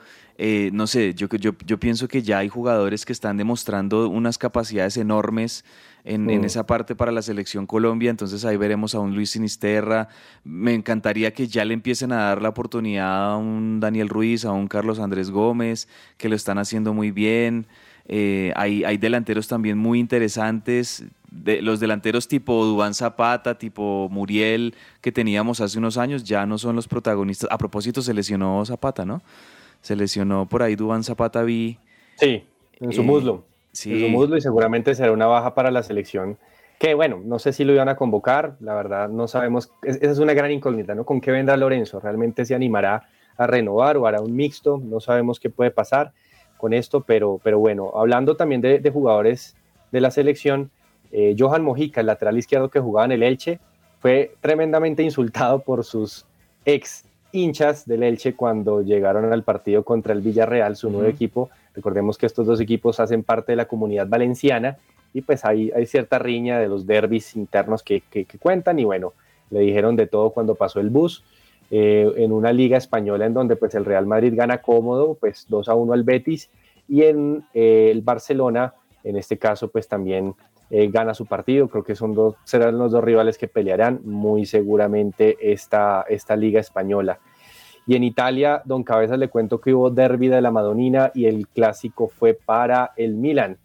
no 0.72 0.86
sé, 0.86 1.14
yo, 1.14 1.26
yo, 1.28 1.52
yo 1.66 1.80
pienso 1.80 2.06
que 2.06 2.22
ya 2.22 2.38
hay 2.38 2.48
jugadores 2.48 3.04
que 3.04 3.12
están 3.12 3.36
demostrando 3.36 4.08
unas 4.08 4.38
capacidades 4.38 4.96
enormes 4.96 5.64
en, 6.08 6.44
esa 6.44 6.66
parte 6.66 6.94
para 6.94 7.12
la 7.12 7.22
selección 7.22 7.66
Colombia, 7.66 8.10
entonces 8.10 8.44
ahí 8.44 8.56
veremos 8.56 8.94
a 8.94 9.00
un 9.00 9.14
Luis 9.14 9.30
Sinisterra. 9.30 10.08
Me 10.42 10.74
encantaría 10.74 11.32
que 11.32 11.46
ya 11.46 11.64
le 11.64 11.74
empiecen 11.74 12.12
a 12.12 12.16
dar 12.16 12.42
la 12.42 12.48
oportunidad 12.48 13.32
a 13.32 13.36
un 13.36 13.78
Daniel 13.80 14.08
Ruiz, 14.08 14.44
a 14.44 14.52
un 14.52 14.68
Carlos 14.68 14.98
Andrés 15.00 15.30
Gómez, 15.30 15.88
que 16.16 16.28
lo 16.28 16.36
están 16.36 16.58
haciendo 16.58 16.94
muy 16.94 17.10
bien. 17.10 17.66
Eh, 18.06 18.52
hay, 18.56 18.84
hay, 18.84 18.96
delanteros 18.96 19.48
también 19.48 19.76
muy 19.76 19.98
interesantes. 19.98 21.04
De, 21.30 21.60
los 21.60 21.78
delanteros 21.78 22.26
tipo 22.26 22.64
Dubán 22.64 22.94
Zapata, 22.94 23.58
tipo 23.58 24.08
Muriel, 24.10 24.74
que 25.00 25.12
teníamos 25.12 25.60
hace 25.60 25.78
unos 25.78 25.98
años, 25.98 26.24
ya 26.24 26.46
no 26.46 26.58
son 26.58 26.76
los 26.76 26.88
protagonistas. 26.88 27.50
A 27.50 27.58
propósito, 27.58 28.00
se 28.02 28.14
lesionó 28.14 28.64
Zapata, 28.64 29.04
¿no? 29.04 29.22
Se 29.82 29.94
lesionó 29.94 30.46
por 30.46 30.62
ahí 30.62 30.74
Dubán 30.74 31.04
Zapata, 31.04 31.42
vi. 31.42 31.78
Sí, 32.16 32.44
en 32.80 32.92
su 32.92 33.02
muslo. 33.02 33.44
Sí. 33.72 33.92
y 33.92 34.40
seguramente 34.40 34.94
será 34.94 35.12
una 35.12 35.26
baja 35.26 35.54
para 35.54 35.70
la 35.70 35.82
selección. 35.82 36.38
Que 36.78 36.94
bueno, 36.94 37.20
no 37.24 37.38
sé 37.38 37.52
si 37.52 37.64
lo 37.64 37.72
iban 37.72 37.88
a 37.88 37.96
convocar, 37.96 38.56
la 38.60 38.74
verdad 38.74 39.08
no 39.08 39.26
sabemos, 39.26 39.72
esa 39.82 40.10
es 40.10 40.18
una 40.18 40.32
gran 40.32 40.52
incógnita, 40.52 40.94
¿no? 40.94 41.04
¿Con 41.04 41.20
qué 41.20 41.32
vendrá 41.32 41.56
Lorenzo? 41.56 41.98
¿Realmente 41.98 42.44
se 42.44 42.54
animará 42.54 43.08
a 43.36 43.46
renovar 43.46 43.96
o 43.96 44.06
hará 44.06 44.20
un 44.20 44.34
mixto? 44.34 44.80
No 44.82 45.00
sabemos 45.00 45.40
qué 45.40 45.50
puede 45.50 45.72
pasar 45.72 46.12
con 46.56 46.72
esto, 46.72 47.00
pero, 47.00 47.40
pero 47.42 47.58
bueno, 47.58 47.92
hablando 47.94 48.36
también 48.36 48.60
de, 48.60 48.90
jugadores 48.92 49.56
de 49.90 50.00
la 50.00 50.10
selección, 50.10 50.70
eh, 51.12 51.34
Johan 51.38 51.62
Mojica, 51.62 52.00
el 52.00 52.06
lateral 52.06 52.38
izquierdo 52.38 52.68
que 52.68 52.80
jugaba 52.80 53.06
en 53.06 53.12
el 53.12 53.22
Elche, 53.22 53.60
fue 54.00 54.34
tremendamente 54.40 55.02
insultado 55.02 55.60
por 55.60 55.84
sus 55.84 56.26
ex 56.64 57.04
hinchas 57.32 57.86
del 57.86 58.02
Elche 58.02 58.34
cuando 58.34 58.82
llegaron 58.82 59.32
al 59.32 59.42
partido 59.42 59.84
contra 59.84 60.12
el 60.12 60.20
Villarreal, 60.20 60.76
su 60.76 60.90
nuevo 60.90 61.08
equipo, 61.08 61.50
Recordemos 61.78 62.18
que 62.18 62.26
estos 62.26 62.44
dos 62.44 62.60
equipos 62.60 62.98
hacen 62.98 63.22
parte 63.22 63.52
de 63.52 63.56
la 63.56 63.68
comunidad 63.68 64.08
valenciana 64.08 64.78
y 65.14 65.20
pues 65.20 65.44
hay, 65.44 65.70
hay 65.70 65.86
cierta 65.86 66.18
riña 66.18 66.58
de 66.58 66.66
los 66.66 66.88
derbis 66.88 67.36
internos 67.36 67.84
que, 67.84 68.02
cuentan 68.40 68.80
y 68.80 68.84
bueno, 68.84 69.12
le 69.50 69.60
dijeron 69.60 69.94
de 69.94 70.08
todo 70.08 70.30
cuando 70.30 70.56
pasó 70.56 70.80
el 70.80 70.90
bus. 70.90 71.22
Eh, 71.70 72.12
en 72.16 72.32
una 72.32 72.52
liga 72.52 72.78
española 72.78 73.26
en 73.26 73.34
donde 73.34 73.54
pues 73.54 73.76
el 73.76 73.84
Real 73.84 74.06
Madrid 74.06 74.32
gana 74.34 74.58
cómodo, 74.58 75.14
pues 75.20 75.46
2 75.48 75.68
a 75.68 75.74
1 75.74 75.92
al 75.92 76.02
Betis 76.02 76.50
y 76.88 77.04
en 77.04 77.44
eh, 77.54 77.90
el 77.92 78.00
Barcelona, 78.00 78.74
en 79.04 79.16
este 79.16 79.38
caso 79.38 79.68
pues 79.68 79.86
también 79.86 80.34
eh, 80.70 80.88
gana 80.88 81.14
su 81.14 81.26
partido, 81.26 81.68
creo 81.68 81.82
que 81.82 81.94
son 81.94 82.14
dos, 82.14 82.34
serán 82.44 82.78
los 82.78 82.92
dos 82.92 83.02
rivales 83.02 83.38
que 83.38 83.48
pelearán 83.48 84.00
muy 84.04 84.44
seguramente 84.44 85.36
esta, 85.52 86.04
esta 86.08 86.36
liga 86.36 86.60
española. 86.60 87.18
Y 87.86 87.96
en 87.96 88.04
Italia, 88.04 88.60
Don 88.66 88.84
Cabezas, 88.84 89.18
le 89.18 89.28
cuento 89.28 89.60
que 89.60 89.72
hubo 89.72 89.88
derby 89.88 90.28
de 90.28 90.42
la 90.42 90.50
Madonina 90.50 91.10
y 91.14 91.24
el 91.24 91.48
clásico 91.48 92.08
fue 92.08 92.34
para 92.34 92.92
el 92.96 93.14
Milan. 93.14 93.56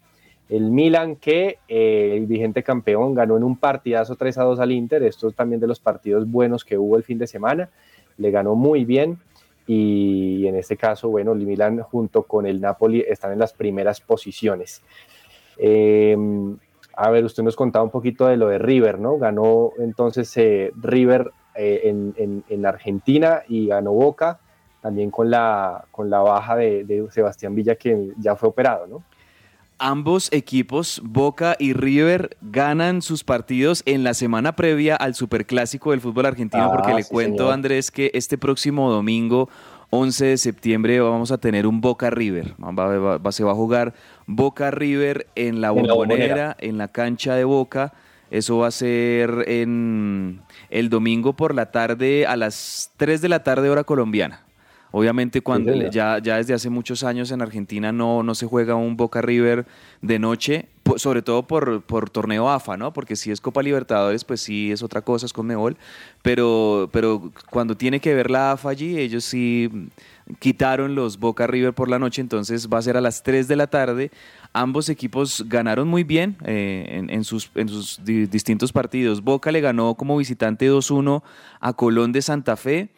El 0.48 0.70
Milan 0.70 1.16
que 1.16 1.58
eh, 1.68 2.14
el 2.16 2.26
vigente 2.26 2.62
campeón 2.62 3.14
ganó 3.14 3.36
en 3.36 3.44
un 3.44 3.56
partidazo 3.56 4.16
3 4.16 4.38
a 4.38 4.44
2 4.44 4.60
al 4.60 4.72
Inter, 4.72 5.02
esto 5.02 5.28
es 5.28 5.34
también 5.34 5.60
de 5.60 5.66
los 5.66 5.80
partidos 5.80 6.30
buenos 6.30 6.64
que 6.64 6.78
hubo 6.78 6.96
el 6.96 7.02
fin 7.02 7.18
de 7.18 7.26
semana, 7.26 7.68
le 8.16 8.30
ganó 8.30 8.54
muy 8.54 8.84
bien 8.86 9.18
y 9.66 10.46
en 10.46 10.56
este 10.56 10.76
caso, 10.76 11.08
bueno, 11.08 11.32
el 11.32 11.46
Milan 11.46 11.80
junto 11.80 12.24
con 12.24 12.46
el 12.46 12.60
Napoli 12.60 13.04
están 13.06 13.32
en 13.32 13.38
las 13.38 13.52
primeras 13.52 14.00
posiciones. 14.00 14.82
Em, 15.56 16.58
A 16.96 17.10
ver, 17.10 17.24
usted 17.24 17.42
nos 17.42 17.56
contaba 17.56 17.84
un 17.84 17.90
poquito 17.90 18.26
de 18.26 18.36
lo 18.36 18.48
de 18.48 18.58
River, 18.58 18.98
¿no? 18.98 19.18
Ganó 19.18 19.70
entonces 19.78 20.34
eh, 20.36 20.72
River 20.76 21.30
eh, 21.54 21.82
en, 21.84 22.14
en- 22.16 22.44
en 22.48 22.66
Argentina 22.66 23.42
y 23.48 23.66
ganó 23.68 23.92
Boca, 23.92 24.38
también 24.80 25.10
con 25.10 25.30
la, 25.30 25.84
con 25.90 26.10
la 26.10 26.20
baja 26.20 26.56
de, 26.56 26.84
de 26.84 27.06
Sebastián 27.10 27.54
Villa, 27.54 27.74
que 27.76 28.12
ya 28.18 28.36
fue 28.36 28.48
operado, 28.50 28.86
¿no? 28.86 29.02
Ambos 29.78 30.32
equipos, 30.32 31.02
Boca 31.04 31.56
y 31.58 31.72
River, 31.72 32.36
ganan 32.40 33.02
sus 33.02 33.24
partidos 33.24 33.82
en 33.86 34.04
la 34.04 34.14
semana 34.14 34.54
previa 34.54 34.94
al 34.94 35.16
Superclásico 35.16 35.90
del 35.90 36.00
fútbol 36.00 36.26
argentino, 36.26 36.66
Ah, 36.66 36.70
porque 36.70 36.94
le 36.94 37.02
sí, 37.02 37.12
cuento, 37.12 37.38
señor. 37.38 37.54
Andrés, 37.54 37.90
que 37.90 38.10
este 38.14 38.38
próximo 38.38 38.88
domingo, 38.90 39.48
11 39.96 40.24
de 40.26 40.36
septiembre, 40.36 41.00
vamos 41.00 41.30
a 41.30 41.38
tener 41.38 41.66
un 41.66 41.80
Boca 41.80 42.10
River. 42.10 42.54
Va- 42.62 42.72
va- 42.72 43.18
va- 43.18 43.32
se 43.32 43.44
va 43.44 43.52
a 43.52 43.54
jugar 43.54 43.94
Boca 44.26 44.70
River 44.70 45.26
en 45.36 45.60
la 45.60 45.70
bombonera, 45.96 46.56
en 46.60 46.78
la 46.78 46.88
cancha 46.88 47.34
de 47.34 47.44
Boca. 47.44 47.92
Eso 48.30 48.58
va 48.58 48.66
a 48.68 48.70
ser 48.70 49.44
en 49.48 50.40
el 50.70 50.88
domingo 50.88 51.34
por 51.34 51.54
la 51.54 51.70
tarde, 51.70 52.26
a 52.26 52.36
las 52.36 52.90
3 52.96 53.20
de 53.22 53.28
la 53.28 53.42
tarde, 53.44 53.70
hora 53.70 53.84
colombiana. 53.84 54.40
Obviamente 54.90 55.40
cuando 55.40 55.72
ya, 55.90 56.18
ya 56.18 56.36
desde 56.36 56.54
hace 56.54 56.70
muchos 56.70 57.02
años 57.04 57.30
en 57.32 57.42
Argentina 57.42 57.90
no, 57.92 58.22
no 58.22 58.34
se 58.34 58.46
juega 58.46 58.74
un 58.76 58.96
Boca 58.96 59.20
River 59.22 59.66
de 60.02 60.18
noche, 60.18 60.68
sobre 60.96 61.22
todo 61.22 61.46
por, 61.46 61.82
por 61.82 62.10
torneo 62.10 62.48
AFA, 62.50 62.76
¿no? 62.76 62.92
Porque 62.92 63.16
si 63.16 63.30
es 63.30 63.40
Copa 63.40 63.62
Libertadores, 63.62 64.24
pues 64.24 64.40
sí 64.40 64.70
es 64.70 64.82
otra 64.82 65.02
cosa, 65.02 65.26
es 65.26 65.32
con 65.32 65.46
Mebol, 65.46 65.76
pero, 66.22 66.88
pero 66.92 67.30
cuando 67.50 67.76
tiene 67.76 68.00
que 68.00 68.14
ver 68.14 68.30
la 68.30 68.52
AFA 68.52 68.70
allí, 68.70 68.98
ellos 68.98 69.24
sí 69.24 69.70
quitaron 70.38 70.94
los 70.94 71.18
Boca 71.18 71.46
River 71.46 71.72
por 71.74 71.88
la 71.88 71.98
noche, 71.98 72.20
entonces 72.20 72.68
va 72.68 72.78
a 72.78 72.82
ser 72.82 72.96
a 72.96 73.00
las 73.00 73.22
3 73.22 73.48
de 73.48 73.56
la 73.56 73.66
tarde. 73.66 74.10
Ambos 74.52 74.88
equipos 74.88 75.44
ganaron 75.48 75.88
muy 75.88 76.04
bien 76.04 76.36
eh, 76.44 77.04
en, 77.08 77.24
sus, 77.24 77.50
en 77.56 77.68
sus 77.68 78.00
di- 78.04 78.26
distintos 78.26 78.72
partidos. 78.72 79.22
Boca 79.22 79.50
le 79.50 79.60
ganó 79.60 79.94
como 79.96 80.16
visitante 80.16 80.70
2-1 80.70 81.22
a 81.60 81.72
Colón 81.72 82.12
de 82.12 82.22
Santa 82.22 82.56
Fe 82.56 82.88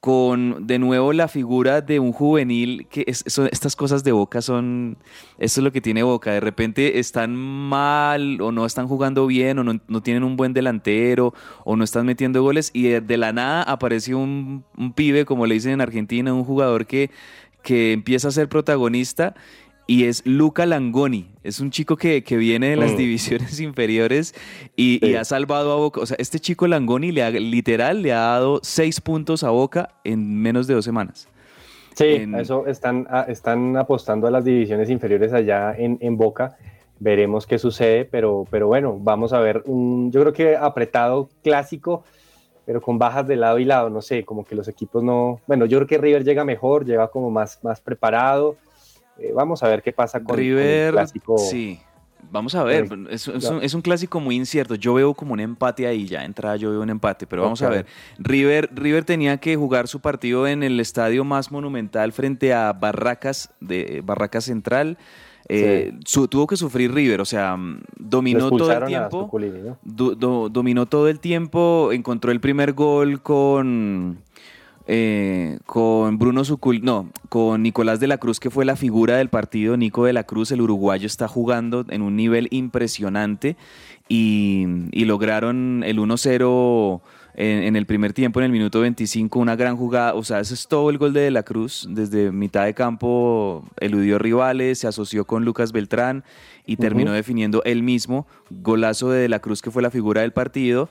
con 0.00 0.66
de 0.66 0.78
nuevo 0.78 1.12
la 1.12 1.26
figura 1.26 1.80
de 1.80 1.98
un 1.98 2.12
juvenil 2.12 2.86
que 2.88 3.04
son- 3.14 3.48
estas 3.50 3.74
cosas 3.74 4.04
de 4.04 4.12
Boca 4.12 4.40
son 4.42 4.98
esto 5.38 5.60
es 5.60 5.64
lo 5.64 5.72
que 5.72 5.80
tiene 5.80 6.02
Boca. 6.02 6.32
De 6.32 6.40
repente 6.40 6.98
están 6.98 7.34
mal 7.34 8.40
o 8.40 8.52
no 8.52 8.66
están 8.66 8.86
jugando 8.88 9.26
bien 9.26 9.58
o 9.58 9.64
no, 9.64 9.80
no 9.88 10.02
tienen 10.02 10.22
un 10.22 10.36
buen 10.36 10.52
delantero 10.52 11.34
o 11.64 11.76
no 11.76 11.82
están 11.84 12.06
metiendo 12.06 12.42
goles 12.42 12.70
y 12.72 12.84
de, 12.84 13.00
de 13.00 13.16
la 13.16 13.32
nada 13.32 13.62
aparece 13.62 14.14
un, 14.14 14.64
un 14.76 14.92
pibe 14.92 15.24
como 15.24 15.46
le 15.46 15.54
dicen 15.54 15.72
en 15.72 15.80
Argentina 15.80 16.32
un 16.32 16.44
jugador 16.44 16.86
que 16.86 17.10
que 17.62 17.92
empieza 17.92 18.28
a 18.28 18.30
ser 18.30 18.48
protagonista 18.48 19.34
y 19.86 20.04
es 20.04 20.22
Luca 20.26 20.66
Langoni. 20.66 21.30
Es 21.44 21.60
un 21.60 21.70
chico 21.70 21.96
que, 21.96 22.24
que 22.24 22.36
viene 22.36 22.70
de 22.70 22.76
las 22.76 22.92
Mm. 22.92 22.96
divisiones 22.96 23.60
inferiores 23.60 24.34
y, 24.74 25.14
ha 25.14 25.24
salvado 25.24 25.72
a 25.72 25.76
Boca. 25.76 26.00
O 26.00 26.06
sea, 26.06 26.16
este 26.18 26.40
chico 26.40 26.66
Langoni 26.66 27.12
le 27.12 27.22
ha, 27.22 27.30
literal 27.30 28.02
le 28.02 28.12
ha 28.12 28.18
dado 28.20 28.60
seis 28.62 29.00
puntos 29.00 29.44
a 29.44 29.50
Boca 29.50 29.90
en 30.04 30.40
menos 30.42 30.66
de 30.66 30.74
dos 30.74 30.84
semanas. 30.84 31.28
Sí, 31.94 32.04
En- 32.06 32.34
eso 32.34 32.66
están, 32.66 33.06
están 33.28 33.76
apostando 33.76 34.26
a 34.26 34.30
las 34.30 34.44
divisiones 34.44 34.90
inferiores 34.90 35.32
allá 35.32 35.74
en, 35.76 35.98
en 36.00 36.16
Boca. 36.16 36.56
Veremos 36.98 37.46
qué 37.46 37.58
sucede, 37.58 38.04
pero, 38.06 38.44
pero 38.50 38.66
bueno, 38.68 38.98
vamos 39.00 39.32
a 39.32 39.38
ver 39.40 39.62
un, 39.66 40.10
yo 40.10 40.20
creo 40.22 40.32
que 40.32 40.56
apretado 40.56 41.28
clásico, 41.44 42.04
pero 42.64 42.80
con 42.80 42.98
bajas 42.98 43.26
de 43.28 43.36
lado 43.36 43.58
y 43.58 43.64
lado, 43.64 43.88
no 43.90 44.02
sé, 44.02 44.24
como 44.24 44.44
que 44.44 44.54
los 44.54 44.66
equipos 44.66 45.04
no, 45.04 45.40
bueno, 45.46 45.66
yo 45.66 45.78
creo 45.78 45.86
que 45.88 45.98
River 45.98 46.24
llega 46.24 46.44
mejor, 46.44 46.84
llega 46.84 47.08
como 47.08 47.30
más, 47.30 47.60
más 47.62 47.80
preparado. 47.80 48.56
Eh, 49.18 49.32
vamos 49.34 49.62
a 49.62 49.68
ver 49.68 49.82
qué 49.82 49.92
pasa 49.92 50.18
con, 50.18 50.26
con 50.28 50.38
el 50.38 50.44
River, 50.44 50.92
clásico. 50.92 51.38
sí. 51.38 51.78
Vamos 52.28 52.56
a 52.56 52.64
ver, 52.64 52.88
es, 53.08 53.28
un, 53.28 53.62
es 53.62 53.72
un 53.74 53.82
clásico 53.82 54.18
muy 54.18 54.34
incierto. 54.34 54.74
Yo 54.74 54.94
veo 54.94 55.14
como 55.14 55.32
un 55.34 55.38
empate 55.38 55.86
ahí, 55.86 56.06
ya 56.06 56.24
entrada 56.24 56.56
yo 56.56 56.70
veo 56.70 56.82
un 56.82 56.90
empate, 56.90 57.24
pero 57.24 57.42
vamos 57.42 57.62
a 57.62 57.68
ver. 57.68 57.86
River, 58.18 58.68
River 58.74 59.04
tenía 59.04 59.36
que 59.36 59.54
jugar 59.54 59.86
su 59.86 60.00
partido 60.00 60.44
en 60.48 60.64
el 60.64 60.80
estadio 60.80 61.22
más 61.24 61.52
monumental 61.52 62.12
frente 62.12 62.52
a 62.52 62.72
Barracas, 62.72 63.50
de 63.60 64.02
Barracas 64.04 64.42
Central. 64.44 64.98
Eh, 65.48 65.92
su- 66.04 66.26
tuvo 66.26 66.48
que 66.48 66.56
sufrir 66.56 66.92
River, 66.92 67.20
o 67.20 67.24
sea, 67.24 67.56
mm, 67.56 67.82
dominó 67.96 68.50
todo 68.50 68.72
el 68.72 68.84
tiempo. 68.86 69.20
Zuculini, 69.20 69.60
¿no? 69.60 69.78
do- 69.84 70.16
do- 70.16 70.48
dominó 70.48 70.86
todo 70.86 71.06
el 71.08 71.20
tiempo, 71.20 71.90
encontró 71.92 72.32
el 72.32 72.40
primer 72.40 72.72
gol 72.72 73.22
con, 73.22 74.18
eh, 74.88 75.58
con 75.66 76.18
Bruno 76.18 76.44
Sucul, 76.44 76.82
no, 76.82 77.10
con 77.28 77.62
Nicolás 77.62 77.98
de 77.98 78.06
la 78.06 78.18
Cruz, 78.18 78.38
que 78.38 78.50
fue 78.50 78.64
la 78.64 78.76
figura 78.76 79.16
del 79.16 79.28
partido. 79.28 79.76
Nico 79.76 80.04
de 80.04 80.12
la 80.12 80.24
Cruz, 80.24 80.52
el 80.52 80.60
uruguayo, 80.60 81.06
está 81.06 81.26
jugando 81.26 81.84
en 81.88 82.02
un 82.02 82.14
nivel 82.14 82.46
impresionante 82.52 83.56
y, 84.08 84.64
y 84.92 85.04
lograron 85.04 85.82
el 85.84 85.98
1-0 85.98 87.00
en, 87.34 87.64
en 87.64 87.76
el 87.76 87.84
primer 87.86 88.12
tiempo, 88.12 88.40
en 88.40 88.46
el 88.46 88.52
minuto 88.52 88.80
25, 88.80 89.38
una 89.38 89.56
gran 89.56 89.76
jugada. 89.76 90.14
O 90.14 90.22
sea, 90.22 90.38
ese 90.38 90.54
es 90.54 90.68
todo 90.68 90.88
el 90.90 90.98
gol 90.98 91.12
de 91.12 91.22
De 91.22 91.30
la 91.32 91.42
Cruz. 91.42 91.86
Desde 91.90 92.30
mitad 92.30 92.64
de 92.64 92.74
campo 92.74 93.64
eludió 93.80 94.18
rivales, 94.18 94.78
se 94.78 94.86
asoció 94.86 95.26
con 95.26 95.44
Lucas 95.44 95.72
Beltrán 95.72 96.24
y 96.64 96.76
terminó 96.76 97.12
definiendo 97.12 97.62
él 97.64 97.82
mismo. 97.82 98.26
Golazo 98.50 99.10
de 99.10 99.20
De 99.20 99.28
la 99.28 99.40
Cruz, 99.40 99.62
que 99.62 99.70
fue 99.70 99.82
la 99.82 99.90
figura 99.90 100.22
del 100.22 100.32
partido. 100.32 100.88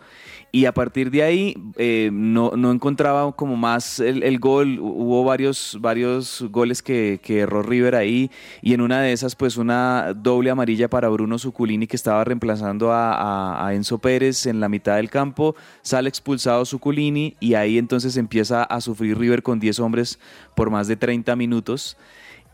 Y 0.55 0.67
a 0.67 0.73
partir 0.73 1.11
de 1.11 1.21
ahí 1.21 1.53
eh, 1.75 2.09
no, 2.13 2.51
no 2.55 2.71
encontraba 2.71 3.29
como 3.33 3.57
más 3.57 3.99
el, 3.99 4.23
el 4.23 4.39
gol. 4.39 4.79
Hubo 4.79 5.25
varios, 5.25 5.77
varios 5.81 6.45
goles 6.49 6.81
que, 6.81 7.19
que 7.21 7.39
erró 7.39 7.61
River 7.61 7.93
ahí. 7.93 8.31
Y 8.61 8.73
en 8.73 8.79
una 8.79 9.01
de 9.01 9.11
esas, 9.11 9.35
pues 9.35 9.57
una 9.57 10.13
doble 10.13 10.51
amarilla 10.51 10.89
para 10.89 11.09
Bruno 11.09 11.37
Zuculini, 11.39 11.87
que 11.87 11.97
estaba 11.97 12.23
reemplazando 12.23 12.93
a, 12.93 13.69
Enzo 13.73 13.97
Pérez 13.97 14.45
en 14.45 14.61
la 14.61 14.69
mitad 14.69 14.95
del 14.95 15.09
campo. 15.09 15.57
Sale 15.81 16.07
expulsado 16.07 16.63
Zuculini 16.63 17.35
y 17.41 17.55
ahí 17.55 17.77
entonces 17.77 18.15
empieza 18.15 18.63
a 18.63 18.79
sufrir 18.79 19.17
River 19.17 19.43
con 19.43 19.59
10 19.59 19.81
hombres 19.81 20.19
por 20.55 20.69
más 20.69 20.87
de 20.87 20.95
30 20.95 21.35
minutos. 21.35 21.97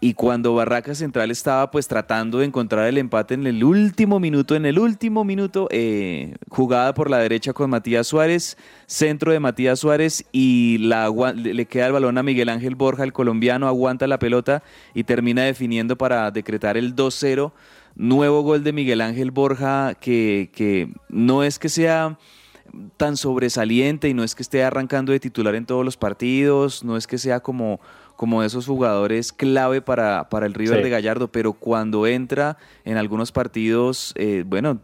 Y 0.03 0.15
cuando 0.15 0.55
Barraca 0.55 0.95
Central 0.95 1.29
estaba 1.29 1.69
pues 1.69 1.87
tratando 1.87 2.39
de 2.39 2.45
encontrar 2.45 2.87
el 2.87 2.97
empate 2.97 3.35
en 3.35 3.45
el 3.45 3.63
último 3.63 4.19
minuto, 4.19 4.55
en 4.55 4.65
el 4.65 4.79
último 4.79 5.23
minuto, 5.23 5.67
eh, 5.69 6.33
jugada 6.49 6.95
por 6.95 7.07
la 7.07 7.19
derecha 7.19 7.53
con 7.53 7.69
Matías 7.69 8.07
Suárez, 8.07 8.57
centro 8.87 9.31
de 9.31 9.39
Matías 9.39 9.79
Suárez 9.79 10.25
y 10.31 10.79
le 10.79 11.65
queda 11.67 11.85
el 11.85 11.93
balón 11.93 12.17
a 12.17 12.23
Miguel 12.23 12.49
Ángel 12.49 12.73
Borja, 12.73 13.03
el 13.03 13.13
colombiano, 13.13 13.67
aguanta 13.67 14.07
la 14.07 14.17
pelota 14.17 14.63
y 14.95 15.03
termina 15.03 15.43
definiendo 15.43 15.95
para 15.95 16.31
decretar 16.31 16.77
el 16.77 16.95
2-0. 16.95 17.51
Nuevo 17.93 18.41
gol 18.41 18.63
de 18.63 18.73
Miguel 18.73 19.01
Ángel 19.01 19.29
Borja 19.29 19.93
que 19.93 20.89
no 21.09 21.43
es 21.43 21.59
que 21.59 21.69
sea 21.69 22.17
tan 22.97 23.17
sobresaliente 23.17 24.09
y 24.09 24.13
no 24.13 24.23
es 24.23 24.35
que 24.35 24.43
esté 24.43 24.63
arrancando 24.63 25.11
de 25.11 25.19
titular 25.19 25.55
en 25.55 25.65
todos 25.65 25.83
los 25.83 25.97
partidos, 25.97 26.83
no 26.83 26.97
es 26.97 27.07
que 27.07 27.17
sea 27.17 27.41
como, 27.41 27.79
como 28.21 28.41
de 28.41 28.47
esos 28.47 28.67
jugadores 28.67 29.33
clave 29.33 29.81
para, 29.81 30.29
para 30.29 30.45
el 30.45 30.53
River 30.53 30.77
Sí. 30.77 30.83
de 30.83 30.89
Gallardo, 30.91 31.31
pero 31.31 31.53
cuando 31.53 32.05
entra 32.05 32.55
en 32.85 32.97
algunos 32.97 33.31
partidos, 33.31 34.13
eh, 34.15 34.43
bueno, 34.45 34.79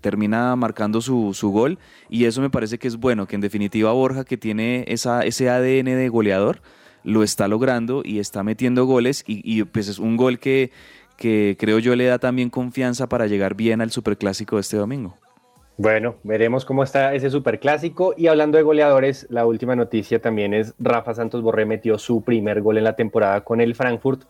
termina 0.00 0.54
marcando 0.54 1.00
su, 1.00 1.34
su 1.34 1.50
gol 1.50 1.80
y 2.08 2.26
eso 2.26 2.40
me 2.40 2.48
parece 2.48 2.78
que 2.78 2.86
es 2.86 2.94
bueno, 2.96 3.26
que 3.26 3.34
en 3.34 3.40
definitiva 3.40 3.90
Borja, 3.90 4.24
que 4.24 4.36
tiene 4.36 4.84
esa, 4.86 5.22
ese 5.22 5.50
ADN 5.50 5.96
de 5.96 6.08
goleador, 6.08 6.62
lo 7.02 7.24
está 7.24 7.48
logrando 7.48 8.02
y 8.04 8.20
está 8.20 8.44
metiendo 8.44 8.84
goles 8.86 9.24
y, 9.26 9.40
y, 9.42 9.64
pues 9.64 9.88
es 9.88 9.98
un 9.98 10.16
gol 10.16 10.38
que, 10.38 10.70
que 11.16 11.56
creo 11.58 11.80
yo 11.80 11.96
le 11.96 12.04
da 12.04 12.20
también 12.20 12.50
confianza 12.50 13.08
para 13.08 13.26
llegar 13.26 13.56
bien 13.56 13.80
al 13.80 13.90
Superclásico 13.90 14.54
de 14.54 14.60
este 14.60 14.76
domingo. 14.76 15.18
Bueno, 15.78 16.16
veremos 16.22 16.64
cómo 16.64 16.82
está 16.82 17.14
ese 17.14 17.28
superclásico. 17.28 18.14
Y 18.16 18.28
hablando 18.28 18.56
de 18.56 18.62
goleadores, 18.62 19.26
la 19.28 19.44
última 19.44 19.76
noticia 19.76 20.20
también 20.22 20.54
es 20.54 20.74
Rafa 20.78 21.14
Santos 21.14 21.42
Borré 21.42 21.66
metió 21.66 21.98
su 21.98 22.22
primer 22.22 22.62
gol 22.62 22.78
en 22.78 22.84
la 22.84 22.96
temporada 22.96 23.42
con 23.42 23.60
el 23.60 23.74
Frankfurt. 23.74 24.22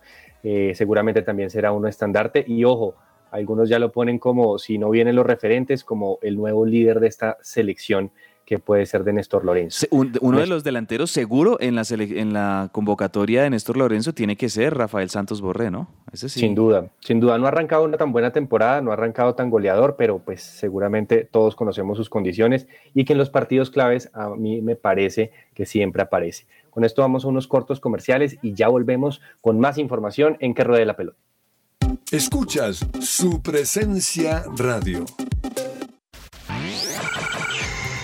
Eh, 0.43 0.73
seguramente 0.75 1.21
también 1.21 1.49
será 1.49 1.71
uno 1.71 1.87
estandarte. 1.87 2.43
Y 2.45 2.65
ojo, 2.65 2.95
algunos 3.31 3.69
ya 3.69 3.79
lo 3.79 3.93
ponen 3.93 4.19
como, 4.19 4.59
si 4.59 4.77
no 4.77 4.89
vienen 4.89 5.15
los 5.15 5.25
referentes, 5.25 5.85
como 5.85 6.19
el 6.21 6.35
nuevo 6.35 6.65
líder 6.65 6.99
de 6.99 7.07
esta 7.07 7.37
selección 7.41 8.11
que 8.47 8.59
puede 8.59 8.85
ser 8.85 9.03
de 9.03 9.11
Néstor 9.11 9.43
Lorenzo. 9.43 9.85
Uno 9.91 10.39
de 10.39 10.47
los 10.47 10.63
delanteros 10.63 11.11
seguro 11.11 11.57
en 11.59 11.75
la, 11.75 11.81
sele- 11.83 12.17
en 12.17 12.31
la 12.31 12.69
convocatoria 12.71 13.43
de 13.43 13.49
Néstor 13.49 13.75
Lorenzo 13.75 14.13
tiene 14.13 14.37
que 14.37 14.47
ser 14.47 14.73
Rafael 14.73 15.09
Santos 15.09 15.41
Borré, 15.41 15.69
¿no? 15.69 15.89
Ese 16.13 16.29
sí. 16.29 16.39
Sin 16.39 16.55
duda, 16.55 16.89
sin 17.01 17.19
duda 17.19 17.37
no 17.37 17.43
ha 17.45 17.49
arrancado 17.49 17.83
una 17.83 17.97
tan 17.97 18.13
buena 18.13 18.31
temporada, 18.31 18.79
no 18.79 18.91
ha 18.91 18.93
arrancado 18.93 19.35
tan 19.35 19.49
goleador, 19.49 19.97
pero 19.97 20.19
pues 20.19 20.43
seguramente 20.43 21.27
todos 21.29 21.57
conocemos 21.57 21.97
sus 21.97 22.09
condiciones 22.09 22.67
y 22.93 23.03
que 23.03 23.11
en 23.11 23.19
los 23.19 23.29
partidos 23.29 23.69
claves 23.69 24.09
a 24.13 24.29
mí 24.29 24.61
me 24.61 24.77
parece 24.77 25.31
que 25.53 25.65
siempre 25.65 26.01
aparece. 26.01 26.45
Con 26.69 26.85
esto 26.85 27.01
vamos 27.01 27.25
a 27.25 27.27
unos 27.27 27.47
cortos 27.49 27.81
comerciales 27.81 28.37
y 28.41 28.53
ya 28.53 28.69
volvemos 28.69 29.19
con 29.41 29.59
más 29.59 29.77
información 29.77 30.37
en 30.39 30.53
que 30.53 30.63
ruede 30.63 30.85
la 30.85 30.95
pelota. 30.95 31.17
Escuchas 32.13 32.85
su 33.01 33.41
presencia 33.41 34.45
radio. 34.55 35.03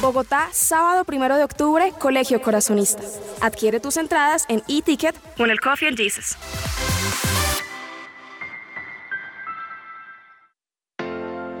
Bogotá, 0.00 0.48
sábado 0.52 1.04
primero 1.04 1.36
de 1.36 1.44
octubre, 1.44 1.92
Colegio 1.98 2.42
Corazonista. 2.42 3.02
Adquiere 3.40 3.80
tus 3.80 3.96
entradas 3.96 4.44
en 4.48 4.62
e-ticket 4.68 5.16
con 5.36 5.50
el 5.50 5.58
Coffee 5.58 5.88
and 5.88 5.96
Jesus. 5.96 6.36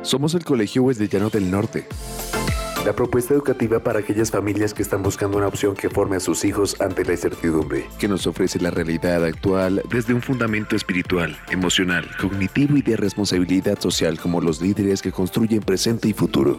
Somos 0.02 0.34
el 0.34 0.44
Colegio 0.44 0.82
Wesleyano 0.82 1.30
del 1.30 1.50
Norte. 1.50 1.88
La 2.84 2.92
propuesta 2.92 3.34
educativa 3.34 3.80
para 3.80 4.00
aquellas 4.00 4.30
familias 4.30 4.72
que 4.72 4.82
están 4.82 5.02
buscando 5.02 5.38
una 5.38 5.48
opción 5.48 5.74
que 5.74 5.88
forme 5.88 6.16
a 6.16 6.20
sus 6.20 6.44
hijos 6.44 6.80
ante 6.80 7.04
la 7.04 7.12
incertidumbre, 7.12 7.88
que 7.98 8.06
nos 8.06 8.26
ofrece 8.28 8.60
la 8.60 8.70
realidad 8.70 9.24
actual 9.24 9.82
desde 9.90 10.14
un 10.14 10.22
fundamento 10.22 10.76
espiritual, 10.76 11.36
emocional, 11.50 12.08
cognitivo 12.20 12.76
y 12.76 12.82
de 12.82 12.96
responsabilidad 12.96 13.80
social 13.80 14.20
como 14.20 14.40
los 14.40 14.60
líderes 14.60 15.02
que 15.02 15.10
construyen 15.10 15.62
presente 15.62 16.06
y 16.06 16.12
futuro. 16.12 16.58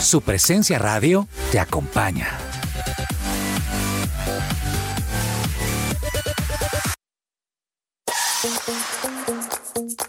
Su 0.00 0.20
presencia 0.22 0.78
radio 0.78 1.26
te 1.50 1.58
acompaña. 1.58 2.28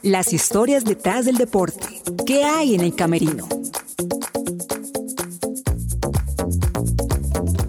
Las 0.04 0.32
historias 0.32 0.86
detrás 0.86 1.26
del 1.26 1.38
deporte. 1.38 2.02
¿Qué 2.26 2.44
hay 2.44 2.76
en 2.76 2.82
el 2.82 2.96
camerino? 2.96 3.48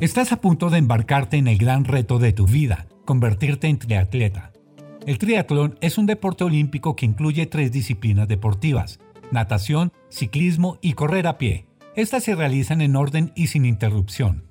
Estás 0.01 0.33
a 0.33 0.41
punto 0.41 0.68
de 0.68 0.79
embarcarte 0.79 1.39
en 1.39 1.49
el 1.49 1.59
gran 1.59 1.85
reto 1.85 2.18
de 2.18 2.33
tu 2.33 2.47
vida, 2.47 2.87
convertirte 3.07 3.68
en 3.68 3.79
triatleta. 3.79 4.53
El 5.07 5.18
triatlón 5.18 5.79
es 5.81 5.97
un 5.97 6.07
deporte 6.07 6.45
olímpico 6.45 6.95
que 6.97 7.07
incluye 7.07 7.47
tres 7.47 7.73
disciplinas 7.73 8.29
deportivas, 8.29 9.01
natación, 9.33 9.93
ciclismo 10.11 10.79
y 10.83 10.93
correr 10.93 11.27
a 11.27 11.39
pie. 11.39 11.70
Estas 11.97 12.24
se 12.24 12.36
realizan 12.36 12.80
en 12.82 12.95
orden 12.95 13.32
y 13.34 13.49
sin 13.49 13.64
interrupción. 13.64 14.45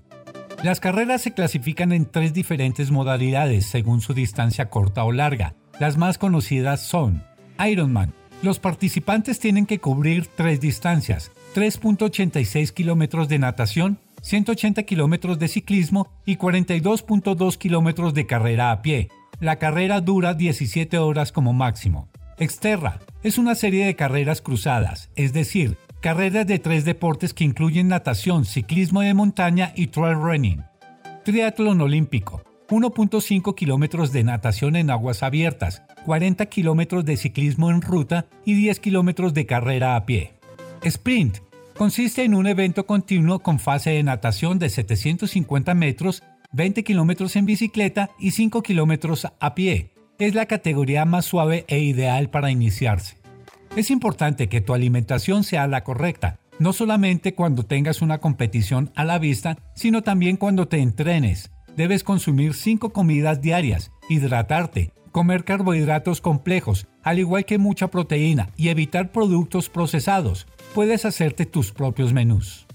Las 0.62 0.82
carreras 0.82 1.22
se 1.22 1.34
clasifican 1.34 1.94
en 1.94 2.06
tres 2.06 2.34
diferentes 2.34 2.92
modalidades 2.92 3.66
según 3.66 4.02
su 4.02 4.14
distancia 4.14 4.70
corta 4.70 5.06
o 5.06 5.14
larga. 5.14 5.56
Las 5.80 5.98
más 5.98 6.18
conocidas 6.18 6.82
son 6.82 7.24
Ironman. 7.66 8.14
Los 8.42 8.60
participantes 8.60 9.40
tienen 9.40 9.66
que 9.66 9.80
cubrir 9.80 10.28
tres 10.28 10.60
distancias, 10.60 11.32
3.86 11.56 12.72
kilómetros 12.74 13.30
de 13.30 13.40
natación, 13.40 14.00
180 14.22 14.84
kilómetros 14.84 15.40
de 15.40 15.48
ciclismo 15.48 16.10
y 16.26 16.36
42.2 16.36 17.58
kilómetros 17.58 18.14
de 18.14 18.26
carrera 18.26 18.72
a 18.72 18.82
pie. 18.82 19.08
La 19.40 19.56
carrera 19.56 20.02
dura 20.02 20.34
17 20.34 20.98
horas 20.98 21.32
como 21.32 21.54
máximo. 21.54 22.10
Exterra 22.38 23.00
es 23.24 23.38
una 23.38 23.56
serie 23.56 23.86
de 23.86 23.96
carreras 23.96 24.42
cruzadas, 24.42 25.10
es 25.16 25.32
decir, 25.32 25.78
carreras 26.02 26.48
de 26.48 26.60
tres 26.60 26.86
deportes 26.86 27.34
que 27.34 27.44
incluyen 27.44 27.90
natación, 27.90 28.46
ciclismo 28.46 29.02
de 29.02 29.14
montaña 29.14 29.74
y 29.76 29.88
trail 29.88 30.16
running. 30.16 30.64
Triatlón 31.24 31.82
olímpico, 31.82 32.44
1.5 32.70 33.56
kilómetros 33.56 34.14
de 34.14 34.24
natación 34.24 34.76
en 34.76 34.90
aguas 34.90 35.24
abiertas, 35.24 35.84
40 36.06 36.46
kilómetros 36.46 37.04
de 37.06 37.18
ciclismo 37.18 37.70
en 37.70 37.82
ruta 37.82 38.28
y 38.46 38.54
10 38.54 38.80
kilómetros 38.80 39.34
de 39.34 39.46
carrera 39.46 39.96
a 39.96 40.06
pie. 40.06 40.34
Sprint 40.84 41.40
consiste 41.76 42.24
en 42.24 42.34
un 42.34 42.48
evento 42.48 42.86
continuo 42.86 43.40
con 43.40 43.60
fase 43.60 43.92
de 43.92 44.04
natación 44.04 44.60
de 44.60 44.70
750 44.70 45.74
metros, 45.74 46.24
20 46.52 46.84
kilómetros 46.84 47.36
en 47.36 47.46
bicicleta 47.46 48.10
y 48.18 48.32
5 48.32 48.64
kilómetros 48.64 49.28
a 49.40 49.56
pie. 49.56 49.92
Es 50.18 50.36
la 50.36 50.46
categoría 50.46 51.06
más 51.06 51.26
suave 51.26 51.66
e 51.68 51.80
ideal 51.80 52.30
para 52.30 52.52
iniciarse. 52.52 53.19
Es 53.76 53.92
importante 53.92 54.50
que 54.50 54.62
tu 54.62 54.74
alimentación 54.74 55.44
sea 55.44 55.68
la 55.68 55.84
correcta, 55.84 56.40
no 56.58 56.74
solamente 56.74 57.36
cuando 57.36 57.64
tengas 57.64 58.02
una 58.02 58.18
competición 58.18 58.92
a 58.96 59.06
la 59.06 59.20
vista, 59.20 59.58
sino 59.76 60.02
también 60.02 60.38
cuando 60.38 60.68
te 60.68 60.80
entrenes. 60.80 61.52
Debes 61.78 62.04
consumir 62.04 62.56
5 62.56 62.90
comidas 62.90 63.42
diarias, 63.42 63.92
hidratarte, 64.10 64.92
comer 65.12 65.46
carbohidratos 65.46 66.20
complejos, 66.20 66.88
al 67.04 67.20
igual 67.20 67.46
que 67.46 67.58
mucha 67.58 67.90
proteína, 67.90 68.50
y 68.58 68.70
evitar 68.70 69.12
productos 69.12 69.70
procesados. 69.70 70.48
Puedes 70.74 71.06
hacerte 71.06 71.46
tus 71.46 71.72
propios 71.72 72.12
menús. 72.12 72.66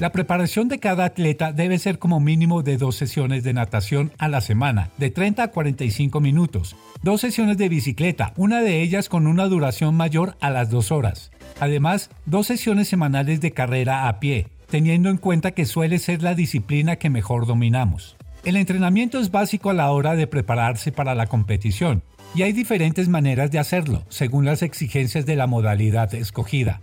La 0.00 0.12
preparación 0.12 0.68
de 0.68 0.78
cada 0.78 1.04
atleta 1.04 1.52
debe 1.52 1.78
ser 1.78 1.98
como 1.98 2.20
mínimo 2.20 2.62
de 2.62 2.78
dos 2.78 2.96
sesiones 2.96 3.42
de 3.44 3.52
natación 3.52 4.12
a 4.18 4.28
la 4.28 4.40
semana, 4.40 4.90
de 4.96 5.10
30 5.10 5.42
a 5.42 5.48
45 5.48 6.20
minutos, 6.20 6.76
dos 7.02 7.20
sesiones 7.20 7.58
de 7.58 7.68
bicicleta, 7.68 8.32
una 8.36 8.60
de 8.60 8.82
ellas 8.82 9.08
con 9.08 9.26
una 9.26 9.46
duración 9.46 9.94
mayor 9.94 10.36
a 10.40 10.50
las 10.50 10.70
dos 10.70 10.90
horas. 10.90 11.30
Además, 11.60 12.10
dos 12.26 12.46
sesiones 12.46 12.88
semanales 12.88 13.40
de 13.40 13.52
carrera 13.52 14.08
a 14.08 14.20
pie, 14.20 14.48
teniendo 14.68 15.08
en 15.08 15.16
cuenta 15.16 15.52
que 15.52 15.64
suele 15.64 15.98
ser 15.98 16.22
la 16.22 16.34
disciplina 16.34 16.96
que 16.96 17.10
mejor 17.10 17.46
dominamos. 17.46 18.16
El 18.44 18.56
entrenamiento 18.56 19.18
es 19.18 19.30
básico 19.30 19.70
a 19.70 19.74
la 19.74 19.90
hora 19.90 20.14
de 20.14 20.26
prepararse 20.26 20.92
para 20.92 21.14
la 21.14 21.26
competición, 21.26 22.02
y 22.34 22.42
hay 22.42 22.52
diferentes 22.52 23.08
maneras 23.08 23.50
de 23.50 23.58
hacerlo, 23.58 24.04
según 24.08 24.44
las 24.44 24.62
exigencias 24.62 25.26
de 25.26 25.36
la 25.36 25.46
modalidad 25.46 26.14
escogida. 26.14 26.80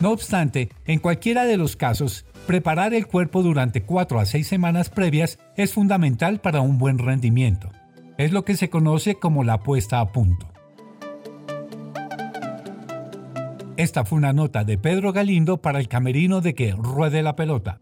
No 0.00 0.10
obstante, 0.10 0.70
en 0.86 0.98
cualquiera 0.98 1.44
de 1.44 1.56
los 1.56 1.76
casos, 1.76 2.24
preparar 2.46 2.94
el 2.94 3.06
cuerpo 3.06 3.42
durante 3.42 3.82
4 3.82 4.20
a 4.20 4.26
6 4.26 4.46
semanas 4.46 4.90
previas 4.90 5.38
es 5.56 5.72
fundamental 5.72 6.40
para 6.40 6.60
un 6.60 6.78
buen 6.78 6.98
rendimiento. 6.98 7.70
Es 8.16 8.30
lo 8.32 8.44
que 8.44 8.56
se 8.56 8.70
conoce 8.70 9.16
como 9.16 9.42
la 9.42 9.58
puesta 9.58 9.98
a 10.00 10.12
punto. 10.12 10.46
Esta 13.76 14.04
fue 14.04 14.18
una 14.18 14.32
nota 14.32 14.62
de 14.62 14.78
Pedro 14.78 15.12
Galindo 15.12 15.56
para 15.56 15.80
el 15.80 15.88
camerino 15.88 16.40
de 16.40 16.54
que 16.54 16.72
ruede 16.72 17.24
la 17.24 17.34
pelota. 17.34 17.80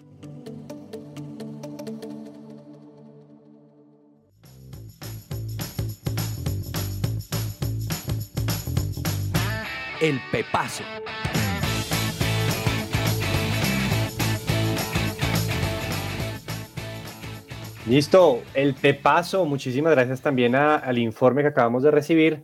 El 10.00 10.18
pepazo. 10.32 10.82
Listo, 17.96 18.40
el 18.54 18.72
pepazo. 18.72 19.44
Muchísimas 19.44 19.92
gracias 19.92 20.22
también 20.22 20.54
a- 20.54 20.76
al 20.76 20.96
informe 20.96 21.42
que 21.42 21.48
acabamos 21.48 21.82
de 21.82 21.90
recibir. 21.90 22.42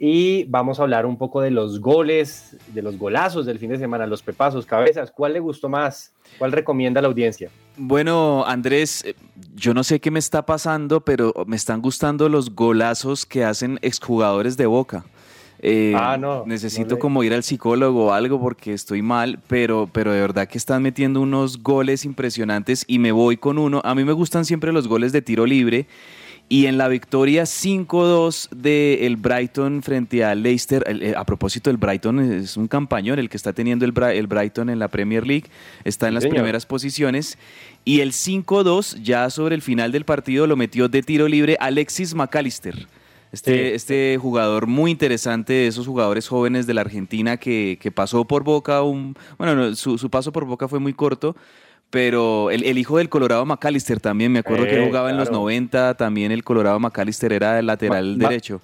Y 0.00 0.42
vamos 0.46 0.80
a 0.80 0.82
hablar 0.82 1.06
un 1.06 1.16
poco 1.16 1.40
de 1.40 1.52
los 1.52 1.78
goles, 1.80 2.56
de 2.74 2.82
los 2.82 2.98
golazos 2.98 3.46
del 3.46 3.60
fin 3.60 3.70
de 3.70 3.78
semana, 3.78 4.04
los 4.08 4.20
pepazos, 4.20 4.66
cabezas. 4.66 5.12
¿Cuál 5.12 5.34
le 5.34 5.38
gustó 5.38 5.68
más? 5.68 6.12
¿Cuál 6.38 6.50
recomienda 6.50 6.98
a 6.98 7.02
la 7.02 7.08
audiencia? 7.08 7.50
Bueno, 7.76 8.44
Andrés, 8.44 9.04
eh, 9.04 9.14
yo 9.54 9.74
no 9.74 9.84
sé 9.84 10.00
qué 10.00 10.10
me 10.10 10.18
está 10.18 10.44
pasando, 10.44 11.02
pero 11.02 11.32
me 11.46 11.54
están 11.54 11.80
gustando 11.82 12.28
los 12.28 12.52
golazos 12.56 13.26
que 13.26 13.44
hacen 13.44 13.78
exjugadores 13.82 14.56
de 14.56 14.66
Boca. 14.66 15.04
Eh, 15.62 15.92
Ah, 15.94 16.16
no, 16.18 16.44
necesito 16.46 16.88
no 16.90 16.94
le- 16.94 16.98
como 17.00 17.22
ir 17.22 17.34
al 17.34 17.42
psicólogo 17.42 18.06
o 18.06 18.12
algo 18.12 18.40
porque 18.40 18.72
estoy 18.72 19.02
mal, 19.02 19.38
pero, 19.46 19.88
pero 19.92 20.12
de 20.12 20.20
verdad 20.20 20.48
que 20.48 20.56
están 20.56 20.82
metiendo 20.82 21.20
unos 21.20 21.62
goles 21.62 22.04
impresionantes 22.06 22.84
y 22.86 22.98
me 22.98 23.12
voy 23.12 23.36
con 23.36 23.58
uno. 23.58 23.82
A 23.84 23.94
mí 23.94 24.02
me 24.04 24.12
gustan 24.12 24.44
siempre 24.46 24.72
los 24.72 24.88
goles 24.88 25.12
de 25.12 25.20
tiro 25.22 25.44
libre. 25.46 25.86
Y 26.48 26.66
en 26.66 26.78
la 26.78 26.88
victoria 26.88 27.44
5-2 27.46 28.48
del 28.50 29.16
Brighton 29.16 29.82
frente 29.84 30.24
al 30.24 30.42
Leicester, 30.42 30.82
el- 30.88 31.02
el- 31.02 31.14
a 31.16 31.24
propósito, 31.24 31.70
el 31.70 31.76
Brighton 31.76 32.18
es 32.20 32.56
un 32.56 32.66
campañón 32.66 33.18
el 33.20 33.28
que 33.28 33.36
está 33.36 33.52
teniendo 33.52 33.84
el, 33.84 33.92
el 34.12 34.26
Brighton 34.26 34.68
en 34.68 34.78
la 34.80 34.88
Premier 34.88 35.24
League, 35.26 35.44
está 35.84 36.08
en 36.08 36.14
las 36.14 36.24
señor. 36.24 36.36
primeras 36.38 36.66
posiciones. 36.66 37.38
Y 37.84 38.00
el 38.00 38.12
5-2, 38.12 38.96
ya 39.02 39.30
sobre 39.30 39.54
el 39.54 39.62
final 39.62 39.92
del 39.92 40.04
partido, 40.04 40.46
lo 40.48 40.56
metió 40.56 40.88
de 40.88 41.02
tiro 41.02 41.28
libre 41.28 41.56
Alexis 41.60 42.14
McAllister. 42.14 42.86
Este, 43.32 43.52
Sí. 43.52 43.74
este 43.74 44.18
jugador 44.20 44.66
muy 44.66 44.90
interesante, 44.90 45.52
de 45.52 45.66
esos 45.68 45.86
jugadores 45.86 46.26
jóvenes 46.28 46.66
de 46.66 46.74
la 46.74 46.80
Argentina 46.80 47.36
que, 47.36 47.78
que 47.80 47.92
pasó 47.92 48.24
por 48.24 48.42
Boca, 48.42 48.82
un, 48.82 49.14
bueno, 49.38 49.54
no, 49.54 49.74
su, 49.76 49.98
su 49.98 50.10
paso 50.10 50.32
por 50.32 50.44
Boca 50.44 50.66
fue 50.66 50.80
muy 50.80 50.92
corto, 50.94 51.36
pero 51.90 52.50
el, 52.50 52.64
el 52.64 52.78
hijo 52.78 52.98
del 52.98 53.08
Colorado 53.08 53.44
McAllister 53.46 54.00
también, 54.00 54.32
me 54.32 54.40
acuerdo 54.40 54.64
que 54.64 54.80
Eh, 54.82 54.86
jugaba 54.86 55.10
en 55.10 55.16
los 55.16 55.28
claro. 55.28 55.42
90, 55.42 55.94
también 55.96 56.32
el 56.32 56.44
Colorado 56.44 56.78
McAllister 56.80 57.32
era 57.32 57.58
el 57.58 57.66
lateral 57.66 58.16
Ma- 58.16 58.22
ma- 58.24 58.28
derecho. 58.28 58.60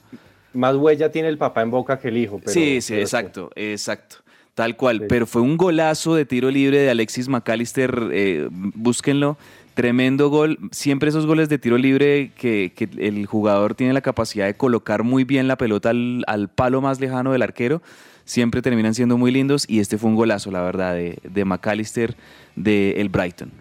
Más 0.53 0.75
huella 0.77 1.11
tiene 1.12 1.29
el 1.29 1.37
papá 1.39 1.62
en 1.62 1.71
boca 1.71 1.99
que 1.99 2.09
el 2.09 2.17
hijo. 2.17 2.39
pero- 2.41 2.53
sí, 2.53 2.81
sí, 2.81 2.93
pero 2.95 3.03
exacto, 3.03 3.51
exacto. 3.57 4.17
Tal 4.55 4.75
cual, 4.75 5.03
pero 5.07 5.27
fue 5.27 5.43
un 5.43 5.59
golazo 5.59 6.14
de 6.14 6.25
tiro 6.25 6.51
libre 6.51 6.79
de 6.79 6.89
Alexis 6.89 7.29
McAllister, 7.29 8.09
eh, 8.12 8.49
búsquenlo, 8.51 9.37
tremendo 9.77 10.31
gol, 10.31 10.59
siempre 10.72 11.11
esos 11.11 11.27
goles 11.27 11.51
de 11.51 11.59
tiro 11.59 11.77
libre 11.77 12.33
que, 12.35 12.72
que 12.74 12.89
el 12.99 13.27
jugador 13.27 13.74
tiene 13.74 13.93
la 13.93 14.01
capacidad 14.01 14.47
de 14.47 14.55
colocar 14.55 15.03
muy 15.03 15.24
bien 15.24 15.49
la 15.49 15.57
pelota 15.57 15.91
al, 15.91 16.24
al 16.27 16.49
palo 16.49 16.81
más 16.81 16.99
lejano 16.99 17.31
del 17.31 17.43
arquero, 17.43 17.83
siempre 18.24 18.62
terminan 18.62 18.95
siendo 18.95 19.18
muy 19.18 19.31
lindos 19.31 19.66
y 19.68 19.81
este 19.81 19.99
fue 19.99 20.09
un 20.09 20.16
golazo, 20.16 20.51
la 20.51 20.62
verdad, 20.62 20.95
de, 20.95 21.18
de 21.22 21.45
McAllister 21.45 22.16
del 22.57 23.11
Brighton. 23.11 23.53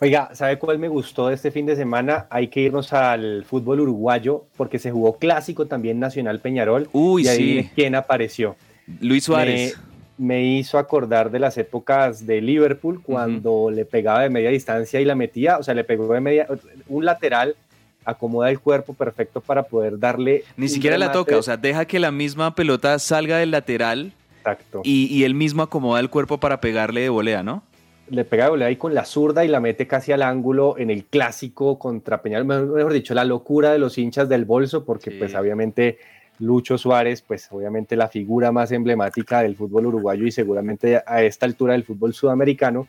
Oiga, 0.00 0.30
¿sabe 0.34 0.58
cuál 0.58 0.80
me 0.80 0.88
gustó 0.88 1.28
de 1.28 1.36
este 1.36 1.52
fin 1.52 1.64
de 1.64 1.76
semana? 1.76 2.26
Hay 2.28 2.48
que 2.48 2.60
irnos 2.60 2.92
al 2.92 3.44
fútbol 3.44 3.80
uruguayo 3.80 4.46
porque 4.56 4.80
se 4.80 4.90
jugó 4.90 5.16
clásico 5.16 5.66
también 5.66 6.00
Nacional 6.00 6.40
Peñarol. 6.40 6.88
Uy, 6.92 7.24
y 7.24 7.28
ahí 7.28 7.62
sí. 7.62 7.70
quién 7.76 7.94
apareció. 7.94 8.56
Luis 9.00 9.24
Suárez. 9.24 9.76
Me, 9.78 9.85
me 10.18 10.44
hizo 10.44 10.78
acordar 10.78 11.30
de 11.30 11.38
las 11.38 11.58
épocas 11.58 12.26
de 12.26 12.40
Liverpool 12.40 13.02
cuando 13.02 13.70
le 13.70 13.84
pegaba 13.84 14.22
de 14.22 14.30
media 14.30 14.50
distancia 14.50 15.00
y 15.00 15.04
la 15.04 15.14
metía, 15.14 15.58
o 15.58 15.62
sea, 15.62 15.74
le 15.74 15.84
pegó 15.84 16.12
de 16.12 16.20
media, 16.20 16.46
un 16.88 17.04
lateral 17.04 17.56
acomoda 18.04 18.50
el 18.50 18.60
cuerpo 18.60 18.94
perfecto 18.94 19.40
para 19.40 19.64
poder 19.64 19.98
darle. 19.98 20.44
Ni 20.56 20.68
siquiera 20.68 20.96
la 20.96 21.12
toca, 21.12 21.36
o 21.36 21.42
sea, 21.42 21.56
deja 21.56 21.84
que 21.84 21.98
la 21.98 22.12
misma 22.12 22.54
pelota 22.54 22.98
salga 22.98 23.38
del 23.38 23.50
lateral 23.50 24.12
Exacto. 24.38 24.80
y, 24.84 25.06
y 25.06 25.24
él 25.24 25.34
mismo 25.34 25.62
acomoda 25.62 26.00
el 26.00 26.08
cuerpo 26.08 26.38
para 26.38 26.60
pegarle 26.60 27.00
de 27.00 27.08
volea, 27.08 27.42
¿no? 27.42 27.62
le 28.08 28.24
pega 28.24 28.44
de 28.44 28.50
volea 28.50 28.68
ahí 28.68 28.76
con 28.76 28.94
la 28.94 29.04
zurda 29.04 29.44
y 29.44 29.48
la 29.48 29.60
mete 29.60 29.86
casi 29.86 30.12
al 30.12 30.22
ángulo 30.22 30.76
en 30.78 30.90
el 30.90 31.04
clásico 31.04 31.78
contra 31.78 32.22
Peñarol, 32.22 32.46
mejor, 32.46 32.66
mejor 32.66 32.92
dicho, 32.92 33.14
la 33.14 33.24
locura 33.24 33.72
de 33.72 33.78
los 33.78 33.98
hinchas 33.98 34.28
del 34.28 34.44
bolso, 34.44 34.84
porque 34.84 35.10
pues 35.10 35.34
obviamente 35.34 35.98
Lucho 36.38 36.76
Suárez, 36.76 37.22
pues 37.22 37.48
obviamente 37.50 37.96
la 37.96 38.08
figura 38.08 38.52
más 38.52 38.72
emblemática 38.72 39.42
del 39.42 39.56
fútbol 39.56 39.86
uruguayo 39.86 40.26
y 40.26 40.32
seguramente 40.32 41.02
a 41.06 41.22
esta 41.22 41.46
altura 41.46 41.72
del 41.72 41.84
fútbol 41.84 42.12
sudamericano, 42.12 42.88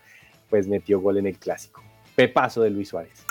pues 0.50 0.68
metió 0.68 1.00
gol 1.00 1.18
en 1.18 1.28
el 1.28 1.38
clásico. 1.38 1.82
Pepazo 2.16 2.62
de 2.62 2.70
Luis 2.70 2.90
Suárez. 2.90 3.26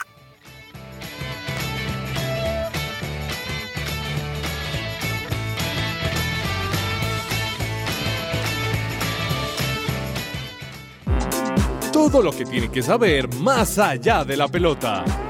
Todo 11.92 12.22
lo 12.22 12.30
que 12.30 12.44
tiene 12.44 12.70
que 12.70 12.82
saber 12.82 13.28
más 13.34 13.78
allá 13.78 14.24
de 14.24 14.36
la 14.36 14.48
pelota. 14.48 15.25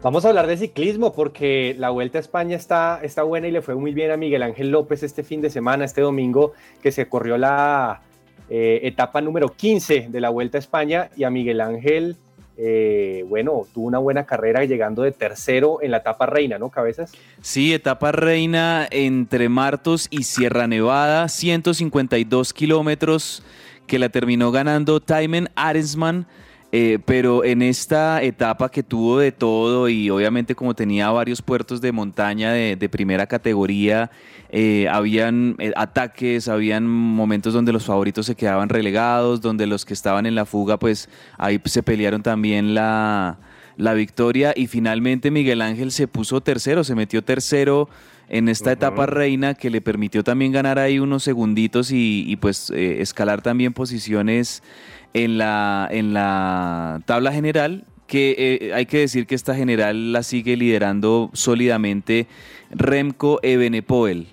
Vamos 0.00 0.24
a 0.24 0.28
hablar 0.28 0.46
de 0.46 0.56
ciclismo 0.56 1.12
porque 1.12 1.74
la 1.76 1.90
Vuelta 1.90 2.18
a 2.18 2.20
España 2.20 2.54
está, 2.54 3.00
está 3.02 3.24
buena 3.24 3.48
y 3.48 3.50
le 3.50 3.62
fue 3.62 3.74
muy 3.74 3.92
bien 3.92 4.12
a 4.12 4.16
Miguel 4.16 4.44
Ángel 4.44 4.70
López 4.70 5.02
este 5.02 5.24
fin 5.24 5.40
de 5.40 5.50
semana, 5.50 5.84
este 5.84 6.02
domingo, 6.02 6.52
que 6.80 6.92
se 6.92 7.08
corrió 7.08 7.36
la 7.36 8.02
eh, 8.48 8.80
etapa 8.84 9.20
número 9.20 9.48
15 9.48 10.06
de 10.08 10.20
la 10.20 10.30
Vuelta 10.30 10.56
a 10.56 10.60
España 10.60 11.10
y 11.16 11.24
a 11.24 11.30
Miguel 11.30 11.60
Ángel, 11.60 12.16
eh, 12.60 13.24
bueno, 13.28 13.66
tuvo 13.72 13.86
una 13.86 13.98
buena 13.98 14.26
carrera 14.26 14.64
llegando 14.64 15.02
de 15.02 15.12
tercero 15.12 15.78
en 15.80 15.92
la 15.92 15.98
etapa 15.98 16.26
reina, 16.26 16.58
¿no, 16.58 16.70
Cabezas? 16.70 17.12
Sí, 17.40 17.72
etapa 17.72 18.10
reina 18.10 18.88
entre 18.90 19.48
Martos 19.48 20.08
y 20.10 20.24
Sierra 20.24 20.66
Nevada, 20.66 21.28
152 21.28 22.52
kilómetros 22.52 23.44
que 23.86 24.00
la 24.00 24.08
terminó 24.08 24.50
ganando 24.50 25.00
Taimen 25.00 25.48
Arensman. 25.54 26.26
Eh, 26.70 26.98
pero 27.04 27.44
en 27.44 27.62
esta 27.62 28.22
etapa 28.22 28.70
que 28.70 28.82
tuvo 28.82 29.18
de 29.18 29.32
todo 29.32 29.88
y 29.88 30.10
obviamente 30.10 30.54
como 30.54 30.74
tenía 30.74 31.10
varios 31.10 31.40
puertos 31.40 31.80
de 31.80 31.92
montaña 31.92 32.52
de, 32.52 32.76
de 32.76 32.88
primera 32.88 33.26
categoría, 33.26 34.10
eh, 34.50 34.88
habían 34.88 35.56
eh, 35.58 35.72
ataques, 35.76 36.48
habían 36.48 36.86
momentos 36.86 37.52
donde 37.52 37.72
los 37.72 37.84
favoritos 37.84 38.26
se 38.26 38.34
quedaban 38.34 38.68
relegados, 38.68 39.40
donde 39.40 39.66
los 39.66 39.84
que 39.84 39.92
estaban 39.94 40.24
en 40.24 40.34
la 40.34 40.46
fuga 40.46 40.78
pues 40.78 41.08
ahí 41.36 41.60
se 41.64 41.82
pelearon 41.82 42.22
también 42.22 42.74
la, 42.74 43.38
la 43.76 43.94
victoria. 43.94 44.54
Y 44.56 44.66
finalmente 44.66 45.30
Miguel 45.30 45.60
Ángel 45.60 45.90
se 45.90 46.08
puso 46.08 46.40
tercero, 46.40 46.82
se 46.84 46.94
metió 46.94 47.22
tercero 47.22 47.88
en 48.28 48.48
esta 48.48 48.72
etapa 48.72 49.06
reina 49.06 49.54
que 49.54 49.70
le 49.70 49.80
permitió 49.80 50.22
también 50.22 50.52
ganar 50.52 50.78
ahí 50.78 50.98
unos 50.98 51.22
segunditos 51.22 51.90
y, 51.90 52.24
y, 52.26 52.36
pues 52.36 52.70
eh, 52.70 53.00
escalar 53.00 53.40
también 53.40 53.72
posiciones 53.72 54.62
en 55.14 55.38
la, 55.38 55.88
en 55.90 56.12
la 56.14 57.00
tabla 57.06 57.32
general 57.32 57.84
que 58.06 58.34
eh, 58.38 58.74
hay 58.74 58.86
que 58.86 58.98
decir 58.98 59.26
que 59.26 59.34
esta 59.34 59.54
general 59.54 60.12
la 60.12 60.22
sigue 60.22 60.56
liderando 60.56 61.30
sólidamente 61.34 62.26
Remco 62.70 63.38
Evenepoel. 63.42 64.28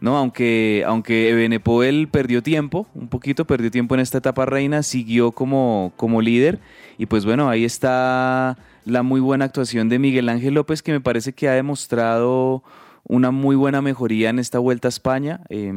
¿no? 0.00 0.16
Aunque, 0.16 0.84
aunque 0.86 1.30
Evenepoel 1.30 2.08
perdió 2.08 2.42
tiempo, 2.42 2.86
un 2.94 3.08
poquito 3.08 3.46
perdió 3.46 3.70
tiempo 3.70 3.94
en 3.94 4.00
esta 4.00 4.18
etapa 4.18 4.46
reina, 4.46 4.82
siguió 4.82 5.32
como, 5.32 5.92
como 5.96 6.22
líder. 6.22 6.58
Y 6.96 7.06
pues 7.06 7.24
bueno, 7.24 7.48
ahí 7.48 7.64
está 7.64 8.56
la 8.84 9.02
muy 9.02 9.20
buena 9.20 9.44
actuación 9.44 9.88
de 9.88 9.98
Miguel 9.98 10.28
Ángel 10.28 10.54
López, 10.54 10.82
que 10.82 10.92
me 10.92 11.00
parece 11.00 11.32
que 11.32 11.48
ha 11.48 11.52
demostrado 11.52 12.62
una 13.04 13.30
muy 13.30 13.56
buena 13.56 13.82
mejoría 13.82 14.30
en 14.30 14.38
esta 14.38 14.58
vuelta 14.58 14.88
a 14.88 14.90
España. 14.90 15.40
Eh, 15.48 15.72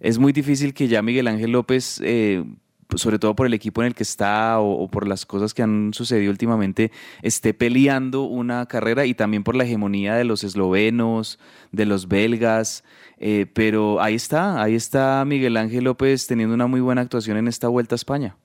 es 0.00 0.18
muy 0.18 0.32
difícil 0.32 0.74
que 0.74 0.88
ya 0.88 1.02
Miguel 1.02 1.28
Ángel 1.28 1.52
López, 1.52 2.00
eh, 2.04 2.44
sobre 2.94 3.18
todo 3.18 3.34
por 3.34 3.46
el 3.46 3.54
equipo 3.54 3.82
en 3.82 3.88
el 3.88 3.94
que 3.94 4.02
está 4.02 4.60
o, 4.60 4.88
por 4.88 5.06
las 5.06 5.26
cosas 5.26 5.54
que 5.54 5.62
han 5.62 5.92
sucedido 5.92 6.30
últimamente, 6.30 6.92
esté 7.22 7.54
peleando 7.54 8.22
una 8.22 8.66
carrera 8.66 9.06
y 9.06 9.14
también 9.14 9.44
por 9.44 9.56
la 9.56 9.64
hegemonía 9.64 10.14
de 10.14 10.24
los 10.24 10.44
eslovenos, 10.44 11.38
de 11.72 11.86
los 11.86 12.08
belgas. 12.08 12.84
Eh, 13.18 13.46
pero 13.52 14.00
ahí 14.00 14.14
está, 14.14 14.62
ahí 14.62 14.74
está 14.74 15.24
Miguel 15.24 15.56
Ángel 15.56 15.84
López 15.84 16.26
teniendo 16.26 16.54
una 16.54 16.66
muy 16.66 16.80
buena 16.80 17.00
actuación 17.00 17.36
en 17.36 17.48
esta 17.48 17.68
vuelta 17.68 17.94
a 17.94 17.96
España. 17.96 18.36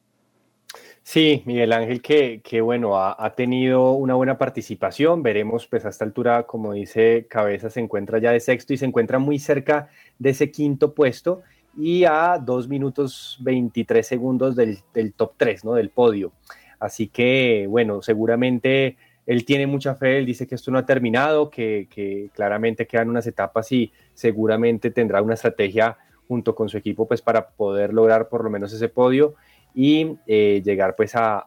Sí, 1.03 1.41
Miguel 1.45 1.73
Ángel, 1.73 2.01
que, 2.01 2.41
que 2.43 2.61
bueno, 2.61 2.95
ha, 2.95 3.15
ha, 3.17 3.33
tenido 3.33 3.93
una 3.93 4.13
buena 4.13 4.37
participación. 4.37 5.23
Veremos, 5.23 5.65
pues 5.65 5.83
a 5.83 5.89
esta 5.89 6.05
altura, 6.05 6.43
como 6.43 6.73
dice 6.73 7.25
Cabeza, 7.27 7.71
se 7.71 7.79
encuentra 7.79 8.19
ya 8.19 8.31
de 8.31 8.39
sexto 8.39 8.73
y 8.73 8.77
se 8.77 8.85
encuentra 8.85 9.17
muy 9.17 9.39
cerca 9.39 9.89
de 10.19 10.29
ese 10.29 10.51
quinto 10.51 10.93
puesto 10.93 11.41
y 11.77 12.03
a 12.05 12.37
2 12.37 12.67
minutos 12.67 13.37
23 13.41 14.05
segundos 14.05 14.55
del, 14.55 14.79
del, 14.93 15.13
top 15.13 15.33
3, 15.37 15.65
¿no? 15.65 15.73
Del 15.73 15.89
podio. 15.89 16.31
Así 16.79 17.07
que, 17.07 17.65
bueno, 17.69 18.01
seguramente 18.01 18.97
él 19.25 19.45
tiene 19.45 19.67
mucha 19.67 19.95
fe, 19.95 20.17
él 20.17 20.25
dice 20.25 20.47
que 20.47 20.55
esto 20.55 20.71
no 20.71 20.79
ha 20.79 20.85
terminado, 20.85 21.49
que, 21.49 21.87
que 21.89 22.29
claramente 22.33 22.87
quedan 22.87 23.09
unas 23.09 23.27
etapas 23.27 23.71
y 23.71 23.91
seguramente 24.13 24.91
tendrá 24.91 25.21
una 25.21 25.35
estrategia 25.35 25.97
junto 26.27 26.55
con 26.55 26.69
su 26.69 26.77
equipo, 26.77 27.07
pues 27.07 27.21
para 27.21 27.49
poder 27.49 27.93
lograr 27.93 28.29
por 28.29 28.43
lo 28.43 28.49
menos 28.49 28.71
ese 28.73 28.89
podio 28.89 29.35
y 29.73 30.17
eh, 30.27 30.61
llegar 30.63 30.95
pues 30.95 31.15
a, 31.15 31.45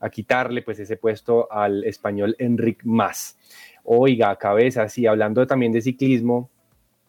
a, 0.00 0.10
quitarle 0.10 0.62
pues 0.62 0.78
ese 0.78 0.96
puesto 0.96 1.52
al 1.52 1.84
español 1.84 2.34
Enric 2.38 2.80
Mas. 2.84 3.36
Oiga, 3.84 4.34
cabeza, 4.36 4.88
sí, 4.88 5.06
hablando 5.06 5.46
también 5.46 5.72
de 5.72 5.82
ciclismo, 5.82 6.50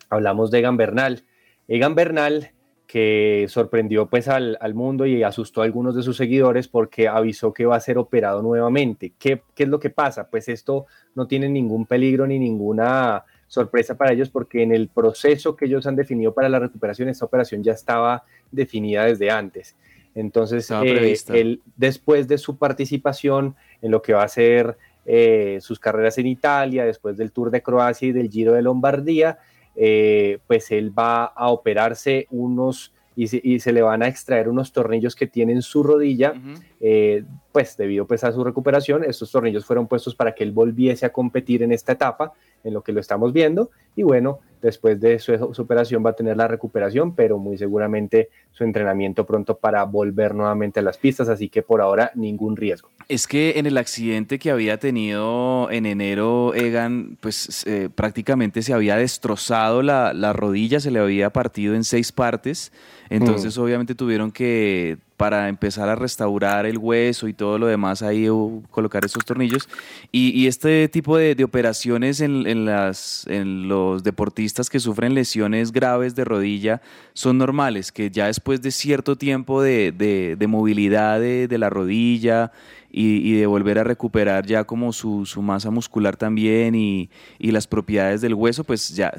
hablamos 0.10 0.52
de 0.52 0.60
Egan 0.60 0.78
Bernal. 0.78 1.24
Egan 1.70 1.96
Bernal 1.96 2.52
que 2.88 3.46
sorprendió 3.50 4.10
pues 4.10 4.28
al, 4.28 4.58
al, 4.60 4.74
mundo 4.74 5.06
y 5.06 5.22
asustó 5.22 5.62
a 5.62 5.66
algunos 5.66 5.96
de 5.96 6.02
sus 6.02 6.18
seguidores 6.18 6.68
porque 6.68 7.08
avisó 7.08 7.54
que 7.54 7.68
va 7.68 7.76
a 7.76 7.80
ser 7.80 8.00
operado 8.00 8.42
nuevamente. 8.42 9.14
¿Qué, 9.20 9.44
¿Qué, 9.54 9.64
es 9.64 9.70
lo 9.70 9.80
que 9.80 9.92
pasa? 9.92 10.28
Pues 10.28 10.50
esto 10.50 10.88
no 11.14 11.28
tiene 11.28 11.48
ningún 11.50 11.86
peligro 11.86 12.26
ni 12.26 12.40
ninguna 12.40 13.24
sorpresa 13.48 13.96
para 13.96 14.12
ellos 14.12 14.30
porque 14.30 14.64
en 14.64 14.72
el 14.72 14.88
proceso 14.88 15.56
que 15.56 15.66
ellos 15.66 15.86
han 15.86 15.96
definido 15.96 16.34
para 16.34 16.50
la 16.50 16.58
recuperación, 16.58 17.10
esta 17.10 17.26
operación 17.26 17.64
ya 17.64 17.74
estaba 17.74 18.24
definida 18.52 19.06
desde 19.06 19.30
antes. 19.30 19.76
Entonces, 20.16 20.70
eh, 20.72 21.16
él, 21.28 21.62
después 21.78 22.28
de 22.28 22.40
su 22.40 22.58
participación 22.58 23.56
en 23.84 23.92
lo 23.92 24.02
que 24.02 24.14
va 24.14 24.24
a 24.24 24.28
ser 24.28 24.78
eh, 25.06 25.60
sus 25.62 25.80
carreras 25.80 26.18
en 26.18 26.26
Italia, 26.26 26.86
después 26.86 27.18
del 27.18 27.32
Tour 27.32 27.52
de 27.52 27.62
Croacia 27.62 28.08
y 28.08 28.12
del 28.12 28.30
Giro 28.30 28.54
de 28.54 28.64
Lombardía, 28.64 29.38
eh, 29.76 30.40
pues 30.48 30.72
él 30.72 30.98
va 30.98 31.26
a 31.26 31.50
operarse 31.50 32.28
unos 32.32 32.94
y 33.16 33.60
se, 33.60 33.74
le 33.74 33.82
van 33.82 34.02
a 34.02 34.08
extraer 34.08 34.48
unos 34.48 34.72
tornillos 34.72 35.14
que 35.14 35.28
tienen 35.28 35.62
su 35.62 35.84
rodilla, 35.84 36.34
eh, 36.80 37.26
pues 37.52 37.76
debido 37.76 38.08
pues, 38.08 38.24
a 38.24 38.32
su 38.32 38.42
recuperación, 38.46 39.04
estos 39.04 39.30
tornillos 39.30 39.66
fueron 39.66 39.88
puestos 39.88 40.16
para 40.16 40.34
que 40.34 40.46
él 40.46 40.54
volviese 40.54 41.06
a 41.06 41.12
competir 41.12 41.62
en 41.62 41.74
esta 41.74 41.92
etapa, 41.92 42.32
en 42.64 42.74
lo 42.74 42.82
que 42.82 42.92
lo 42.92 43.00
estamos 43.00 43.34
viendo, 43.34 43.70
y 43.96 44.04
bueno, 44.04 44.40
después 44.62 45.00
de 45.00 45.20
su, 45.20 45.34
operación 45.34 46.06
va 46.06 46.12
a 46.12 46.14
tener 46.14 46.38
la 46.38 46.48
recuperación, 46.48 47.16
pero 47.16 47.38
muy 47.38 47.58
seguramente 47.58 48.30
su 48.52 48.64
entrenamiento 48.64 49.26
pronto 49.26 49.58
para 49.58 49.84
volver 49.84 50.36
nuevamente 50.36 50.80
a 50.80 50.84
las 50.84 50.98
pistas, 50.98 51.30
así 51.30 51.50
que 51.50 51.62
por 51.62 51.82
ahora 51.82 52.12
ningún 52.16 52.56
riesgo. 52.56 52.90
Es 53.08 53.28
que 53.28 53.58
en 53.58 53.66
el 53.66 53.78
accidente 53.78 54.38
que 54.38 54.52
había 54.52 54.78
tenido 54.78 55.72
en 55.72 55.86
enero 55.86 56.54
Egan, 56.54 57.18
pues 57.22 57.66
eh, 57.66 57.90
prácticamente 57.94 58.62
se 58.62 58.74
había 58.74 58.98
destrozado 58.98 59.82
la, 59.82 60.14
la 60.14 60.34
rodilla, 60.34 60.80
se 60.80 60.92
le 60.92 61.00
había 61.00 61.32
partido 61.32 61.74
en 61.76 61.84
seis 61.84 62.12
partes. 62.12 62.72
Entonces, 63.10 63.58
mm. 63.58 63.62
obviamente 63.62 63.96
tuvieron 63.96 64.32
que, 64.32 64.98
para 65.20 65.50
empezar 65.50 65.90
a 65.90 65.96
restaurar 65.96 66.66
el 66.66 66.78
hueso 66.78 67.28
y 67.28 67.34
todo 67.34 67.58
lo 67.58 67.68
demás, 67.68 68.02
ahí 68.02 68.30
colocar 68.72 69.04
esos 69.04 69.26
tornillos. 69.26 69.68
Y, 70.14 70.48
este 70.48 70.88
tipo 70.88 71.18
de, 71.18 71.44
operaciones 71.44 72.22
en 72.22 73.68
los 73.68 74.04
deportistas 74.06 74.70
que 74.70 74.80
sufren 74.80 75.14
lesiones 75.14 75.74
graves 75.74 76.16
de 76.16 76.24
rodilla 76.24 76.82
son 77.14 77.38
normales, 77.38 77.92
que 77.92 78.10
ya 78.10 78.28
después 78.28 78.62
de 78.62 78.72
cierto 78.72 79.18
tiempo 79.18 79.62
de, 79.62 79.92
de 79.92 80.48
movilidad 80.48 81.20
de 81.20 81.58
la 81.58 81.70
rodilla, 81.70 82.54
y, 82.92 83.34
de 83.34 83.46
volver 83.46 83.80
a 83.80 83.84
recuperar 83.84 84.46
ya 84.46 84.64
como 84.64 84.92
su, 84.94 85.26
masa 85.42 85.70
muscular 85.70 86.18
también 86.18 86.76
y, 86.76 87.10
las 87.40 87.68
propiedades 87.68 88.22
del 88.22 88.34
hueso, 88.34 88.64
pues 88.64 88.90
ya 88.96 89.12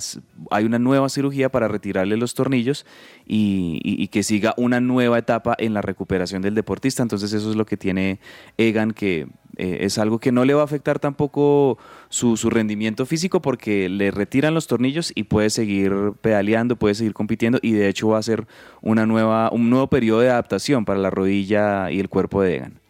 hay 0.50 0.64
una 0.64 0.78
nueva 0.78 1.08
cirugía 1.08 1.50
para 1.50 1.68
retirarle 1.68 2.16
los 2.16 2.34
tornillos 2.34 2.86
y, 3.26 4.08
que 4.08 4.22
siga 4.22 4.54
una 4.56 4.80
nueva 4.80 5.18
etapa 5.18 5.54
en 5.58 5.74
la 5.74 5.82
recuperación 5.82 6.42
del 6.42 6.54
deportista. 6.54 7.02
Entonces 7.02 7.32
eso 7.32 7.50
es 7.50 7.56
lo 7.56 7.64
que 7.64 7.76
tiene 7.76 8.18
Egan, 8.56 8.92
que 8.92 9.28
eh, 9.56 9.78
es 9.82 9.98
algo 9.98 10.18
que 10.18 10.32
no 10.32 10.44
le 10.44 10.54
va 10.54 10.62
a 10.62 10.64
afectar 10.64 10.98
tampoco 10.98 11.78
su, 12.08 12.36
su, 12.36 12.50
rendimiento 12.50 13.06
físico 13.06 13.40
porque 13.42 13.88
le 13.88 14.10
retiran 14.10 14.54
los 14.54 14.66
tornillos 14.66 15.12
y 15.14 15.24
puede 15.24 15.50
seguir 15.50 15.92
pedaleando, 16.20 16.76
puede 16.76 16.94
seguir 16.94 17.12
compitiendo 17.12 17.58
y 17.62 17.72
de 17.72 17.88
hecho 17.88 18.08
va 18.08 18.18
a 18.18 18.22
ser 18.22 18.46
una 18.80 19.06
nueva, 19.06 19.50
un 19.52 19.70
nuevo 19.70 19.88
periodo 19.88 20.20
de 20.20 20.30
adaptación 20.30 20.84
para 20.84 20.98
la 20.98 21.10
rodilla 21.10 21.90
y 21.90 22.00
el 22.00 22.08
cuerpo 22.08 22.42
de 22.42 22.56
Egan 22.56 22.80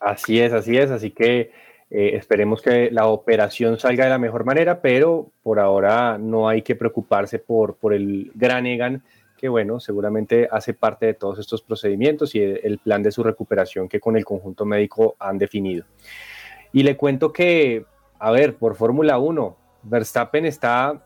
así 0.00 0.40
es, 0.40 0.52
así 0.52 0.76
es, 0.76 0.90
así 0.90 1.10
que 1.10 1.50
eh, 1.94 2.16
esperemos 2.16 2.62
que 2.62 2.90
la 2.90 3.06
operación 3.06 3.78
salga 3.78 4.04
de 4.04 4.10
la 4.10 4.18
mejor 4.18 4.44
manera, 4.44 4.80
pero 4.80 5.30
por 5.42 5.60
ahora 5.60 6.16
no 6.18 6.48
hay 6.48 6.62
que 6.62 6.74
preocuparse 6.74 7.38
por, 7.38 7.76
por 7.76 7.92
el 7.92 8.32
gran 8.34 8.66
Egan, 8.66 9.02
que 9.36 9.48
bueno, 9.48 9.78
seguramente 9.78 10.48
hace 10.50 10.72
parte 10.72 11.06
de 11.06 11.14
todos 11.14 11.38
estos 11.38 11.60
procedimientos 11.60 12.34
y 12.34 12.40
el, 12.40 12.78
plan 12.78 13.02
de 13.02 13.12
su 13.12 13.22
recuperación 13.22 13.88
que 13.88 14.00
con 14.00 14.16
el 14.16 14.24
conjunto 14.24 14.64
médico 14.64 15.16
han 15.18 15.36
definido. 15.36 15.84
Y 16.72 16.82
le 16.82 16.96
cuento 16.96 17.30
que, 17.30 17.84
a 18.18 18.30
ver, 18.30 18.54
por 18.54 18.74
Fórmula 18.74 19.18
1, 19.18 19.56
Verstappen 19.82 20.46
está 20.46 21.02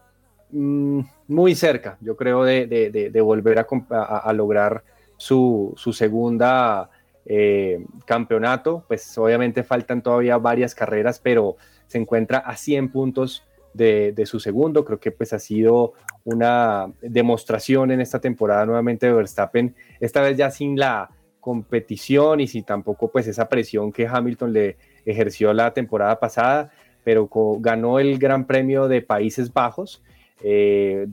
mm, 0.51 1.01
muy 1.29 1.55
cerca, 1.55 1.99
yo 2.01 2.15
creo, 2.15 2.45
de, 2.45 3.21
volver 3.25 3.59
a, 3.91 4.33
lograr 4.35 4.85
su, 5.17 5.73
su 5.77 5.93
segunda 5.93 6.91
eh, 7.29 7.85
campeonato, 8.05 8.85
pues 8.87 9.19
obviamente 9.19 9.65
faltan 9.65 10.01
todavía 10.01 10.39
varias 10.39 10.77
carreras, 10.77 11.19
pero 11.19 11.57
se 11.89 11.99
encuentra 11.99 12.39
a 12.39 12.57
100 12.57 12.91
puntos 12.91 13.45
de, 13.75 14.15
su 14.27 14.39
segundo. 14.39 14.85
Creo 14.85 15.01
que 15.01 15.11
pues 15.11 15.33
ha 15.33 15.41
sido 15.41 15.95
una 16.25 16.87
demostración 17.01 17.91
en 17.91 18.01
esta 18.01 18.21
temporada 18.21 18.65
nuevamente 18.65 19.07
de 19.07 19.13
Verstappen, 19.13 19.75
esta 20.01 20.21
vez 20.21 20.37
ya 20.37 20.51
sin 20.51 20.79
la 20.79 21.11
competición 21.41 22.41
y 22.41 22.47
sin 22.47 22.65
tampoco 22.65 23.09
pues 23.09 23.27
esa 23.27 23.49
presión 23.49 23.93
que 23.93 24.07
Hamilton 24.07 24.53
le 24.53 24.77
ejerció 25.05 25.53
la 25.53 25.73
temporada 25.73 26.19
pasada, 26.19 26.71
pero 27.05 27.29
ganó 27.61 27.99
el 27.99 28.19
Gran 28.19 28.47
Premio 28.47 28.89
de 28.89 29.03
Países 29.03 29.53
Bajos. 29.53 30.03
Eh, 30.43 31.09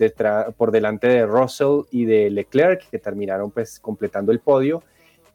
por 0.58 0.72
delante 0.72 1.08
de 1.08 1.26
Russell 1.26 1.84
y 1.92 2.04
de 2.04 2.30
Leclerc, 2.30 2.90
que 2.90 3.00
terminaron 3.00 3.52
pues 3.52 3.80
completando 3.80 4.34
el 4.34 4.42
podio 4.42 4.84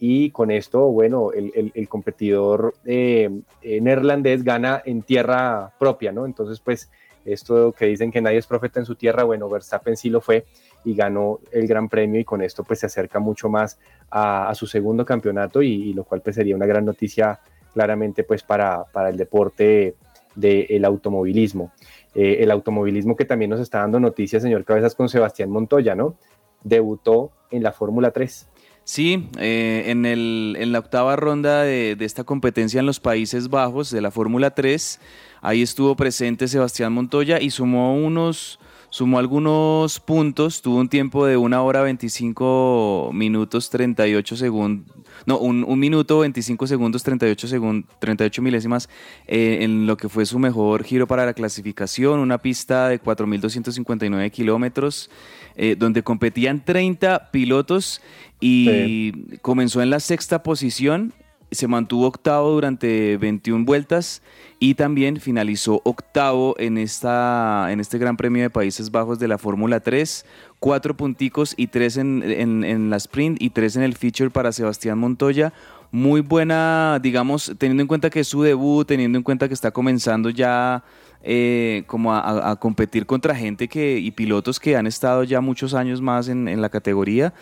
y 0.01 0.31
con 0.31 0.51
esto, 0.51 0.87
bueno, 0.89 1.33
el, 1.33 1.89
competidor 1.89 2.75
eh, 2.85 3.31
eh, 3.63 3.81
neerlandés 3.81 4.45
gana 4.45 4.81
en 4.85 5.03
tierra 5.03 5.73
propia, 5.79 6.13
¿no? 6.13 6.25
Entonces, 6.25 6.61
pues 6.61 6.89
esto 7.25 7.73
que 7.73 7.87
dicen 7.87 8.11
que 8.11 8.21
nadie 8.21 8.39
es 8.39 8.47
profeta 8.47 8.81
en 8.81 8.87
su 8.87 8.95
tierra, 8.95 9.25
bueno, 9.25 9.49
Verstappen 9.49 9.97
sí 9.97 10.09
lo 10.09 10.21
fue 10.21 10.47
y 10.85 10.95
ganó 10.95 11.41
el 11.51 11.67
Gran 11.67 11.89
Premio 11.89 12.21
y 12.21 12.25
con 12.25 12.43
esto 12.43 12.65
pues 12.65 12.79
se 12.81 12.87
acerca 12.87 13.19
mucho 13.19 13.49
más 13.49 13.79
a, 14.11 14.55
su 14.55 14.67
segundo 14.67 15.05
campeonato 15.05 15.61
y, 15.61 15.93
lo 15.93 16.05
cual 16.05 16.23
pues 16.23 16.37
sería 16.37 16.57
una 16.57 16.67
gran 16.67 16.85
noticia 16.85 17.41
claramente 17.73 18.25
pues 18.25 18.43
para, 18.43 18.85
para 18.85 19.11
el 19.11 19.17
deporte 19.17 19.97
del 20.35 20.85
automovilismo. 20.85 21.73
Eh, 22.15 22.39
el 22.41 22.51
automovilismo 22.51 23.17
que 23.17 23.25
también 23.25 23.51
nos 23.51 23.61
está 23.61 23.81
dando 23.81 24.01
noticias, 24.01 24.43
señor 24.43 24.65
Cabezas, 24.65 24.95
con 24.95 25.09
Sebastián 25.09 25.51
Montoya, 25.51 25.95
¿no? 25.95 26.17
Debutó 26.63 27.33
en 27.51 27.63
la 27.63 27.73
Fórmula 27.73 28.11
3. 28.11 28.49
Sí, 28.89 29.29
eh, 29.39 29.83
en, 29.89 30.07
el, 30.07 30.57
en, 30.59 30.73
la 30.73 30.79
octava 30.79 31.15
ronda 31.15 31.63
de, 31.63 31.95
de, 31.95 32.07
esta 32.07 32.25
competencia 32.25 32.81
en 32.81 32.87
los 32.87 33.01
Países 33.01 33.51
Bajos 33.51 33.91
de 33.91 34.01
la 34.01 34.11
Fórmula 34.11 34.55
3, 34.55 34.99
ahí 35.43 35.61
estuvo 35.61 35.95
presente 35.95 36.49
Sebastián 36.49 36.95
Montoya 36.95 37.39
y 37.39 37.51
sumó 37.51 37.95
unos 37.95 38.59
sumó 38.91 39.19
algunos 39.19 40.01
puntos, 40.01 40.63
tuvo 40.63 40.79
un 40.79 40.89
tiempo 40.89 41.27
de 41.27 41.37
una 41.37 41.63
hora 41.63 41.83
25 41.83 43.11
minutos 43.13 43.71
38 43.71 44.37
segundos, 44.37 44.97
no, 45.27 45.39
un, 45.39 45.79
minuto 45.79 46.21
25 46.21 46.67
segundos 46.67 47.03
38, 47.03 47.49
segundos, 47.49 47.91
38 47.99 48.43
milésimas 48.43 48.89
eh, 49.27 49.59
en 49.63 49.87
lo 49.87 49.97
que 49.97 50.09
fue 50.09 50.25
su 50.27 50.39
mejor 50.39 50.85
giro 50.85 51.07
para 51.07 51.27
la 51.27 51.35
clasificación, 51.35 52.21
una 52.21 52.39
pista 52.39 52.89
de 52.89 53.01
4.259 53.01 54.31
kilómetros, 54.31 55.11
eh, 55.57 55.77
donde 55.79 56.03
competían 56.03 56.65
30 56.65 57.31
pilotos 57.31 58.01
y 58.41 59.39
comenzó 59.39 59.83
en 59.83 59.91
la 59.91 60.01
sexta 60.01 60.43
posición 60.43 61.13
se 61.51 61.67
mantuvo 61.67 62.07
octavo 62.07 62.51
durante 62.51 63.17
21 63.17 63.65
vueltas 63.65 64.23
y 64.59 64.75
también 64.75 65.21
finalizó 65.21 65.81
octavo 65.85 66.55
en, 66.59 66.79
esta, 66.79 67.69
en 67.71 67.81
este 67.81 67.99
Gran 67.99 68.17
Premio 68.17 68.43
de 68.43 68.51
Países 68.51 68.91
Bajos 68.91 69.19
de 69.19 69.29
la 69.29 69.39
Fórmula 69.39 69.81
3. 69.81 70.27
Cuatro 70.59 70.97
punticos 70.97 71.55
y 71.57 71.69
tres 71.69 71.97
en, 71.97 72.23
en, 72.25 72.91
la 72.91 72.97
sprint 72.97 73.41
y 73.41 73.51
tres 73.51 73.77
en 73.77 73.83
el 73.83 73.95
feature 73.95 74.31
para 74.31 74.53
Sebastián 74.53 74.99
Montoya. 74.99 75.53
Muy 75.91 76.21
buena, 76.21 76.99
digamos, 77.01 77.55
teniendo 77.57 77.83
en 77.83 77.87
cuenta 77.87 78.11
que 78.11 78.21
es 78.21 78.29
su 78.29 78.43
debut, 78.43 78.87
teniendo 78.87 79.17
en 79.17 79.23
cuenta 79.23 79.49
que 79.49 79.55
está 79.55 79.71
comenzando 79.71 80.29
ya 80.29 80.83
eh, 81.23 81.85
como 81.87 82.15
a, 82.15 82.57
competir 82.57 83.07
contra 83.07 83.35
gente 83.35 83.69
que, 83.69 83.99
y 83.99 84.11
pilotos 84.11 84.61
que 84.61 84.77
han 84.77 84.87
estado 84.87 85.25
ya 85.25 85.41
muchos 85.41 85.75
años 85.75 86.03
más 86.03 86.29
en, 86.29 86.49
en 86.49 86.61
la 86.61 86.69
categoría 86.69 87.33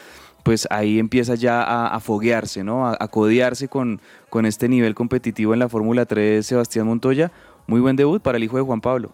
pues 0.47 0.69
ahí 0.71 1.01
empieza 1.01 1.35
ya 1.35 1.61
a, 1.89 1.99
foguearse, 1.99 2.63
¿no? 2.63 2.87
A, 2.87 3.09
codearse 3.09 3.67
con, 3.67 4.01
con 4.31 4.47
este 4.47 4.69
nivel 4.69 4.95
competitivo 4.95 5.53
en 5.55 5.59
la 5.59 5.69
Fórmula 5.69 6.07
3 6.07 6.47
Sebastián 6.47 6.87
Montoya. 6.87 7.33
Muy 7.67 7.81
buen 7.81 7.97
debut 7.97 8.23
para 8.23 8.39
el 8.39 8.45
hijo 8.45 8.57
de 8.57 8.63
Juan 8.63 8.81
Pablo. 8.81 9.11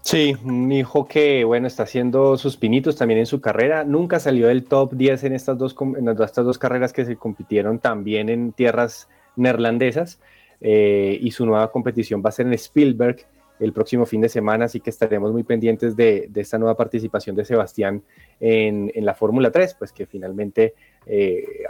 Sí, 0.00 0.34
un 0.42 0.72
hijo 0.72 1.06
que, 1.06 1.44
bueno, 1.44 1.66
está 1.66 1.82
haciendo 1.82 2.38
sus 2.38 2.56
pinitos 2.56 2.96
también 2.96 3.20
en 3.20 3.26
su 3.26 3.42
carrera. 3.42 3.84
Nunca 3.84 4.18
salió 4.18 4.46
del 4.48 4.64
top 4.64 4.94
10 4.94 5.24
en 5.24 5.34
estas 5.34 5.58
dos, 5.58 5.76
en 5.98 6.08
estas 6.08 6.46
dos 6.46 6.56
carreras 6.56 6.94
que 6.94 7.04
se 7.04 7.16
compitieron 7.16 7.78
también 7.78 8.30
en 8.30 8.52
tierras 8.52 9.10
neerlandesas. 9.36 10.18
Eh, 10.62 11.18
y 11.20 11.30
su 11.32 11.44
nueva 11.44 11.70
competición 11.72 12.22
va 12.24 12.30
a 12.30 12.32
ser 12.32 12.46
en 12.46 12.54
Spielberg, 12.54 13.26
el 13.60 13.72
próximo 13.72 14.04
fin 14.06 14.20
de 14.20 14.28
semana, 14.28 14.64
así 14.64 14.80
que 14.80 14.90
estaremos 14.90 15.32
muy 15.32 15.44
pendientes 15.44 15.96
de, 15.96 16.30
esta 16.34 16.58
nueva 16.58 16.76
participación 16.76 17.36
de 17.36 17.44
Sebastián 17.44 18.02
en, 18.40 18.90
la 19.04 19.14
Fórmula 19.14 19.50
3, 19.50 19.74
pues 19.74 19.92
que 19.92 20.06
finalmente 20.06 20.74
eh, 21.06 21.64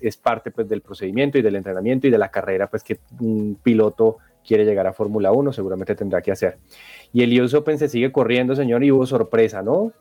es, 0.00 0.16
parte 0.16 0.50
pues, 0.50 0.68
del 0.68 0.80
procedimiento 0.80 1.38
y 1.38 1.42
del 1.42 1.56
entrenamiento 1.56 2.06
y 2.06 2.10
de 2.10 2.18
la 2.18 2.30
carrera 2.30 2.68
pues 2.68 2.82
que 2.82 2.98
un 3.20 3.58
piloto 3.62 4.18
quiere 4.46 4.64
llegar 4.64 4.86
a 4.86 4.92
Fórmula 4.92 5.32
1, 5.32 5.52
seguramente 5.52 5.94
tendrá 5.94 6.20
que 6.22 6.32
hacer. 6.32 6.58
Y 7.12 7.22
el 7.22 7.40
US 7.40 7.54
Open 7.54 7.78
se 7.78 7.88
sigue 7.88 8.10
corriendo, 8.10 8.56
señor, 8.56 8.82
y 8.82 8.90
hubo 8.90 9.06
sorpresa, 9.06 9.62
¿no? 9.62 9.92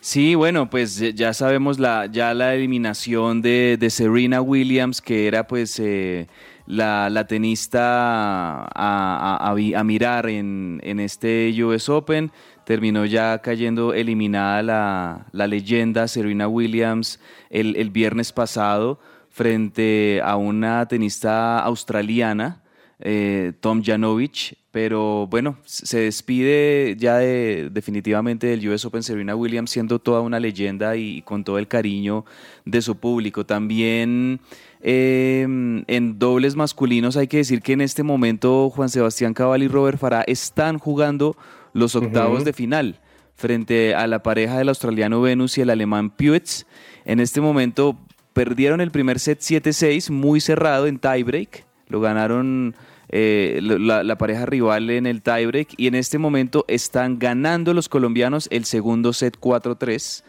Sí, 0.00 0.36
bueno, 0.36 0.70
pues 0.70 0.98
ya 1.14 1.32
sabemos 1.32 1.80
la, 1.80 2.06
ya 2.06 2.32
la 2.32 2.54
eliminación 2.54 3.42
de, 3.42 3.84
Serena 3.90 4.40
Williams, 4.40 5.00
que 5.00 5.26
era 5.26 5.46
pues... 5.46 5.80
Eh, 5.80 6.28
la, 6.66 7.26
tenista 7.26 8.66
a, 8.74 9.54
mirar 9.84 10.28
en, 10.28 10.80
este 11.00 11.54
US 11.64 11.88
Open. 11.88 12.30
Terminó 12.64 13.04
ya 13.04 13.38
cayendo 13.38 13.94
eliminada 13.94 14.62
la, 14.62 15.26
la 15.32 15.46
leyenda 15.46 16.08
Serena 16.08 16.48
Williams 16.48 17.20
el, 17.48 17.90
viernes 17.90 18.32
pasado 18.32 18.98
frente 19.30 20.20
a 20.24 20.36
una 20.36 20.86
tenista 20.88 21.60
australiana, 21.60 22.62
eh, 22.98 23.52
Tom 23.60 23.82
Janovic. 23.84 24.56
Pero 24.72 25.26
bueno, 25.28 25.56
se 25.64 26.00
despide 26.00 26.96
ya 26.98 27.16
de- 27.16 27.70
definitivamente 27.70 28.48
del 28.48 28.68
US 28.68 28.84
Open 28.84 29.02
Serena 29.02 29.34
Williams 29.34 29.70
siendo 29.70 29.98
toda 29.98 30.20
una 30.20 30.38
leyenda 30.38 30.96
y 30.96 31.22
con 31.22 31.44
todo 31.44 31.58
el 31.58 31.66
cariño 31.66 32.26
de 32.66 32.82
su 32.82 32.96
público. 32.96 33.46
También 33.46 34.40
eh, 34.80 35.42
en 35.42 36.18
dobles 36.18 36.56
masculinos 36.56 37.16
hay 37.16 37.28
que 37.28 37.38
decir 37.38 37.62
que 37.62 37.72
en 37.72 37.80
este 37.80 38.02
momento 38.02 38.70
Juan 38.70 38.88
Sebastián 38.88 39.34
Cabal 39.34 39.62
y 39.62 39.68
Robert 39.68 39.98
Farah 39.98 40.24
están 40.26 40.78
jugando 40.78 41.36
los 41.72 41.94
octavos 41.94 42.44
de 42.44 42.52
final 42.52 43.00
frente 43.34 43.94
a 43.94 44.06
la 44.06 44.22
pareja 44.22 44.58
del 44.58 44.70
australiano 44.70 45.20
Venus 45.20 45.58
y 45.58 45.60
el 45.60 45.70
alemán 45.70 46.10
Puetz. 46.10 46.64
En 47.04 47.20
este 47.20 47.40
momento 47.40 47.98
perdieron 48.32 48.80
el 48.80 48.90
primer 48.90 49.18
set 49.18 49.40
7-6, 49.40 50.10
muy 50.10 50.40
cerrado 50.40 50.86
en 50.86 50.98
tiebreak. 50.98 51.64
Lo 51.88 52.00
ganaron 52.00 52.74
eh, 53.08 53.60
la 53.62 54.18
pareja 54.18 54.46
rival 54.46 54.90
en 54.90 55.06
el 55.06 55.22
tiebreak 55.22 55.68
y 55.76 55.86
en 55.86 55.94
este 55.94 56.18
momento 56.18 56.64
están 56.66 57.18
ganando 57.18 57.74
los 57.74 57.88
colombianos 57.88 58.48
el 58.50 58.64
segundo 58.64 59.12
set 59.12 59.38
4-3. 59.38 60.24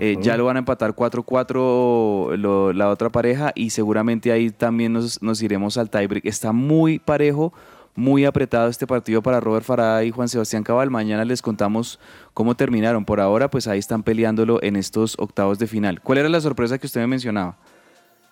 Eh, 0.00 0.16
ya 0.20 0.36
lo 0.36 0.44
van 0.46 0.56
a 0.56 0.58
empatar 0.60 0.94
4-4 0.94 2.36
lo- 2.36 2.72
la 2.72 2.88
otra 2.90 3.10
pareja 3.10 3.52
y 3.54 3.70
seguramente 3.70 4.32
ahí 4.32 4.50
también 4.50 4.92
nos, 4.92 5.22
nos 5.22 5.42
iremos 5.42 5.76
al 5.78 5.90
tiebreak. 5.90 6.24
Está 6.26 6.52
muy 6.52 6.98
parejo, 6.98 7.52
muy 7.94 8.24
apretado 8.24 8.68
este 8.68 8.86
partido 8.86 9.22
para 9.22 9.40
Robert 9.40 9.64
Farah 9.64 10.04
y 10.04 10.10
Juan 10.10 10.28
Sebastián 10.28 10.62
Cabal. 10.62 10.90
Mañana 10.90 11.24
les 11.24 11.40
contamos 11.40 11.98
cómo 12.34 12.54
terminaron. 12.54 13.04
Por 13.04 13.20
ahora, 13.20 13.48
pues 13.48 13.68
ahí 13.68 13.78
están 13.78 14.02
peleándolo 14.02 14.62
en 14.62 14.76
estos 14.76 15.14
octavos 15.18 15.58
de 15.58 15.66
final. 15.66 16.00
¿Cuál 16.02 16.18
era 16.18 16.28
la 16.28 16.40
sorpresa 16.40 16.78
que 16.78 16.86
usted 16.86 17.00
me 17.00 17.06
mencionaba? 17.06 17.56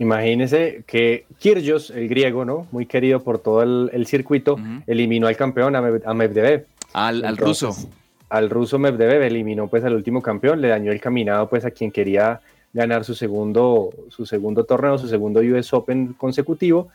Imagínese 0.00 0.82
que 0.88 1.24
Kyrgios, 1.38 1.90
el 1.90 2.09
griego, 2.09 2.44
¿no? 2.44 2.66
Muy 2.72 2.84
querido 2.86 3.22
por 3.22 3.38
todo 3.38 3.62
el, 3.62 3.90
el 3.92 4.07
circuito, 4.07 4.59
eliminó 4.88 5.28
al 5.28 5.36
campeón, 5.36 5.76
a, 5.76 5.80
Med- 5.82 6.02
a 6.05 6.14
Medvedev. 6.14 6.66
Al, 6.92 7.24
al 7.24 7.36
ruso. 7.36 7.74
Al 8.37 8.51
ruso 8.51 8.78
Medvedev 8.78 9.22
eliminó 9.22 9.68
pues 9.68 9.85
al 9.85 9.95
último 9.95 10.20
campeón, 10.20 10.61
le 10.61 10.68
dañó 10.68 10.91
el 10.93 11.01
caminado 11.01 11.49
pues 11.49 11.64
a 11.64 11.70
quien 11.70 11.91
quería 11.93 12.41
ganar 12.72 13.05
su 13.05 13.14
segundo, 13.14 13.91
su 14.09 14.26
segundo 14.26 14.64
torneo, 14.64 14.99
su 14.99 15.07
segundo 15.09 15.41
US 15.41 15.72
Open 15.72 16.14
consecutivo. 16.14 16.89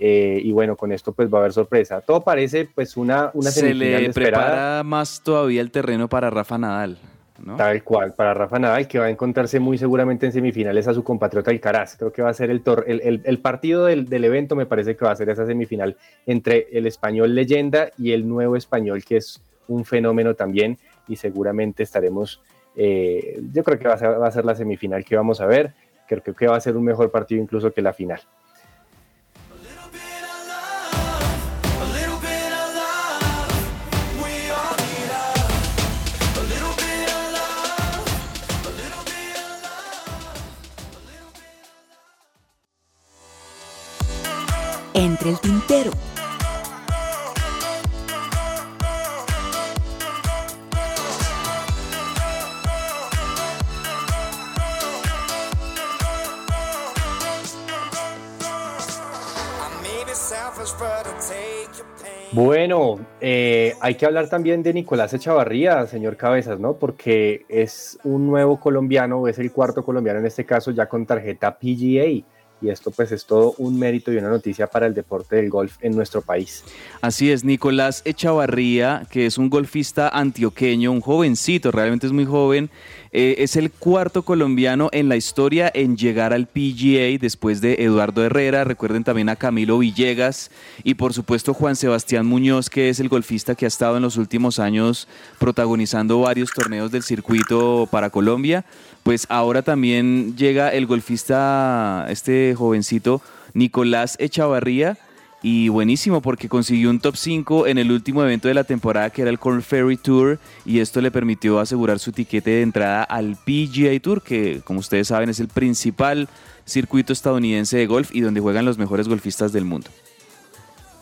eh, 0.00 0.40
y 0.42 0.52
bueno, 0.52 0.74
con 0.76 0.90
esto 0.92 1.12
pues 1.12 1.28
va 1.32 1.38
a 1.38 1.40
haber 1.42 1.52
sorpresa. 1.52 2.00
Todo 2.00 2.20
parece 2.22 2.68
pues 2.74 2.96
una, 2.96 3.30
una 3.34 3.50
Se 3.50 3.74
le 3.74 4.06
esperada. 4.06 4.44
prepara 4.46 4.82
más 4.82 5.22
todavía 5.22 5.60
el 5.60 5.70
terreno 5.70 6.08
para 6.08 6.30
Rafa 6.30 6.56
Nadal. 6.58 6.98
¿no? 7.44 7.56
Tal 7.56 7.82
cual, 7.82 8.12
para 8.14 8.32
Rafa 8.34 8.58
Nadal, 8.58 8.86
que 8.86 8.98
va 8.98 9.06
a 9.06 9.10
encontrarse 9.10 9.58
muy 9.60 9.76
seguramente 9.76 10.26
en 10.26 10.32
semifinales 10.32 10.86
a 10.88 10.94
su 10.94 11.02
compatriota 11.02 11.50
Alcaraz. 11.50 11.96
Creo 11.96 12.12
que 12.12 12.22
va 12.22 12.30
a 12.30 12.34
ser 12.34 12.50
el, 12.50 12.62
tor- 12.62 12.84
el, 12.86 13.00
el- 13.02 13.20
el 13.24 13.38
partido 13.38 13.84
del, 13.86 14.08
del 14.08 14.24
evento, 14.24 14.54
me 14.56 14.64
parece 14.66 14.94
que 14.96 15.04
va 15.04 15.10
a 15.10 15.16
ser 15.16 15.28
esa 15.28 15.44
semifinal 15.46 15.96
entre 16.26 16.68
el 16.72 16.86
español 16.86 17.34
leyenda 17.34 17.90
y 17.98 18.12
el 18.12 18.28
nuevo 18.28 18.56
español, 18.56 19.02
que 19.04 19.16
es 19.18 19.40
un 19.72 19.84
fenómeno 19.84 20.34
también, 20.34 20.78
y 21.08 21.16
seguramente 21.16 21.82
estaremos, 21.82 22.42
eh, 22.76 23.40
yo 23.52 23.64
creo 23.64 23.78
que 23.78 23.88
va 23.88 23.94
a, 23.94 23.98
ser, 23.98 24.20
va 24.20 24.28
a 24.28 24.30
ser 24.30 24.44
la 24.44 24.54
semifinal 24.54 25.04
que 25.04 25.16
vamos 25.16 25.40
a 25.40 25.46
ver, 25.46 25.74
creo 26.20 26.34
que 26.34 26.46
va 26.46 26.56
a 26.56 26.60
ser 26.60 26.76
un 26.76 26.84
mejor 26.84 27.10
partido 27.10 27.42
incluso 27.42 27.72
que 27.72 27.82
la 27.82 27.92
final. 27.92 28.20
Entre 44.94 45.30
el 45.30 45.40
tintero. 45.40 46.11
Bueno, 62.32 62.98
eh, 63.20 63.74
hay 63.82 63.94
que 63.96 64.06
hablar 64.06 64.30
también 64.30 64.62
de 64.62 64.72
Nicolás 64.72 65.12
Echavarría, 65.12 65.86
señor 65.86 66.16
Cabezas, 66.16 66.58
¿no? 66.58 66.78
Porque 66.78 67.44
es 67.46 67.98
un 68.04 68.26
nuevo 68.26 68.58
colombiano, 68.58 69.28
es 69.28 69.38
el 69.38 69.52
cuarto 69.52 69.84
colombiano 69.84 70.18
en 70.18 70.24
este 70.24 70.46
caso, 70.46 70.70
ya 70.70 70.88
con 70.88 71.04
tarjeta 71.04 71.58
PGA. 71.58 72.24
Y 72.62 72.70
esto 72.70 72.90
pues 72.90 73.12
es 73.12 73.26
todo 73.26 73.54
un 73.58 73.78
mérito 73.78 74.10
y 74.12 74.16
una 74.16 74.30
noticia 74.30 74.66
para 74.66 74.86
el 74.86 74.94
deporte 74.94 75.36
del 75.36 75.50
golf 75.50 75.76
en 75.82 75.94
nuestro 75.94 76.22
país. 76.22 76.64
Así 77.02 77.30
es, 77.30 77.44
Nicolás 77.44 78.00
Echavarría, 78.06 79.02
que 79.10 79.26
es 79.26 79.36
un 79.36 79.50
golfista 79.50 80.08
antioqueño, 80.08 80.90
un 80.90 81.00
jovencito, 81.02 81.70
realmente 81.70 82.06
es 82.06 82.12
muy 82.12 82.24
joven, 82.24 82.70
eh, 83.14 83.36
es 83.38 83.56
el 83.56 83.70
cuarto 83.70 84.22
colombiano 84.22 84.88
en 84.90 85.10
la 85.10 85.16
historia 85.16 85.70
en 85.74 85.98
llegar 85.98 86.32
al 86.32 86.46
PGA 86.46 87.18
después 87.20 87.60
de 87.60 87.74
Eduardo 87.80 88.24
Herrera, 88.24 88.64
recuerden 88.64 89.04
también 89.04 89.28
a 89.28 89.36
Camilo 89.36 89.78
Villegas 89.78 90.50
y 90.82 90.94
por 90.94 91.12
supuesto 91.12 91.52
Juan 91.52 91.76
Sebastián 91.76 92.24
Muñoz, 92.24 92.70
que 92.70 92.88
es 92.88 93.00
el 93.00 93.10
golfista 93.10 93.54
que 93.54 93.66
ha 93.66 93.68
estado 93.68 93.98
en 93.98 94.02
los 94.02 94.16
últimos 94.16 94.58
años 94.58 95.08
protagonizando 95.38 96.20
varios 96.20 96.52
torneos 96.52 96.90
del 96.90 97.02
circuito 97.02 97.86
para 97.90 98.08
Colombia. 98.08 98.64
Pues 99.02 99.26
ahora 99.28 99.60
también 99.60 100.34
llega 100.36 100.70
el 100.70 100.86
golfista, 100.86 102.06
este 102.08 102.54
jovencito, 102.56 103.20
Nicolás 103.52 104.16
Echavarría, 104.20 104.96
y 105.42 105.68
buenísimo 105.68 106.22
porque 106.22 106.48
consiguió 106.48 106.88
un 106.88 107.00
top 107.00 107.16
5 107.16 107.66
en 107.66 107.78
el 107.78 107.90
último 107.90 108.22
evento 108.22 108.46
de 108.46 108.54
la 108.54 108.64
temporada 108.64 109.10
que 109.10 109.22
era 109.22 109.30
el 109.30 109.40
Corn 109.40 109.62
Ferry 109.62 109.96
Tour 109.96 110.38
y 110.64 110.78
esto 110.78 111.00
le 111.00 111.10
permitió 111.10 111.58
asegurar 111.58 111.98
su 111.98 112.12
tiquete 112.12 112.50
de 112.50 112.62
entrada 112.62 113.02
al 113.02 113.36
PGA 113.36 113.98
Tour 114.00 114.22
que 114.22 114.60
como 114.64 114.78
ustedes 114.78 115.08
saben 115.08 115.28
es 115.30 115.40
el 115.40 115.48
principal 115.48 116.28
circuito 116.64 117.12
estadounidense 117.12 117.76
de 117.76 117.86
golf 117.86 118.14
y 118.14 118.20
donde 118.20 118.40
juegan 118.40 118.64
los 118.64 118.78
mejores 118.78 119.08
golfistas 119.08 119.52
del 119.52 119.64
mundo. 119.64 119.88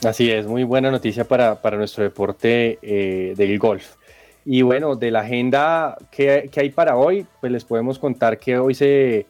Así 0.03 0.31
es, 0.31 0.47
muy 0.47 0.65
buena 0.65 0.91
noticia 0.91 1.25
para, 1.25 1.61
para 1.61 1.77
nuestro 1.77 2.03
deporte 2.03 2.79
eh, 2.81 3.35
del 3.37 3.59
golf. 3.59 3.85
Y 4.47 4.63
bueno, 4.63 4.97
de 4.97 5.11
la 5.11 5.21
agenda 5.21 5.99
que, 6.11 6.49
que 6.51 6.61
hay 6.61 6.71
para 6.71 6.97
hoy, 6.97 7.27
pues 7.41 7.53
les 7.53 7.65
podemos 7.65 7.99
contar 7.99 8.39
que 8.39 8.59
hoy 8.59 8.75
se 8.75 9.27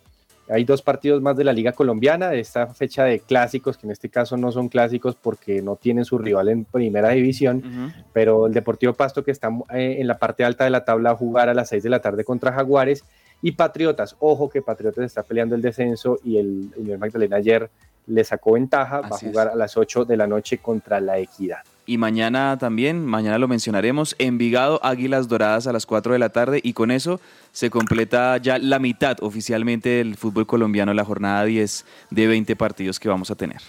hay 0.51 0.65
dos 0.65 0.83
partidos 0.83 1.23
más 1.23 1.37
de 1.37 1.45
la 1.45 1.53
Liga 1.53 1.73
Colombiana, 1.73 2.31
de 2.31 2.41
esta 2.41 2.67
fecha 2.69 3.05
de 3.05 3.21
clásicos, 3.21 3.77
que 3.79 3.87
en 3.87 3.93
este 3.93 4.09
caso 4.09 4.37
no 4.37 4.51
son 4.53 4.69
clásicos 4.69 5.15
porque 5.15 5.63
no 5.63 5.77
tienen 5.77 6.05
su 6.05 6.19
rival 6.19 6.49
en 6.49 6.65
primera 6.65 7.11
división, 7.11 7.93
pero 8.13 8.47
el 8.47 8.53
Deportivo 8.53 8.93
Pasto 8.95 9.25
que 9.25 9.31
está 9.31 9.49
eh, 9.73 9.97
en 9.99 10.07
la 10.07 10.19
parte 10.19 10.45
alta 10.45 10.65
de 10.65 10.71
la 10.71 10.85
tabla 10.85 11.11
a 11.11 11.17
jugar 11.17 11.49
a 11.49 11.55
las 11.55 11.69
6 11.69 11.83
de 11.83 11.91
la 11.91 12.01
tarde 12.01 12.25
contra 12.25 12.53
Jaguares 12.53 13.05
y 13.43 13.53
Patriotas, 13.53 14.17
ojo 14.19 14.51
que 14.51 14.61
Patriotas 14.61 15.05
está 15.05 15.23
peleando 15.23 15.55
el 15.55 15.63
descenso 15.63 16.19
y 16.25 16.37
el 16.37 16.71
Unión 16.77 17.01
Magdalena 17.01 17.37
ayer 17.37 17.71
le 18.07 18.25
sacó 18.25 18.53
ventaja, 18.53 19.01
va 19.01 19.09
a 19.09 19.17
es. 19.17 19.23
jugar 19.23 19.49
a 19.49 19.55
las 19.55 19.77
8 19.77 20.05
de 20.05 20.17
la 20.17 20.27
noche 20.27 20.59
contra 20.59 21.01
la 21.01 21.19
Equidad. 21.19 21.61
Y 21.91 21.99
mañana 21.99 22.57
también, 22.57 23.05
mañana 23.05 23.37
lo 23.37 23.49
mencionaremos, 23.49 24.15
Envigado, 24.21 24.79
Águilas 24.85 25.27
Doradas 25.27 25.67
a 25.67 25.73
las 25.73 25.87
4 25.87 26.13
de 26.13 26.21
la 26.21 26.29
tarde 26.29 26.61
y 26.63 26.73
con 26.73 26.93
eso 26.93 27.21
se 27.51 27.69
completa 27.69 28.37
ya 28.37 28.59
la 28.59 28.79
mitad 28.79 29.17
oficialmente 29.23 29.89
del 29.89 30.15
fútbol 30.15 30.47
colombiano, 30.47 30.95
la 30.95 31.05
jornada 31.05 31.45
10 31.45 31.85
de 32.11 32.27
20 32.29 32.55
partidos 32.55 33.01
que 33.01 33.09
vamos 33.09 33.33
a 33.33 33.35
tener. 33.35 33.61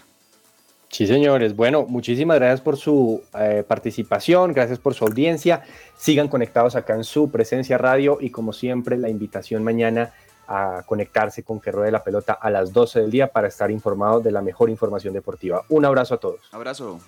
Sí, 0.89 1.07
señores. 1.07 1.55
Bueno, 1.55 1.88
muchísimas 1.88 2.38
gracias 2.38 2.61
por 2.61 2.78
su 2.78 3.24
eh, 3.39 3.63
participación, 3.67 4.53
gracias 4.53 4.78
por 4.78 4.93
su 4.93 5.03
audiencia. 5.03 5.63
Sigan 5.97 6.28
conectados 6.28 6.76
acá 6.76 6.93
en 6.93 7.03
su 7.03 7.32
presencia 7.32 7.80
radio 7.80 8.19
y 8.22 8.30
como 8.30 8.53
siempre 8.53 8.99
la 8.99 9.09
invitación 9.09 9.63
mañana 9.63 10.13
a 10.47 10.84
conectarse 10.86 11.41
con 11.41 11.59
Que 11.59 11.72
Ruede 11.72 11.89
la 11.89 12.03
Pelota 12.03 12.34
a 12.34 12.51
las 12.51 12.72
12 12.72 12.99
del 12.99 13.09
día 13.09 13.32
para 13.32 13.47
estar 13.47 13.72
informados 13.72 14.24
de 14.24 14.32
la 14.32 14.43
mejor 14.43 14.69
información 14.69 15.11
deportiva. 15.11 15.63
Un 15.69 15.86
abrazo 15.86 16.13
a 16.13 16.17
todos. 16.19 16.41
Abrazo. 16.51 16.99